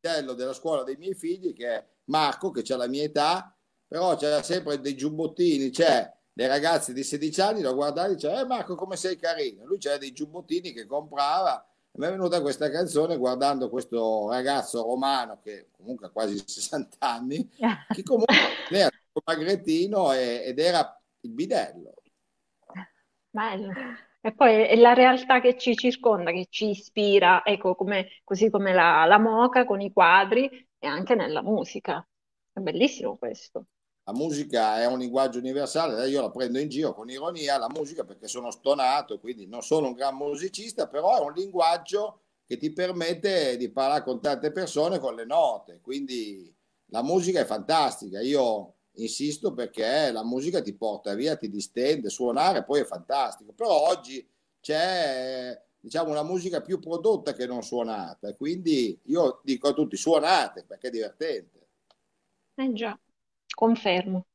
Il 0.00 0.34
della 0.34 0.54
scuola 0.54 0.84
dei 0.84 0.96
miei 0.96 1.14
figli, 1.14 1.52
che 1.52 1.68
è 1.68 1.86
Marco, 2.04 2.50
che 2.50 2.64
ha 2.72 2.76
la 2.76 2.86
mia 2.86 3.02
età, 3.02 3.54
però 3.86 4.16
c'era 4.16 4.42
sempre 4.42 4.80
dei 4.80 4.96
giubbottini, 4.96 5.70
cioè 5.70 6.10
dei 6.32 6.46
ragazzi 6.46 6.94
di 6.94 7.02
16 7.02 7.40
anni 7.42 7.60
lo 7.60 7.74
guardavano 7.74 8.12
e 8.12 8.14
dicevano, 8.14 8.40
eh 8.40 8.46
Marco 8.46 8.74
come 8.74 8.96
sei 8.96 9.16
carino, 9.16 9.66
lui 9.66 9.76
c'era 9.78 9.98
dei 9.98 10.12
giubbottini 10.12 10.72
che 10.72 10.86
comprava, 10.86 11.66
mi 11.92 12.06
è 12.06 12.10
venuta 12.10 12.40
questa 12.40 12.70
canzone 12.70 13.16
guardando 13.16 13.68
questo 13.68 14.30
ragazzo 14.30 14.82
romano 14.82 15.40
che 15.42 15.68
comunque 15.72 16.06
ha 16.06 16.10
quasi 16.10 16.38
60 16.46 16.96
anni, 17.00 17.50
che 17.92 18.02
comunque 18.02 18.34
era 18.70 18.90
magrettino 19.24 20.12
ed 20.12 20.58
era 20.58 20.98
il 21.20 21.30
bidello. 21.32 21.94
Bello. 23.30 23.72
E 24.20 24.34
poi 24.34 24.64
è 24.66 24.76
la 24.76 24.94
realtà 24.94 25.40
che 25.40 25.56
ci 25.56 25.76
circonda, 25.76 26.32
che 26.32 26.46
ci 26.50 26.70
ispira, 26.70 27.44
ecco, 27.44 27.74
come, 27.74 28.08
così 28.24 28.50
come 28.50 28.72
la, 28.72 29.04
la 29.04 29.18
moca 29.18 29.64
con 29.64 29.80
i 29.80 29.92
quadri 29.92 30.48
e 30.78 30.86
anche 30.86 31.14
nella 31.14 31.42
musica. 31.42 32.06
È 32.52 32.60
bellissimo 32.60 33.16
questo. 33.16 33.66
La 34.04 34.12
musica 34.14 34.80
è 34.80 34.86
un 34.86 34.98
linguaggio 34.98 35.38
universale, 35.38 36.08
io 36.08 36.22
la 36.22 36.30
prendo 36.30 36.58
in 36.58 36.68
giro 36.68 36.94
con 36.94 37.10
ironia, 37.10 37.58
la 37.58 37.68
musica 37.68 38.04
perché 38.04 38.26
sono 38.26 38.50
stonato, 38.50 39.20
quindi 39.20 39.46
non 39.46 39.62
sono 39.62 39.88
un 39.88 39.92
gran 39.92 40.16
musicista, 40.16 40.88
però 40.88 41.18
è 41.18 41.20
un 41.20 41.34
linguaggio 41.34 42.22
che 42.46 42.56
ti 42.56 42.72
permette 42.72 43.58
di 43.58 43.70
parlare 43.70 44.02
con 44.02 44.20
tante 44.20 44.50
persone 44.50 44.98
con 44.98 45.14
le 45.14 45.26
note, 45.26 45.80
quindi 45.82 46.50
la 46.86 47.02
musica 47.02 47.40
è 47.40 47.44
fantastica. 47.44 48.20
Io 48.22 48.77
insisto 49.02 49.52
perché 49.52 50.10
la 50.10 50.24
musica 50.24 50.62
ti 50.62 50.74
porta 50.74 51.14
via, 51.14 51.36
ti 51.36 51.48
distende, 51.48 52.10
suonare 52.10 52.64
poi 52.64 52.80
è 52.80 52.84
fantastico, 52.84 53.52
però 53.52 53.88
oggi 53.88 54.26
c'è 54.60 55.60
diciamo 55.80 56.10
una 56.10 56.22
musica 56.22 56.60
più 56.60 56.78
prodotta 56.78 57.32
che 57.32 57.46
non 57.46 57.62
suonata, 57.62 58.34
quindi 58.34 58.98
io 59.04 59.40
dico 59.42 59.68
a 59.68 59.72
tutti 59.72 59.96
suonate 59.96 60.64
perché 60.64 60.88
è 60.88 60.90
divertente. 60.90 61.66
Eh 62.54 62.72
già, 62.72 62.98
confermo. 63.54 64.26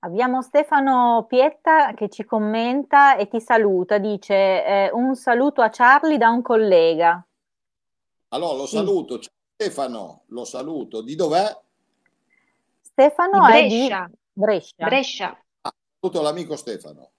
Abbiamo 0.00 0.42
Stefano 0.42 1.26
Pietta 1.28 1.92
che 1.94 2.08
ci 2.08 2.24
commenta 2.24 3.16
e 3.16 3.26
ti 3.26 3.40
saluta, 3.40 3.98
dice 3.98 4.34
eh, 4.34 4.90
un 4.92 5.16
saluto 5.16 5.60
a 5.60 5.70
Charlie 5.70 6.18
da 6.18 6.30
un 6.30 6.40
collega. 6.40 7.26
Allora 8.28 8.58
lo 8.58 8.66
saluto, 8.66 9.20
sì. 9.20 9.28
Stefano, 9.54 10.22
lo 10.26 10.44
saluto, 10.44 11.02
di 11.02 11.16
dov'è? 11.16 11.66
Stefano 12.98 13.46
di 13.46 13.52
Brescia. 13.52 14.04
è 14.04 14.08
di 14.08 14.14
Brescia. 14.32 14.86
Brescia. 14.86 15.44
Ah, 15.60 15.74
saluto 16.00 16.20
l'amico 16.20 16.56
Stefano. 16.56 17.12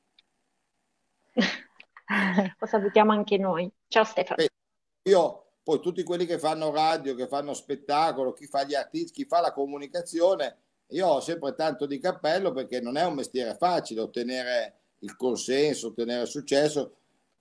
Lo 2.60 2.66
salutiamo 2.68 3.14
anche 3.14 3.38
noi. 3.38 3.72
Ciao 3.88 4.04
Stefano. 4.04 4.44
Io 5.04 5.46
poi 5.64 5.80
tutti 5.80 6.04
quelli 6.04 6.26
che 6.26 6.38
fanno 6.38 6.70
radio, 6.72 7.16
che 7.16 7.30
fanno 7.30 7.54
spettacolo, 7.54 8.34
chi 8.34 8.46
fa 8.46 8.66
gli 8.66 8.76
artisti, 8.76 9.24
chi 9.24 9.26
fa 9.26 9.40
la 9.40 9.54
comunicazione, 9.54 10.58
io 10.88 11.08
ho 11.08 11.22
sempre 11.22 11.56
tanto 11.56 11.86
di 11.86 11.98
cappello 11.98 12.52
perché 12.52 12.82
non 12.82 12.98
è 12.98 13.06
un 13.06 13.14
mestiere 13.14 13.56
facile 13.56 14.02
ottenere 14.02 14.80
il 15.00 15.16
consenso, 15.16 15.88
ottenere 15.88 16.26
successo 16.26 16.96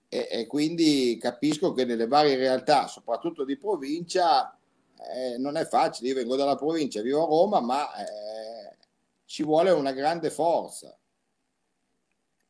e, 0.07 0.29
e 0.31 0.47
quindi 0.47 1.17
capisco 1.19 1.73
che 1.73 1.83
nelle 1.83 2.07
varie 2.07 2.37
realtà, 2.37 2.87
soprattutto 2.87 3.43
di 3.43 3.57
provincia, 3.57 4.57
eh, 5.13 5.37
non 5.37 5.55
è 5.55 5.65
facile. 5.65 6.09
Io 6.09 6.15
vengo 6.15 6.35
dalla 6.35 6.55
provincia, 6.55 7.01
vivo 7.01 7.23
a 7.23 7.27
Roma, 7.27 7.59
ma 7.61 7.93
eh, 7.95 8.77
ci 9.25 9.43
vuole 9.43 9.71
una 9.71 9.91
grande 9.91 10.29
forza. 10.29 10.97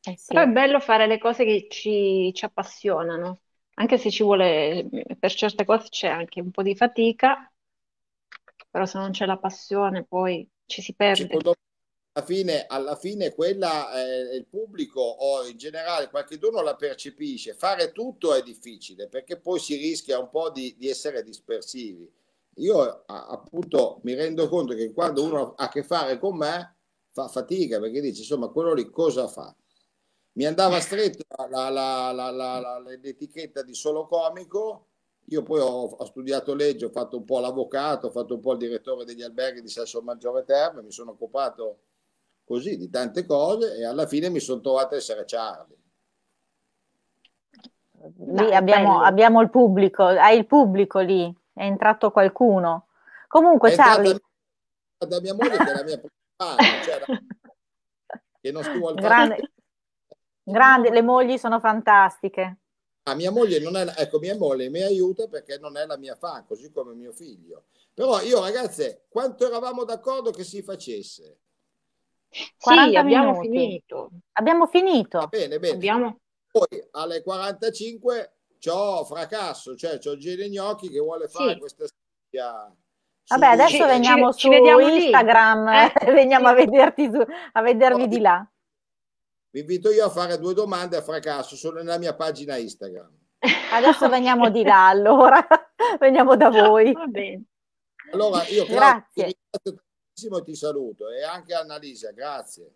Eh 0.01 0.15
sì. 0.17 0.27
Però 0.27 0.41
è 0.41 0.47
bello 0.47 0.79
fare 0.79 1.07
le 1.07 1.17
cose 1.17 1.43
che 1.43 1.67
ci, 1.69 2.31
ci 2.33 2.45
appassionano, 2.45 3.41
anche 3.75 3.97
se 3.97 4.09
ci 4.09 4.23
vuole, 4.23 4.87
per 5.19 5.33
certe 5.33 5.65
cose 5.65 5.89
c'è 5.89 6.07
anche 6.07 6.39
un 6.39 6.51
po' 6.51 6.63
di 6.63 6.75
fatica, 6.75 7.51
però 8.69 8.85
se 8.85 8.97
non 8.97 9.11
c'è 9.11 9.25
la 9.25 9.37
passione 9.37 10.05
poi 10.05 10.47
ci 10.65 10.81
si 10.81 10.93
perde. 10.93 11.23
Secondo 11.23 11.53
alla 12.13 12.25
fine, 12.25 12.65
alla 12.67 12.95
fine 12.95 13.33
quella 13.33 13.91
eh, 13.93 14.35
il 14.35 14.45
pubblico 14.45 14.99
o 15.01 15.45
in 15.47 15.57
generale 15.57 16.09
qualche 16.09 16.37
giorno 16.37 16.61
la 16.61 16.75
percepisce. 16.75 17.53
Fare 17.53 17.91
tutto 17.91 18.33
è 18.33 18.41
difficile 18.41 19.07
perché 19.07 19.37
poi 19.37 19.59
si 19.59 19.75
rischia 19.75 20.19
un 20.19 20.29
po' 20.29 20.49
di, 20.49 20.75
di 20.77 20.89
essere 20.89 21.23
dispersivi. 21.23 22.09
Io 22.59 23.03
appunto 23.05 23.99
mi 24.03 24.13
rendo 24.13 24.47
conto 24.49 24.73
che 24.73 24.91
quando 24.93 25.23
uno 25.23 25.53
ha 25.55 25.65
a 25.65 25.69
che 25.69 25.83
fare 25.83 26.17
con 26.17 26.37
me 26.37 26.75
fa 27.11 27.27
fatica 27.27 27.79
perché 27.79 28.01
dice 28.01 28.21
insomma 28.21 28.49
quello 28.49 28.73
lì 28.73 28.89
cosa 28.89 29.27
fa? 29.27 29.53
Mi 30.33 30.45
andava 30.45 30.79
stretto 30.79 31.23
la, 31.49 31.69
la, 31.69 32.11
la, 32.11 32.79
l'etichetta 32.79 33.61
di 33.61 33.73
solo 33.73 34.05
comico. 34.05 34.85
Io 35.31 35.43
poi 35.43 35.59
ho, 35.59 35.83
ho, 35.85 36.05
studiato 36.05 36.55
legge, 36.55 36.85
ho 36.85 36.89
fatto 36.89 37.17
un 37.17 37.25
po' 37.25 37.39
l'avvocato, 37.39 38.07
ho 38.07 38.11
fatto 38.11 38.35
un 38.35 38.39
po' 38.39 38.53
il 38.53 38.59
direttore 38.59 39.05
degli 39.05 39.21
alberghi 39.21 39.61
di 39.61 39.67
Sasso 39.67 40.01
Maggiore 40.01 40.43
Terme, 40.43 40.81
mi 40.81 40.91
sono 40.91 41.11
occupato 41.11 41.81
così 42.43 42.77
di 42.77 42.89
tante 42.89 43.25
cose 43.25 43.77
e 43.77 43.85
alla 43.85 44.07
fine 44.07 44.29
mi 44.29 44.39
sono 44.39 44.59
trovato 44.59 44.95
a 44.95 44.97
essere 44.97 45.23
Charlie. 45.25 45.77
Lì 48.25 48.55
abbiamo, 48.55 49.01
abbiamo, 49.01 49.41
il 49.41 49.49
pubblico, 49.49 50.03
hai 50.03 50.37
il 50.37 50.47
pubblico 50.47 50.99
lì, 50.99 51.31
è 51.59 51.63
entrato 51.63 52.09
qualcuno. 52.11 52.87
Comunque, 53.27 53.73
è 53.73 53.75
Charlie. 53.75 54.17
Da 54.97 55.19
mia 55.19 55.33
moglie 55.33 55.57
che 55.57 55.69
è 55.69 55.73
la 55.73 55.83
mia 55.83 55.97
prima 55.97 56.13
cioè, 56.83 57.01
che 58.39 58.51
non 58.51 58.63
stuvo 58.63 58.87
al 58.87 58.95
grande, 58.95 59.51
grande, 60.41 60.89
le 60.89 61.01
mogli 61.01 61.37
sono 61.37 61.59
fantastiche. 61.59 62.57
Ah, 63.03 63.15
mia 63.15 63.31
moglie 63.31 63.59
non 63.59 63.75
è, 63.75 63.93
ecco, 63.97 64.19
mia 64.19 64.37
moglie 64.37 64.69
mi 64.69 64.81
aiuta 64.81 65.27
perché 65.27 65.57
non 65.57 65.75
è 65.75 65.85
la 65.85 65.97
mia 65.97 66.15
fan, 66.15 66.45
così 66.45 66.71
come 66.71 66.93
mio 66.93 67.11
figlio. 67.11 67.65
Però 67.93 68.21
io, 68.21 68.39
ragazze, 68.39 69.05
quanto 69.09 69.45
eravamo 69.45 69.83
d'accordo 69.83 70.31
che 70.31 70.45
si 70.45 70.61
facesse? 70.61 71.39
Sì, 72.29 72.95
abbiamo 72.95 73.31
minuti. 73.31 73.49
finito. 73.49 74.11
Abbiamo 74.33 74.67
finito. 74.67 75.19
Va 75.19 75.27
bene, 75.27 75.59
bene. 75.59 75.75
Abbiamo... 75.75 76.19
Poi 76.51 76.87
alle 76.91 77.21
45 77.21 78.38
c'ho 78.59 79.05
fracasso, 79.05 79.75
cioè 79.75 79.97
c'ho 79.97 80.17
Gene 80.17 80.49
Gnocchi 80.49 80.89
che 80.89 80.99
vuole 80.99 81.27
fare 81.27 81.53
sì. 81.53 81.59
questa 81.59 81.85
storia. 81.87 82.75
Vabbè, 83.27 83.45
adesso 83.45 83.77
ci, 83.77 83.83
veniamo 83.83 84.33
ci, 84.33 84.49
su 84.49 84.51
ci 84.51 85.03
Instagram 85.03 85.67
eh? 85.67 85.93
veniamo 86.11 86.47
a, 86.47 86.53
vederti 86.53 87.09
su, 87.11 87.23
a 87.51 87.61
vedervi 87.61 88.07
di 88.07 88.19
là. 88.19 88.47
Vi 89.51 89.61
invito 89.61 89.89
io 89.91 90.05
a 90.05 90.09
fare 90.09 90.37
due 90.37 90.53
domande 90.53 90.97
a 90.97 91.01
fracasso, 91.01 91.55
sono 91.55 91.77
nella 91.77 91.97
mia 91.97 92.15
pagina 92.15 92.57
Instagram. 92.57 93.11
Adesso 93.71 94.09
veniamo 94.09 94.49
di 94.49 94.63
là, 94.63 94.87
allora, 94.87 95.45
veniamo 95.99 96.35
da 96.35 96.49
voi. 96.49 96.91
Va 96.91 97.05
bene. 97.05 97.43
Allora, 98.11 98.43
io 98.47 98.65
Grazie 98.65 99.25
e 99.25 100.43
ti 100.43 100.55
saluto 100.55 101.09
e 101.09 101.23
anche 101.23 101.53
Annalisa, 101.53 102.11
grazie. 102.11 102.73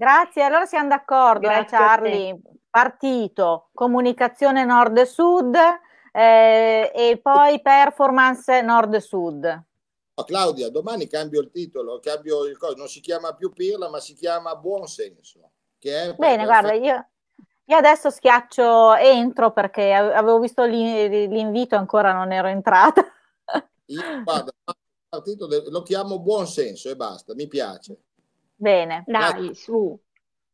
Grazie, 0.00 0.44
allora 0.44 0.64
siamo 0.64 0.88
d'accordo, 0.88 1.50
eh, 1.50 1.66
Charlie. 1.66 2.40
Partito, 2.70 3.68
comunicazione 3.74 4.64
nord-sud 4.64 5.54
eh, 6.10 6.90
e 6.94 7.20
poi 7.22 7.60
performance 7.60 8.62
nord-sud. 8.62 9.64
Oh, 10.14 10.24
Claudia, 10.24 10.70
domani 10.70 11.06
cambio 11.06 11.42
il 11.42 11.50
titolo, 11.50 11.98
cambio 12.00 12.46
il 12.46 12.56
coso, 12.56 12.76
non 12.76 12.88
si 12.88 13.00
chiama 13.00 13.34
più 13.34 13.52
Pirla, 13.52 13.90
ma 13.90 14.00
si 14.00 14.14
chiama 14.14 14.56
Buonsenso. 14.56 15.50
Che 15.78 16.02
è 16.02 16.14
Bene, 16.14 16.46
guarda, 16.46 16.72
io, 16.72 17.08
io, 17.66 17.76
adesso 17.76 18.08
schiaccio 18.08 18.94
entro 18.94 19.52
perché 19.52 19.92
avevo 19.92 20.38
visto 20.38 20.64
l'invito 20.64 21.74
e 21.74 21.78
ancora 21.78 22.14
non 22.14 22.32
ero 22.32 22.48
entrata. 22.48 23.04
Io, 23.84 24.00
partito 25.10 25.46
de- 25.46 25.68
lo 25.68 25.82
chiamo 25.82 26.20
buon 26.20 26.46
senso 26.46 26.88
e 26.88 26.96
basta, 26.96 27.34
mi 27.34 27.48
piace. 27.48 27.98
Bene. 28.60 29.04
Dai, 29.06 29.54
su. 29.54 29.98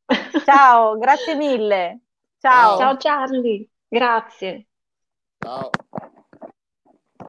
Ciao, 0.44 0.96
grazie 0.96 1.34
mille. 1.34 2.02
Ciao. 2.38 2.78
Ciao 2.78 2.96
Charlie, 2.96 3.68
grazie. 3.88 4.68
Ciao. 5.42 5.70